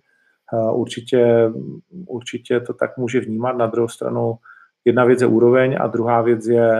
Uh, 0.53 0.79
určitě, 0.79 1.51
určitě 2.07 2.59
to 2.59 2.73
tak 2.73 2.97
může 2.97 3.19
vnímat. 3.19 3.57
Na 3.57 3.67
druhou 3.67 3.87
stranu 3.87 4.35
jedna 4.85 5.05
věc 5.05 5.21
je 5.21 5.27
úroveň 5.27 5.77
a 5.79 5.87
druhá 5.87 6.21
věc 6.21 6.45
je 6.47 6.73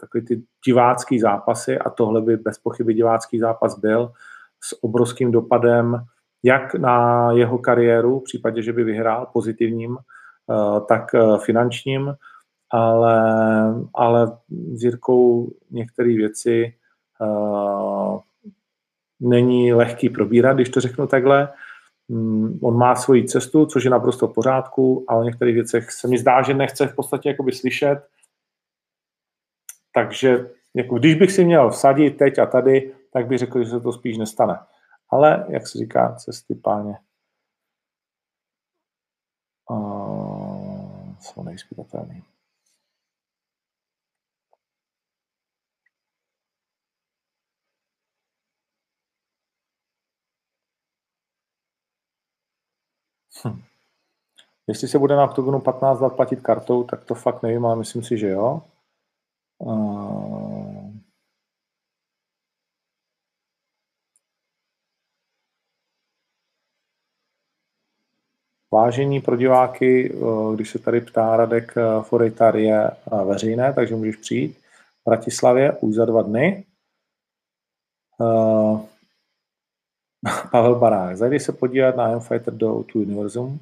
takový 0.00 0.24
ty 0.24 0.42
divácký 0.66 1.20
zápasy 1.20 1.78
a 1.78 1.90
tohle 1.90 2.20
by 2.20 2.36
bez 2.36 2.58
pochyby 2.58 2.94
divácký 2.94 3.38
zápas 3.38 3.78
byl 3.78 4.12
s 4.64 4.84
obrovským 4.84 5.32
dopadem 5.32 6.04
jak 6.44 6.74
na 6.74 7.28
jeho 7.32 7.58
kariéru, 7.58 8.20
v 8.20 8.24
případě, 8.24 8.62
že 8.62 8.72
by 8.72 8.84
vyhrál 8.84 9.26
pozitivním, 9.32 9.96
eh, 9.96 10.80
tak 10.88 11.14
eh, 11.14 11.38
finančním, 11.44 12.14
ale, 12.70 13.22
ale 13.94 14.38
s 14.74 14.82
Jirkou 14.82 15.52
některé 15.70 16.08
věci 16.08 16.74
uh, 17.20 18.20
není 19.20 19.72
lehký 19.72 20.08
probírat, 20.08 20.56
když 20.56 20.68
to 20.68 20.80
řeknu 20.80 21.06
takhle. 21.06 21.48
Um, 22.08 22.58
on 22.62 22.76
má 22.76 22.94
svoji 22.94 23.24
cestu, 23.24 23.66
což 23.66 23.84
je 23.84 23.90
naprosto 23.90 24.28
v 24.28 24.34
pořádku, 24.34 25.04
ale 25.08 25.20
o 25.20 25.24
některých 25.24 25.54
věcech 25.54 25.92
se 25.92 26.08
mi 26.08 26.18
zdá, 26.18 26.42
že 26.42 26.54
nechce 26.54 26.86
v 26.86 26.94
podstatě 26.94 27.28
jakoby 27.28 27.52
slyšet. 27.52 27.98
Takže 29.94 30.50
jako 30.74 30.98
když 30.98 31.14
bych 31.14 31.32
si 31.32 31.44
měl 31.44 31.70
vsadit 31.70 32.16
teď 32.16 32.38
a 32.38 32.46
tady, 32.46 32.92
tak 33.12 33.26
bych 33.26 33.38
řekl, 33.38 33.64
že 33.64 33.70
se 33.70 33.80
to 33.80 33.92
spíš 33.92 34.18
nestane. 34.18 34.58
Ale, 35.10 35.46
jak 35.48 35.66
se 35.66 35.78
říká, 35.78 36.14
cesty 36.14 36.54
páně 36.54 36.98
uh, 39.70 41.14
jsou 41.20 41.42
nejspytatelné. 41.42 42.22
Hm. 53.44 53.62
Jestli 54.66 54.88
se 54.88 54.98
bude 54.98 55.16
na 55.16 55.24
Octogonu 55.24 55.60
15 55.60 56.00
let 56.00 56.12
platit 56.12 56.40
kartou, 56.40 56.84
tak 56.84 57.04
to 57.04 57.14
fakt 57.14 57.42
nevím, 57.42 57.66
ale 57.66 57.76
myslím 57.76 58.02
si, 58.02 58.18
že 58.18 58.28
jo. 58.28 58.62
Uh, 59.58 60.43
Vážení 68.74 69.20
pro 69.20 69.36
diváky, 69.36 70.14
eh, 70.14 70.16
když 70.54 70.70
se 70.70 70.78
tady 70.78 71.00
ptá 71.00 71.36
Radek 71.36 71.74
eh, 71.76 71.82
Forejtar 72.02 72.56
je 72.56 72.90
eh, 72.90 73.24
veřejné, 73.24 73.72
takže 73.72 73.94
můžeš 73.94 74.16
přijít 74.16 74.58
v 75.00 75.10
Bratislavě 75.10 75.72
už 75.72 75.94
za 75.94 76.04
dva 76.04 76.22
dny. 76.22 76.64
Pavel 80.50 80.74
Barák, 80.74 81.16
zajdi 81.16 81.40
se 81.40 81.52
podívat 81.52 81.96
na 81.96 82.08
M-Fighter 82.08 82.54
do 82.54 82.82
tu 82.82 83.00
Univerzum. 83.00 83.60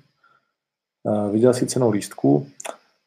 Viděl 1.32 1.54
jsi 1.54 1.66
cenu 1.66 1.90
lístku? 1.90 2.46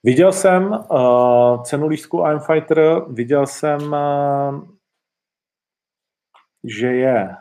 Viděl 0.04 0.32
jsem 0.32 0.72
uh, 0.72 1.64
cenu 1.64 1.88
lístku 1.88 2.24
I'm 2.26 2.40
Fighter, 2.40 3.02
viděl 3.10 3.48
jsem, 3.48 3.82
uh, 3.82 4.68
že 6.64 6.88
je 6.88 7.36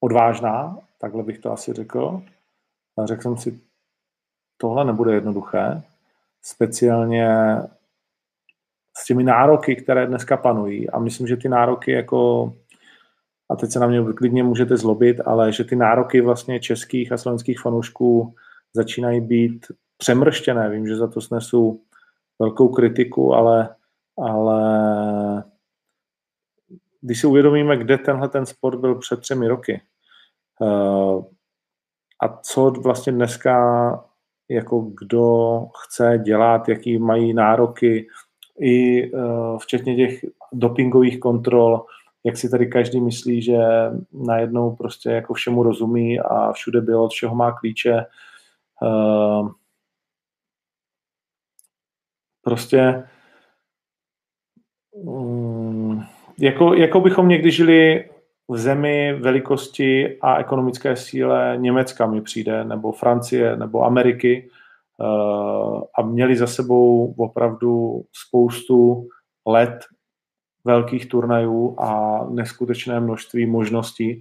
odvážná, 0.00 0.78
takhle 0.98 1.22
bych 1.22 1.38
to 1.38 1.52
asi 1.52 1.72
řekl. 1.72 2.22
A 3.02 3.06
řekl 3.06 3.22
jsem 3.22 3.36
si, 3.36 3.60
tohle 4.56 4.84
nebude 4.84 5.14
jednoduché, 5.14 5.82
speciálně 6.42 7.56
s 8.98 9.04
těmi 9.06 9.24
nároky, 9.24 9.76
které 9.76 10.06
dneska 10.06 10.36
panují. 10.36 10.90
A 10.90 10.98
myslím, 10.98 11.26
že 11.26 11.36
ty 11.36 11.48
nároky 11.48 11.92
jako, 11.92 12.52
a 13.50 13.56
teď 13.56 13.70
se 13.70 13.80
na 13.80 13.86
mě 13.86 14.12
klidně 14.16 14.42
můžete 14.42 14.76
zlobit, 14.76 15.20
ale 15.24 15.52
že 15.52 15.64
ty 15.64 15.76
nároky 15.76 16.20
vlastně 16.20 16.60
českých 16.60 17.12
a 17.12 17.16
slovenských 17.16 17.60
fanoušků 17.60 18.34
začínají 18.74 19.20
být 19.20 19.66
přemrštěné. 19.96 20.68
Vím, 20.68 20.86
že 20.86 20.96
za 20.96 21.06
to 21.06 21.20
snesu 21.20 21.82
velkou 22.38 22.68
kritiku, 22.68 23.34
ale, 23.34 23.76
ale 24.18 25.44
když 27.00 27.20
si 27.20 27.26
uvědomíme, 27.26 27.76
kde 27.76 27.98
tenhle 27.98 28.28
ten 28.28 28.46
sport 28.46 28.80
byl 28.80 28.94
před 28.94 29.20
třemi 29.20 29.48
roky, 29.48 29.82
uh, 30.60 31.24
a 32.22 32.28
co 32.42 32.70
vlastně 32.70 33.12
dneska 33.12 34.04
jako 34.48 34.80
kdo 34.80 35.66
chce 35.76 36.20
dělat, 36.22 36.68
jaký 36.68 36.98
mají 36.98 37.34
nároky, 37.34 38.08
i 38.60 39.10
uh, 39.12 39.58
včetně 39.58 39.96
těch 39.96 40.24
dopingových 40.52 41.20
kontrol, 41.20 41.86
jak 42.24 42.36
si 42.36 42.50
tady 42.50 42.66
každý 42.66 43.00
myslí, 43.00 43.42
že 43.42 43.58
najednou 44.12 44.76
prostě 44.76 45.10
jako 45.10 45.34
všemu 45.34 45.62
rozumí 45.62 46.20
a 46.20 46.52
všude 46.52 46.80
bylo, 46.80 47.04
od 47.04 47.12
všeho 47.12 47.34
má 47.34 47.52
klíče. 47.52 48.06
Uh, 48.82 49.50
prostě 52.42 53.08
um, 54.92 56.04
jako, 56.38 56.74
jako 56.74 57.00
bychom 57.00 57.28
někdy 57.28 57.50
žili 57.50 58.10
v 58.50 58.58
zemi 58.58 59.12
velikosti 59.12 60.18
a 60.20 60.36
ekonomické 60.36 60.96
síle 60.96 61.56
Německa 61.56 62.06
mi 62.06 62.20
přijde, 62.20 62.64
nebo 62.64 62.92
Francie, 62.92 63.56
nebo 63.56 63.82
Ameriky 63.82 64.50
uh, 64.98 65.82
a 65.94 66.02
měli 66.02 66.36
za 66.36 66.46
sebou 66.46 67.14
opravdu 67.18 68.02
spoustu 68.12 69.08
let 69.46 69.84
velkých 70.64 71.08
turnajů 71.08 71.76
a 71.80 72.20
neskutečné 72.30 73.00
množství 73.00 73.46
možností. 73.46 74.20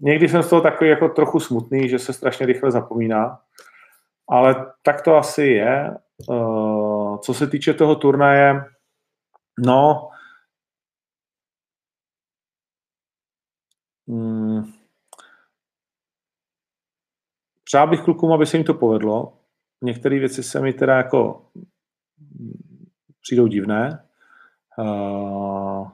Někdy 0.00 0.28
jsem 0.28 0.42
z 0.42 0.50
toho 0.50 0.62
takový 0.62 0.90
jako 0.90 1.08
trochu 1.08 1.40
smutný, 1.40 1.88
že 1.88 1.98
se 1.98 2.12
strašně 2.12 2.46
rychle 2.46 2.70
zapomíná, 2.70 3.38
ale 4.28 4.66
tak 4.82 5.02
to 5.02 5.16
asi 5.16 5.42
je. 5.42 5.96
Uh, 6.28 7.18
co 7.18 7.34
se 7.34 7.46
týče 7.46 7.74
toho 7.74 7.94
turnaje, 7.94 8.64
no, 9.58 10.10
Hmm. 14.10 14.72
Přál 17.64 17.90
bych 17.90 18.00
klukům, 18.00 18.32
aby 18.32 18.46
se 18.46 18.56
jim 18.56 18.64
to 18.64 18.74
povedlo. 18.74 19.38
Některé 19.82 20.18
věci 20.18 20.42
se 20.42 20.60
mi 20.60 20.72
teda 20.72 20.96
jako 20.96 21.46
přijdou 23.20 23.46
divné. 23.46 24.08
Uh, 24.78 25.88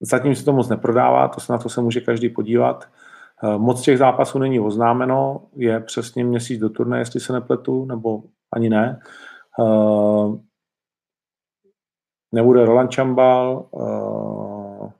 zatím 0.00 0.34
se 0.34 0.44
to 0.44 0.52
moc 0.52 0.68
neprodává, 0.68 1.28
to 1.28 1.40
se 1.40 1.52
na 1.52 1.58
to 1.58 1.68
se 1.68 1.80
může 1.80 2.00
každý 2.00 2.28
podívat. 2.28 2.88
Moc 3.58 3.82
těch 3.82 3.98
zápasů 3.98 4.38
není 4.38 4.60
oznámeno, 4.60 5.46
je 5.56 5.80
přesně 5.80 6.24
měsíc 6.24 6.60
do 6.60 6.70
turné, 6.70 6.98
jestli 6.98 7.20
se 7.20 7.32
nepletu, 7.32 7.84
nebo 7.84 8.22
ani 8.52 8.68
ne. 8.68 9.00
Nebude 12.34 12.64
Roland 12.64 12.90
Čambal, 12.90 13.66
uh, 13.70 14.90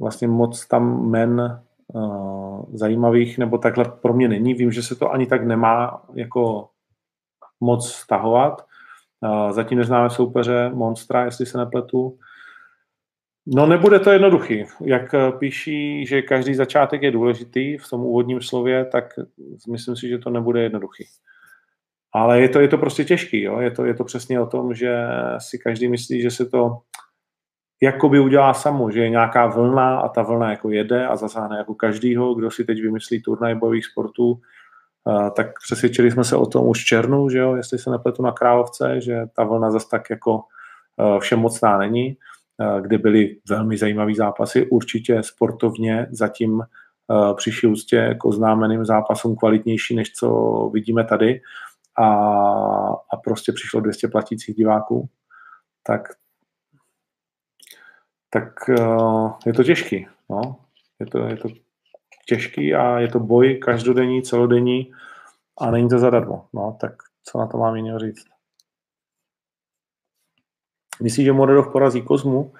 vlastně 0.00 0.28
moc 0.28 0.66
tam 0.66 1.10
men 1.10 1.62
uh, 1.94 2.64
zajímavých, 2.72 3.38
nebo 3.38 3.58
takhle 3.58 3.84
pro 3.84 4.12
mě 4.12 4.28
není. 4.28 4.54
Vím, 4.54 4.72
že 4.72 4.82
se 4.82 4.94
to 4.94 5.12
ani 5.12 5.26
tak 5.26 5.44
nemá 5.46 6.02
jako 6.14 6.68
moc 7.60 7.90
stahovat. 7.90 8.66
Uh, 9.20 9.52
zatím 9.52 9.78
neznáme 9.78 10.10
soupeře 10.10 10.70
Monstra, 10.74 11.24
jestli 11.24 11.46
se 11.46 11.58
nepletu. 11.58 12.18
No 13.46 13.66
nebude 13.66 13.98
to 13.98 14.10
jednoduchý. 14.10 14.64
Jak 14.84 15.14
píší, 15.38 16.06
že 16.06 16.22
každý 16.22 16.54
začátek 16.54 17.02
je 17.02 17.10
důležitý 17.10 17.78
v 17.78 17.90
tom 17.90 18.00
úvodním 18.00 18.40
slově, 18.40 18.84
tak 18.84 19.04
myslím 19.70 19.96
si, 19.96 20.08
že 20.08 20.18
to 20.18 20.30
nebude 20.30 20.62
jednoduchý. 20.62 21.04
Ale 22.14 22.40
je 22.40 22.48
to, 22.48 22.60
je 22.60 22.68
to 22.68 22.78
prostě 22.78 23.04
těžký, 23.04 23.42
jo? 23.42 23.60
Je, 23.60 23.70
to, 23.70 23.84
je 23.84 23.94
to 23.94 24.04
přesně 24.04 24.40
o 24.40 24.46
tom, 24.46 24.74
že 24.74 25.04
si 25.38 25.58
každý 25.58 25.88
myslí, 25.88 26.22
že 26.22 26.30
se 26.30 26.46
to 26.46 26.78
jakoby 27.82 28.20
udělá 28.20 28.54
samo, 28.54 28.90
že 28.90 29.00
je 29.00 29.08
nějaká 29.10 29.46
vlna 29.46 29.98
a 29.98 30.08
ta 30.08 30.22
vlna 30.22 30.50
jako 30.50 30.70
jede 30.70 31.06
a 31.06 31.16
zasáhne 31.16 31.58
jako 31.58 31.74
každýho, 31.74 32.34
kdo 32.34 32.50
si 32.50 32.64
teď 32.64 32.82
vymyslí 32.82 33.22
turnaj 33.22 33.54
bojových 33.54 33.86
sportů, 33.86 34.40
tak 35.36 35.46
přesvědčili 35.66 36.10
jsme 36.10 36.24
se 36.24 36.36
o 36.36 36.46
tom 36.46 36.68
už 36.68 36.82
v 36.82 36.86
černu, 36.86 37.28
že 37.28 37.38
jo, 37.38 37.54
jestli 37.56 37.78
se 37.78 37.90
nepletu 37.90 38.22
na 38.22 38.32
Královce, 38.32 39.00
že 39.00 39.26
ta 39.36 39.44
vlna 39.44 39.70
zase 39.70 39.86
tak 39.90 40.10
jako 40.10 40.42
všemocná 41.20 41.78
není, 41.78 42.16
kde 42.80 42.98
byly 42.98 43.36
velmi 43.48 43.76
zajímavé 43.76 44.14
zápasy, 44.14 44.66
určitě 44.66 45.22
sportovně 45.22 46.06
zatím 46.10 46.62
přišli 47.36 47.68
ústě 47.68 47.96
jako 47.96 48.32
známeným 48.32 48.84
zápasům 48.84 49.36
kvalitnější, 49.36 49.96
než 49.96 50.12
co 50.12 50.30
vidíme 50.74 51.04
tady 51.04 51.40
a, 51.98 52.06
a 53.12 53.16
prostě 53.24 53.52
přišlo 53.52 53.80
200 53.80 54.08
platících 54.08 54.54
diváků, 54.54 55.08
tak 55.82 56.02
tak 58.30 58.68
uh, 58.68 59.32
je 59.46 59.52
to 59.52 59.64
těžký. 59.64 60.06
No. 60.30 60.56
Je, 61.00 61.06
to, 61.06 61.18
je 61.18 61.36
to 61.36 61.48
těžký 62.28 62.74
a 62.74 62.98
je 62.98 63.08
to 63.08 63.20
boj 63.20 63.54
každodenní, 63.54 64.22
celodenní 64.22 64.92
a 65.58 65.70
není 65.70 65.88
to 65.88 65.98
zadarmo. 65.98 66.44
No, 66.52 66.76
tak 66.80 66.92
co 67.24 67.38
na 67.38 67.46
to 67.46 67.58
mám 67.58 67.76
jiného 67.76 67.98
říct? 67.98 68.24
Myslíš, 71.02 71.24
že 71.24 71.32
Moredov 71.32 71.72
porazí 71.72 72.02
Kozmu? 72.02 72.52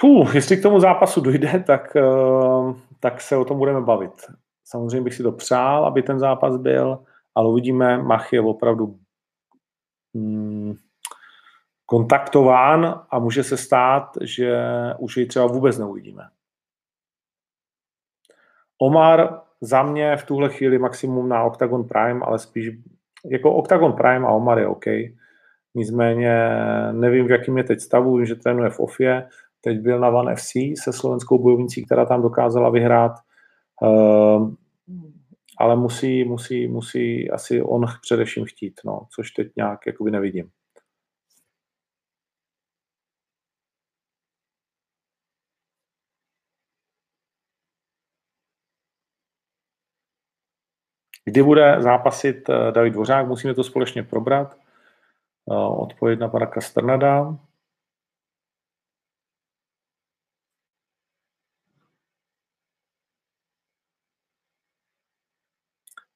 Puh, 0.00 0.34
jestli 0.34 0.56
k 0.56 0.62
tomu 0.62 0.80
zápasu 0.80 1.20
dojde, 1.20 1.64
tak, 1.66 1.96
uh, 1.96 2.76
tak 3.00 3.20
se 3.20 3.36
o 3.36 3.44
tom 3.44 3.58
budeme 3.58 3.80
bavit. 3.80 4.12
Samozřejmě 4.64 5.00
bych 5.00 5.14
si 5.14 5.22
to 5.22 5.32
přál, 5.32 5.86
aby 5.86 6.02
ten 6.02 6.18
zápas 6.18 6.56
byl, 6.56 7.04
ale 7.34 7.48
uvidíme, 7.48 8.02
Mach 8.02 8.32
je 8.32 8.40
opravdu 8.40 8.98
hmm, 10.14 10.74
kontaktován 11.86 13.04
a 13.10 13.18
může 13.18 13.44
se 13.44 13.56
stát, 13.56 14.18
že 14.20 14.62
už 14.98 15.16
ji 15.16 15.26
třeba 15.26 15.46
vůbec 15.46 15.78
neuvidíme. 15.78 16.28
Omar 18.78 19.40
za 19.60 19.82
mě 19.82 20.16
v 20.16 20.24
tuhle 20.24 20.48
chvíli 20.48 20.78
maximum 20.78 21.28
na 21.28 21.44
Octagon 21.44 21.84
Prime, 21.84 22.20
ale 22.24 22.38
spíš 22.38 22.70
jako 23.24 23.54
Octagon 23.54 23.92
Prime 23.92 24.26
a 24.26 24.30
Omar 24.30 24.58
je 24.58 24.66
OK. 24.66 24.84
Nicméně 25.74 26.48
nevím, 26.92 27.26
v 27.26 27.30
jakým 27.30 27.58
je 27.58 27.64
teď 27.64 27.80
stavu, 27.80 28.16
vím, 28.16 28.26
že 28.26 28.34
trénuje 28.34 28.70
v 28.70 28.80
OFIE, 28.80 29.28
teď 29.60 29.80
byl 29.80 30.00
na 30.00 30.08
One 30.08 30.36
FC 30.36 30.52
se 30.82 30.92
slovenskou 30.92 31.38
bojovnicí, 31.38 31.84
která 31.84 32.06
tam 32.06 32.22
dokázala 32.22 32.70
vyhrát, 32.70 33.12
uh, 33.82 34.50
ale 35.58 35.76
musí, 35.76 36.24
musí, 36.24 36.68
musí 36.68 37.30
asi 37.30 37.62
on 37.62 37.86
především 38.00 38.44
chtít, 38.44 38.80
no, 38.84 39.06
což 39.14 39.30
teď 39.30 39.52
nějak 39.56 39.86
jakoby 39.86 40.10
nevidím. 40.10 40.50
Kdy 51.24 51.42
bude 51.42 51.76
zápasit 51.78 52.48
eh, 52.48 52.72
David 52.72 52.92
Dvořák, 52.92 53.28
musíme 53.28 53.54
to 53.54 53.64
společně 53.64 54.02
probrat. 54.02 54.56
Eh, 55.50 55.54
odpověď 55.54 56.18
na 56.18 56.28
pana 56.28 56.46
Kasternada. 56.46 57.38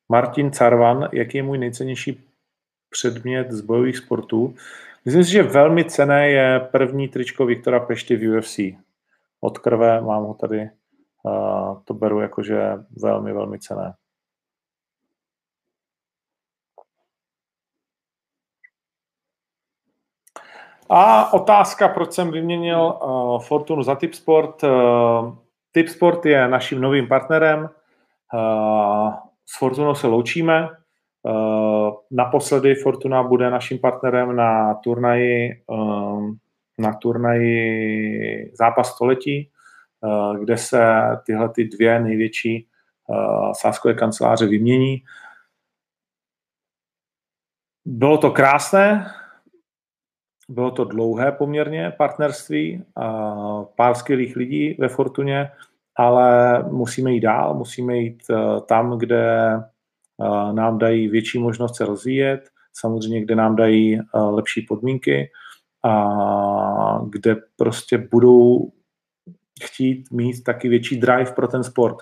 Martin 0.08 0.52
Carvan, 0.52 1.08
jaký 1.12 1.36
je 1.36 1.42
můj 1.42 1.58
nejcennější 1.58 2.30
předmět 2.90 3.52
z 3.52 3.60
bojových 3.60 3.96
sportů? 3.96 4.54
Myslím 5.04 5.24
si, 5.24 5.30
že 5.30 5.42
velmi 5.42 5.84
cené 5.84 6.30
je 6.30 6.60
první 6.60 7.08
tričko 7.08 7.46
Viktora 7.46 7.80
Pešty 7.80 8.16
v 8.16 8.38
UFC. 8.38 8.58
Od 9.40 9.58
krve 9.58 10.00
mám 10.00 10.24
ho 10.24 10.34
tady, 10.34 10.70
to 11.84 11.94
beru 11.94 12.20
jakože 12.20 12.72
velmi, 13.02 13.32
velmi 13.32 13.58
cené. 13.58 13.94
A 20.88 21.32
otázka, 21.32 21.88
proč 21.88 22.12
jsem 22.12 22.30
vyměnil 22.30 22.98
uh, 23.02 23.40
Fortunu 23.40 23.82
za 23.82 23.94
Tipsport. 23.94 24.62
Uh, 24.62 25.34
Tipsport 25.72 26.26
je 26.26 26.48
naším 26.48 26.80
novým 26.80 27.08
partnerem. 27.08 27.70
Uh, 28.34 29.14
s 29.46 29.58
Fortunou 29.58 29.94
se 29.94 30.06
loučíme. 30.06 30.68
Uh, 31.22 31.94
naposledy 32.10 32.74
Fortuna 32.74 33.22
bude 33.22 33.50
naším 33.50 33.78
partnerem 33.78 34.36
na 34.36 34.74
turnaji, 34.74 35.62
uh, 35.66 36.30
na 36.78 36.94
turnaji 36.94 38.52
Zápas 38.54 38.94
století, 38.94 39.50
uh, 40.00 40.38
kde 40.38 40.56
se 40.56 40.82
tyhle 41.26 41.48
ty 41.48 41.64
dvě 41.64 42.00
největší 42.00 42.68
sáskové 43.52 43.94
kanceláře 43.94 44.46
vymění. 44.46 45.02
Bylo 47.84 48.18
to 48.18 48.30
krásné, 48.30 49.06
bylo 50.48 50.70
to 50.70 50.84
dlouhé 50.84 51.32
poměrně 51.32 51.90
partnerství, 51.90 52.84
pár 53.76 53.94
skvělých 53.94 54.36
lidí 54.36 54.76
ve 54.78 54.88
Fortuně, 54.88 55.50
ale 55.98 56.62
musíme 56.70 57.12
jít 57.12 57.20
dál, 57.20 57.54
musíme 57.54 57.96
jít 57.96 58.22
eh, 58.30 58.60
tam, 58.68 58.98
kde 58.98 59.54
eh, 59.54 60.52
nám 60.52 60.78
dají 60.78 61.08
větší 61.08 61.38
možnost 61.38 61.76
se 61.76 61.86
rozvíjet, 61.86 62.48
samozřejmě 62.72 63.20
kde 63.20 63.34
nám 63.34 63.56
dají 63.56 63.98
eh, 63.98 64.18
lepší 64.18 64.62
podmínky 64.62 65.30
a 65.84 67.00
kde 67.08 67.36
prostě 67.56 67.98
budou 67.98 68.72
chtít 69.62 70.10
mít 70.10 70.44
taky 70.44 70.68
větší 70.68 71.00
drive 71.00 71.32
pro 71.32 71.48
ten 71.48 71.64
sport. 71.64 71.96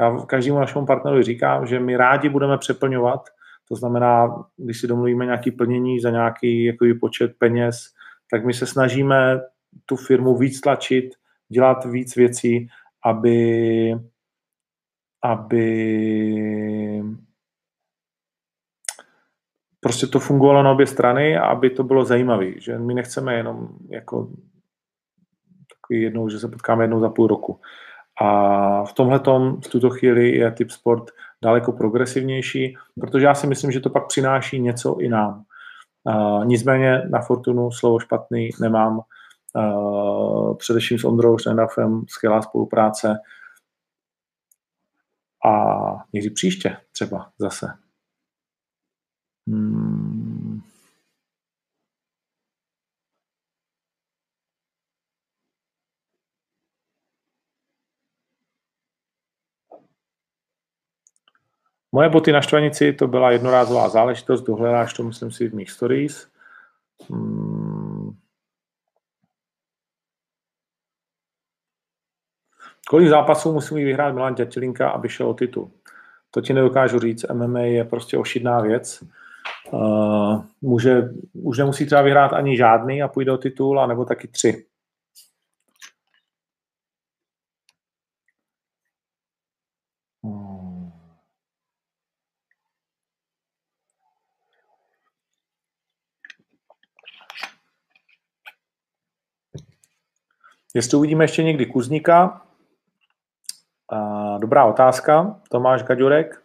Já 0.00 0.16
každému 0.26 0.58
našemu 0.58 0.86
partnerovi 0.86 1.22
říkám, 1.22 1.66
že 1.66 1.80
my 1.80 1.96
rádi 1.96 2.28
budeme 2.28 2.58
přeplňovat 2.58 3.20
to 3.68 3.76
znamená, 3.76 4.44
když 4.56 4.80
si 4.80 4.86
domluvíme 4.86 5.24
nějaké 5.24 5.50
plnění 5.50 6.00
za 6.00 6.10
nějaký 6.10 6.64
jako 6.64 6.84
počet 7.00 7.32
peněz, 7.38 7.86
tak 8.30 8.44
my 8.44 8.54
se 8.54 8.66
snažíme 8.66 9.40
tu 9.86 9.96
firmu 9.96 10.36
víc 10.36 10.60
tlačit, 10.60 11.10
dělat 11.48 11.84
víc 11.84 12.16
věcí, 12.16 12.68
aby, 13.04 13.98
aby 15.22 15.74
prostě 19.80 20.06
to 20.06 20.20
fungovalo 20.20 20.62
na 20.62 20.70
obě 20.70 20.86
strany 20.86 21.36
a 21.38 21.46
aby 21.46 21.70
to 21.70 21.84
bylo 21.84 22.04
zajímavé. 22.04 22.60
Že 22.60 22.78
my 22.78 22.94
nechceme 22.94 23.34
jenom 23.34 23.68
jako 23.90 24.28
takový 25.68 26.02
jednou, 26.02 26.28
že 26.28 26.38
se 26.38 26.48
potkáme 26.48 26.84
jednou 26.84 27.00
za 27.00 27.08
půl 27.08 27.26
roku. 27.26 27.60
A 28.20 28.84
v 28.84 28.92
tomhle 28.92 29.18
v 29.64 29.68
tuto 29.68 29.90
chvíli 29.90 30.36
je 30.36 30.50
typ 30.52 30.70
sport 30.70 31.10
daleko 31.42 31.72
progresivnější, 31.72 32.76
protože 33.00 33.26
já 33.26 33.34
si 33.34 33.46
myslím, 33.46 33.72
že 33.72 33.80
to 33.80 33.90
pak 33.90 34.06
přináší 34.06 34.60
něco 34.60 34.96
i 35.00 35.08
nám. 35.08 35.44
Uh, 36.04 36.44
nicméně 36.46 37.02
na 37.10 37.20
Fortunu 37.20 37.70
slovo 37.70 37.98
špatný 37.98 38.50
nemám. 38.60 39.00
Uh, 39.56 40.56
především 40.56 40.98
s 40.98 41.04
Ondrou 41.04 41.38
Šendafem 41.38 42.04
skvělá 42.08 42.42
spolupráce. 42.42 43.14
A 45.44 45.50
někdy 46.12 46.30
příště 46.30 46.76
třeba 46.92 47.32
zase. 47.38 47.66
Hmm. 49.46 50.62
Moje 61.92 62.08
boty 62.08 62.32
na 62.32 62.40
štvanici 62.40 62.92
to 62.92 63.06
byla 63.06 63.30
jednorázová 63.30 63.88
záležitost, 63.88 64.42
dohledáš 64.42 64.92
to, 64.92 65.02
myslím 65.02 65.30
si, 65.32 65.48
v 65.48 65.54
mých 65.54 65.70
stories. 65.70 66.28
Hmm. 67.10 67.73
Kolik 72.88 73.08
zápasů 73.08 73.52
musí 73.52 73.74
vyhrát 73.74 74.14
Milan 74.14 74.34
Ďatilinka, 74.34 74.90
aby 74.90 75.08
šel 75.08 75.28
o 75.28 75.34
titul? 75.34 75.70
To 76.30 76.40
ti 76.40 76.52
nedokážu 76.52 76.98
říct, 76.98 77.24
MMA 77.32 77.60
je 77.60 77.84
prostě 77.84 78.18
ošidná 78.18 78.60
věc. 78.60 79.04
Uh, 79.72 80.44
může, 80.62 81.02
už 81.32 81.58
nemusí 81.58 81.86
třeba 81.86 82.02
vyhrát 82.02 82.32
ani 82.32 82.56
žádný 82.56 83.02
a 83.02 83.08
půjde 83.08 83.32
o 83.32 83.38
titul, 83.38 83.80
anebo 83.80 84.04
taky 84.04 84.28
tři. 84.28 84.64
Jestli 100.74 100.96
uvidíme 100.96 101.24
ještě 101.24 101.42
někdy 101.42 101.66
Kuzníka, 101.66 102.43
dobrá 104.38 104.64
otázka, 104.64 105.40
Tomáš 105.50 105.82
Gaďurek. 105.82 106.42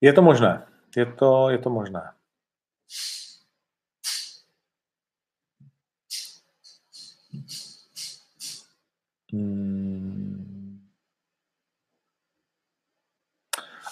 Je 0.00 0.12
to 0.12 0.22
možné, 0.22 0.62
je 0.96 1.06
to, 1.06 1.50
je 1.50 1.58
to 1.58 1.70
možné. 1.70 2.02
Hmm. 9.32 10.80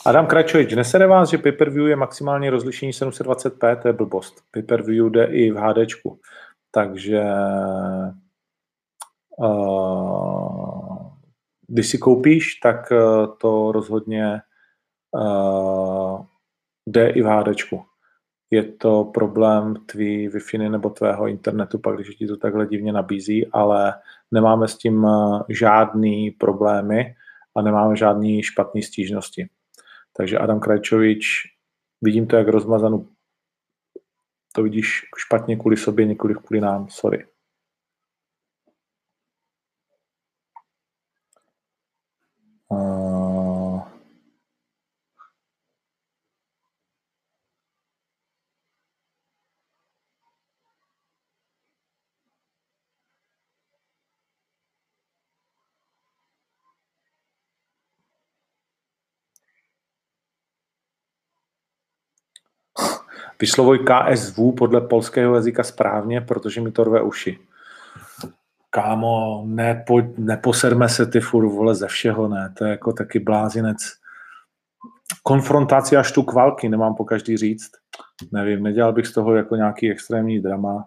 Adam 0.06 0.26
Kračovič, 0.26 0.72
nesede 0.72 1.06
vás, 1.06 1.30
že 1.30 1.38
pay-per-view 1.38 1.88
je 1.88 1.96
maximální 1.96 2.50
rozlišení 2.50 2.92
720p, 2.92 3.76
to 3.82 3.88
je 3.88 3.92
blbost. 3.92 4.42
Pay-per-view 4.50 5.10
jde 5.10 5.24
i 5.24 5.50
v 5.50 5.56
HDčku. 5.56 6.20
Takže 6.70 7.22
uh, 9.38 10.97
když 11.68 11.88
si 11.88 11.98
koupíš, 11.98 12.54
tak 12.54 12.90
uh, 12.90 13.36
to 13.40 13.72
rozhodně 13.72 14.40
uh, 15.10 16.24
jde 16.86 17.08
i 17.08 17.22
v 17.22 17.26
HDčku. 17.26 17.84
Je 18.50 18.62
to 18.62 19.04
problém 19.04 19.74
tvý 19.86 20.28
wi 20.28 20.58
nebo 20.58 20.90
tvého 20.90 21.26
internetu, 21.26 21.78
pak 21.78 21.94
když 21.94 22.16
ti 22.16 22.26
to 22.26 22.36
takhle 22.36 22.66
divně 22.66 22.92
nabízí, 22.92 23.46
ale 23.46 23.94
nemáme 24.30 24.68
s 24.68 24.76
tím 24.76 25.06
žádný 25.48 26.30
problémy 26.30 27.14
a 27.56 27.62
nemáme 27.62 27.96
žádný 27.96 28.42
špatný 28.42 28.82
stížnosti. 28.82 29.48
Takže 30.16 30.38
Adam 30.38 30.60
Krajčovič, 30.60 31.42
vidím 32.02 32.26
to 32.26 32.36
jak 32.36 32.48
rozmazanou, 32.48 33.06
to 34.52 34.62
vidíš 34.62 35.00
špatně 35.16 35.56
kvůli 35.56 35.76
sobě, 35.76 36.06
několik 36.06 36.38
kvůli 36.38 36.60
nám, 36.60 36.88
sorry. 36.88 37.26
Uh... 42.70 43.18
Vyslovuj 63.40 63.78
KSV 63.78 64.38
podle 64.58 64.80
polského 64.80 65.34
jazyka 65.34 65.64
správně, 65.64 66.20
protože 66.20 66.60
mi 66.60 66.72
to 66.72 66.84
rve 66.84 67.02
uši. 67.02 67.38
Kámo, 68.70 69.42
nepo, 69.46 70.00
neposerme 70.18 70.88
se 70.88 71.06
ty 71.06 71.20
furt, 71.20 71.48
vole, 71.48 71.74
ze 71.74 71.86
všeho, 71.86 72.28
ne, 72.28 72.54
to 72.58 72.64
je 72.64 72.70
jako 72.70 72.92
taky 72.92 73.18
blázinec. 73.18 73.76
Konfrontace 75.22 75.96
až 75.96 76.12
tu 76.12 76.22
kvalky, 76.22 76.68
nemám 76.68 76.94
po 76.94 77.04
každý 77.04 77.36
říct. 77.36 77.70
Nevím, 78.32 78.62
nedělal 78.62 78.92
bych 78.92 79.06
z 79.06 79.12
toho 79.12 79.34
jako 79.34 79.56
nějaký 79.56 79.90
extrémní 79.90 80.40
drama 80.40 80.84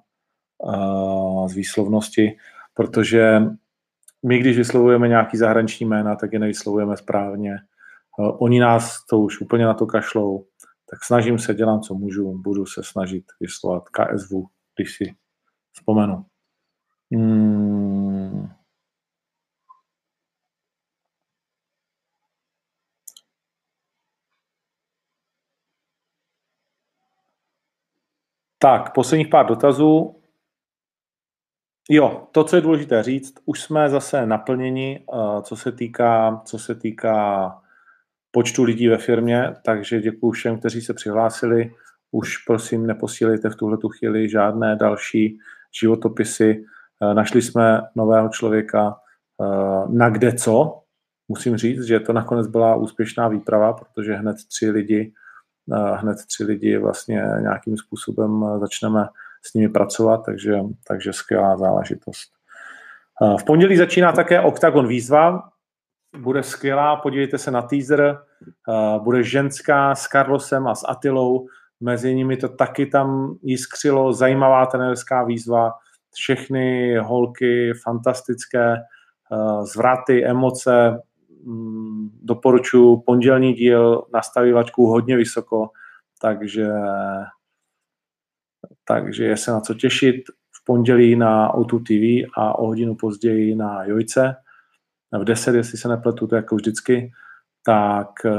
uh, 0.57 1.47
z 1.47 1.53
výslovnosti, 1.53 2.37
protože 2.73 3.41
my, 4.25 4.39
když 4.39 4.57
vyslovujeme 4.57 5.07
nějaký 5.07 5.37
zahraniční 5.37 5.85
jména, 5.85 6.15
tak 6.15 6.33
je 6.33 6.39
nevyslovujeme 6.39 6.97
správně. 6.97 7.55
Oni 8.17 8.59
nás 8.59 9.05
to 9.09 9.19
už 9.19 9.41
úplně 9.41 9.65
na 9.65 9.73
to 9.73 9.85
kašlou 9.85 10.45
tak 10.91 11.03
snažím 11.03 11.39
se, 11.39 11.53
dělám, 11.53 11.81
co 11.81 11.93
můžu, 11.93 12.37
budu 12.37 12.65
se 12.65 12.83
snažit 12.83 13.25
vyslovat 13.39 13.83
KSV, 13.89 14.31
když 14.75 14.95
si 14.95 15.15
vzpomenu. 15.71 16.25
Hmm. 17.13 18.49
Tak, 28.57 28.93
posledních 28.93 29.27
pár 29.27 29.45
dotazů. 29.45 30.15
Jo, 31.89 32.27
to, 32.31 32.43
co 32.43 32.55
je 32.55 32.61
důležité 32.61 33.03
říct, 33.03 33.33
už 33.45 33.61
jsme 33.61 33.89
zase 33.89 34.25
naplněni, 34.25 35.05
eh, 35.13 35.41
co 35.41 35.55
se 35.55 35.71
týká, 35.71 36.41
co 36.45 36.59
se 36.59 36.75
týká 36.75 37.61
počtu 38.31 38.63
lidí 38.63 38.87
ve 38.87 38.97
firmě, 38.97 39.53
takže 39.65 40.01
děkuji 40.01 40.31
všem, 40.31 40.59
kteří 40.59 40.81
se 40.81 40.93
přihlásili. 40.93 41.71
Už 42.11 42.37
prosím 42.37 42.87
neposílejte 42.87 43.49
v 43.49 43.55
tuhle 43.55 43.77
chvíli 43.97 44.29
žádné 44.29 44.75
další 44.75 45.39
životopisy. 45.81 46.65
Eh, 47.03 47.13
našli 47.13 47.41
jsme 47.41 47.81
nového 47.95 48.29
člověka 48.29 48.95
eh, 49.41 49.45
na 49.89 50.09
kde 50.09 50.33
co. 50.33 50.81
Musím 51.27 51.57
říct, 51.57 51.83
že 51.83 51.99
to 51.99 52.13
nakonec 52.13 52.47
byla 52.47 52.75
úspěšná 52.75 53.27
výprava, 53.27 53.73
protože 53.73 54.15
hned 54.15 54.37
tři 54.47 54.69
lidi, 54.69 55.13
eh, 55.73 55.95
hned 55.95 56.17
tři 56.27 56.43
lidi 56.43 56.77
vlastně 56.77 57.23
nějakým 57.41 57.77
způsobem 57.77 58.45
začneme 58.59 59.07
s 59.45 59.53
nimi 59.53 59.69
pracovat, 59.69 60.25
takže, 60.25 60.59
takže 60.87 61.13
skvělá 61.13 61.57
záležitost. 61.57 62.31
V 63.39 63.43
pondělí 63.43 63.77
začíná 63.77 64.11
také 64.11 64.41
Octagon 64.41 64.87
výzva, 64.87 65.50
bude 66.17 66.43
skvělá, 66.43 66.95
podívejte 66.95 67.37
se 67.37 67.51
na 67.51 67.61
teaser, 67.61 68.17
uh, 68.67 69.03
bude 69.03 69.23
ženská 69.23 69.95
s 69.95 70.07
Carlosem 70.07 70.67
a 70.67 70.75
s 70.75 70.89
Atilou, 70.89 71.47
mezi 71.79 72.15
nimi 72.15 72.37
to 72.37 72.49
taky 72.49 72.85
tam 72.85 73.35
jiskřilo, 73.43 74.13
zajímavá 74.13 74.65
trenerská 74.65 75.23
výzva, 75.23 75.71
všechny 76.13 76.97
holky 76.97 77.73
fantastické, 77.83 78.75
uh, 79.31 79.65
zvraty, 79.65 80.25
emoce, 80.25 80.99
um, 81.43 82.11
doporučuji 82.23 82.97
pondělní 82.97 83.53
díl, 83.53 84.03
nastaví 84.13 84.53
laťku 84.53 84.85
hodně 84.85 85.17
vysoko, 85.17 85.69
takže, 86.21 86.67
takže 88.87 89.25
je 89.25 89.37
se 89.37 89.51
na 89.51 89.59
co 89.59 89.73
těšit. 89.73 90.15
V 90.61 90.65
pondělí 90.65 91.15
na 91.15 91.53
O2 91.53 91.83
TV 91.83 92.31
a 92.37 92.59
o 92.59 92.67
hodinu 92.67 92.95
později 92.95 93.55
na 93.55 93.83
Jojce 93.83 94.35
v 95.19 95.23
10, 95.23 95.55
jestli 95.55 95.77
se 95.77 95.87
nepletu, 95.87 96.27
to 96.27 96.35
jako 96.35 96.55
vždycky, 96.55 97.11
tak 97.65 98.09
eh, 98.25 98.31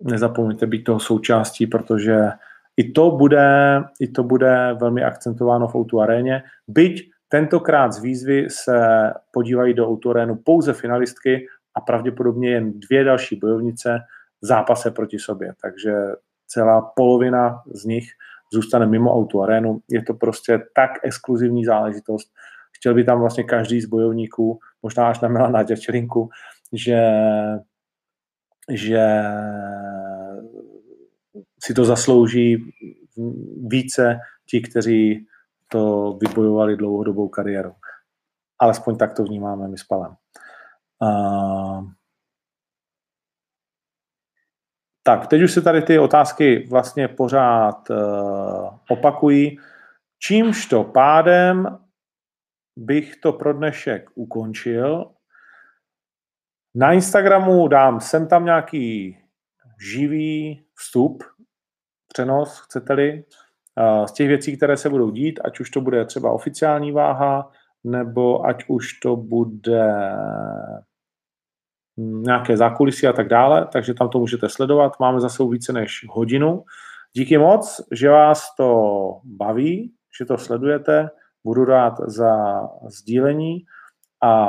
nezapomeňte 0.00 0.66
být 0.66 0.84
toho 0.84 1.00
součástí, 1.00 1.66
protože 1.66 2.30
i 2.76 2.92
to 2.92 3.10
bude, 3.10 3.82
i 4.00 4.08
to 4.08 4.22
bude 4.22 4.76
velmi 4.80 5.04
akcentováno 5.04 5.68
v 5.68 5.74
Outu 5.74 6.00
aréně. 6.00 6.42
Byť 6.68 7.10
tentokrát 7.28 7.92
z 7.92 8.02
výzvy 8.02 8.46
se 8.50 9.10
podívají 9.30 9.74
do 9.74 9.90
Outu 9.90 10.10
arénu 10.10 10.36
pouze 10.36 10.72
finalistky 10.72 11.46
a 11.74 11.80
pravděpodobně 11.80 12.50
jen 12.50 12.80
dvě 12.80 13.04
další 13.04 13.36
bojovnice 13.36 14.00
v 14.42 14.46
zápase 14.46 14.90
proti 14.90 15.18
sobě. 15.18 15.52
Takže 15.62 15.92
celá 16.46 16.92
polovina 16.96 17.62
z 17.74 17.84
nich 17.84 18.04
zůstane 18.52 18.86
mimo 18.86 19.18
Outu 19.18 19.42
arénu. 19.42 19.80
Je 19.90 20.02
to 20.02 20.14
prostě 20.14 20.62
tak 20.74 20.90
exkluzivní 21.02 21.64
záležitost, 21.64 22.32
chtěl 22.78 22.94
by 22.94 23.04
tam 23.04 23.20
vlastně 23.20 23.44
každý 23.44 23.80
z 23.80 23.86
bojovníků, 23.86 24.58
možná 24.82 25.08
až 25.08 25.20
na 25.20 25.28
Milana 25.28 25.62
Děčelinku, 25.62 26.28
že, 26.72 27.02
že 28.72 29.22
si 31.62 31.74
to 31.74 31.84
zaslouží 31.84 32.72
více 33.66 34.18
ti, 34.50 34.60
kteří 34.60 35.26
to 35.68 36.12
vybojovali 36.20 36.76
dlouhodobou 36.76 37.28
kariéru. 37.28 37.74
Alespoň 38.58 38.96
tak 38.96 39.14
to 39.14 39.24
vnímáme 39.24 39.68
my 39.68 39.78
s 39.78 39.84
Palem. 39.84 40.14
Uh, 41.02 41.84
tak, 45.02 45.26
teď 45.26 45.42
už 45.42 45.52
se 45.52 45.62
tady 45.62 45.82
ty 45.82 45.98
otázky 45.98 46.66
vlastně 46.70 47.08
pořád 47.08 47.90
uh, 47.90 47.96
opakují. 48.90 49.58
Čímž 50.18 50.66
to 50.66 50.84
pádem 50.84 51.78
bych 52.78 53.16
to 53.16 53.32
pro 53.32 53.52
dnešek 53.52 54.10
ukončil. 54.14 55.10
Na 56.74 56.92
Instagramu 56.92 57.68
dám 57.68 58.00
sem 58.00 58.28
tam 58.28 58.44
nějaký 58.44 59.18
živý 59.92 60.64
vstup, 60.74 61.24
přenos, 62.08 62.60
chcete-li, 62.60 63.24
z 64.06 64.12
těch 64.12 64.28
věcí, 64.28 64.56
které 64.56 64.76
se 64.76 64.88
budou 64.88 65.10
dít, 65.10 65.40
ať 65.44 65.60
už 65.60 65.70
to 65.70 65.80
bude 65.80 66.04
třeba 66.04 66.32
oficiální 66.32 66.92
váha, 66.92 67.50
nebo 67.84 68.46
ať 68.46 68.64
už 68.68 68.92
to 68.92 69.16
bude 69.16 70.12
nějaké 71.98 72.56
zákulisí 72.56 73.06
a 73.06 73.12
tak 73.12 73.28
dále, 73.28 73.68
takže 73.72 73.94
tam 73.94 74.08
to 74.08 74.18
můžete 74.18 74.48
sledovat. 74.48 74.92
Máme 75.00 75.20
zase 75.20 75.42
více 75.50 75.72
než 75.72 76.06
hodinu. 76.08 76.64
Díky 77.12 77.38
moc, 77.38 77.80
že 77.92 78.08
vás 78.08 78.54
to 78.56 79.20
baví, 79.24 79.94
že 80.18 80.24
to 80.24 80.38
sledujete. 80.38 81.10
Budu 81.44 81.64
rád 81.64 81.94
za 82.06 82.62
sdílení 82.88 83.64
a 84.22 84.46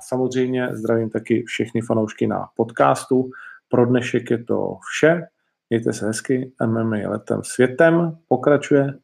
samozřejmě 0.00 0.68
zdravím 0.72 1.10
taky 1.10 1.42
všechny 1.42 1.80
fanoušky 1.80 2.26
na 2.26 2.48
podcastu. 2.56 3.30
Pro 3.68 3.86
dnešek 3.86 4.30
je 4.30 4.44
to 4.44 4.76
vše. 4.90 5.22
Mějte 5.70 5.92
se 5.92 6.06
hezky. 6.06 6.52
MMA 6.66 6.96
letem 7.06 7.40
světem 7.42 8.18
pokračuje. 8.28 8.94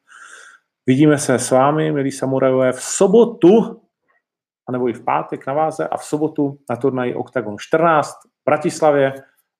Vidíme 0.86 1.18
se 1.18 1.34
s 1.34 1.50
vámi, 1.50 1.92
milí 1.92 2.12
samurajové, 2.12 2.72
v 2.72 2.82
sobotu, 2.82 3.82
anebo 4.68 4.88
i 4.88 4.92
v 4.92 5.04
pátek 5.04 5.46
na 5.46 5.52
váze 5.52 5.88
a 5.88 5.96
v 5.96 6.04
sobotu 6.04 6.58
na 6.70 6.76
turnaji 6.76 7.14
Octagon 7.14 7.56
14 7.58 8.10
v 8.10 8.44
Bratislavě. 8.44 9.12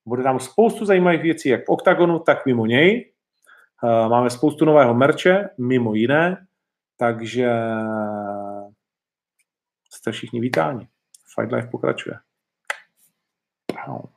Bude 0.07 0.23
tam 0.23 0.41
spoustu 0.41 0.85
zajímavých 0.85 1.23
věcí, 1.23 1.49
jak 1.49 1.67
v 1.67 1.69
Octagonu, 1.69 2.19
tak 2.19 2.47
mimo 2.47 2.67
něj. 2.67 3.13
Eh, 3.85 4.09
máme 4.09 4.31
spoustu 4.31 4.65
nového 4.65 4.95
merče, 4.95 5.49
mimo 5.59 5.95
jiné 5.95 6.47
takže 6.97 7.51
jste 9.93 10.13
všichni 10.13 10.41
vítáni. 10.41 10.89
Fight 11.35 11.53
Life 11.53 11.69
pokračuje. 11.69 12.19
Wow. 13.89 14.16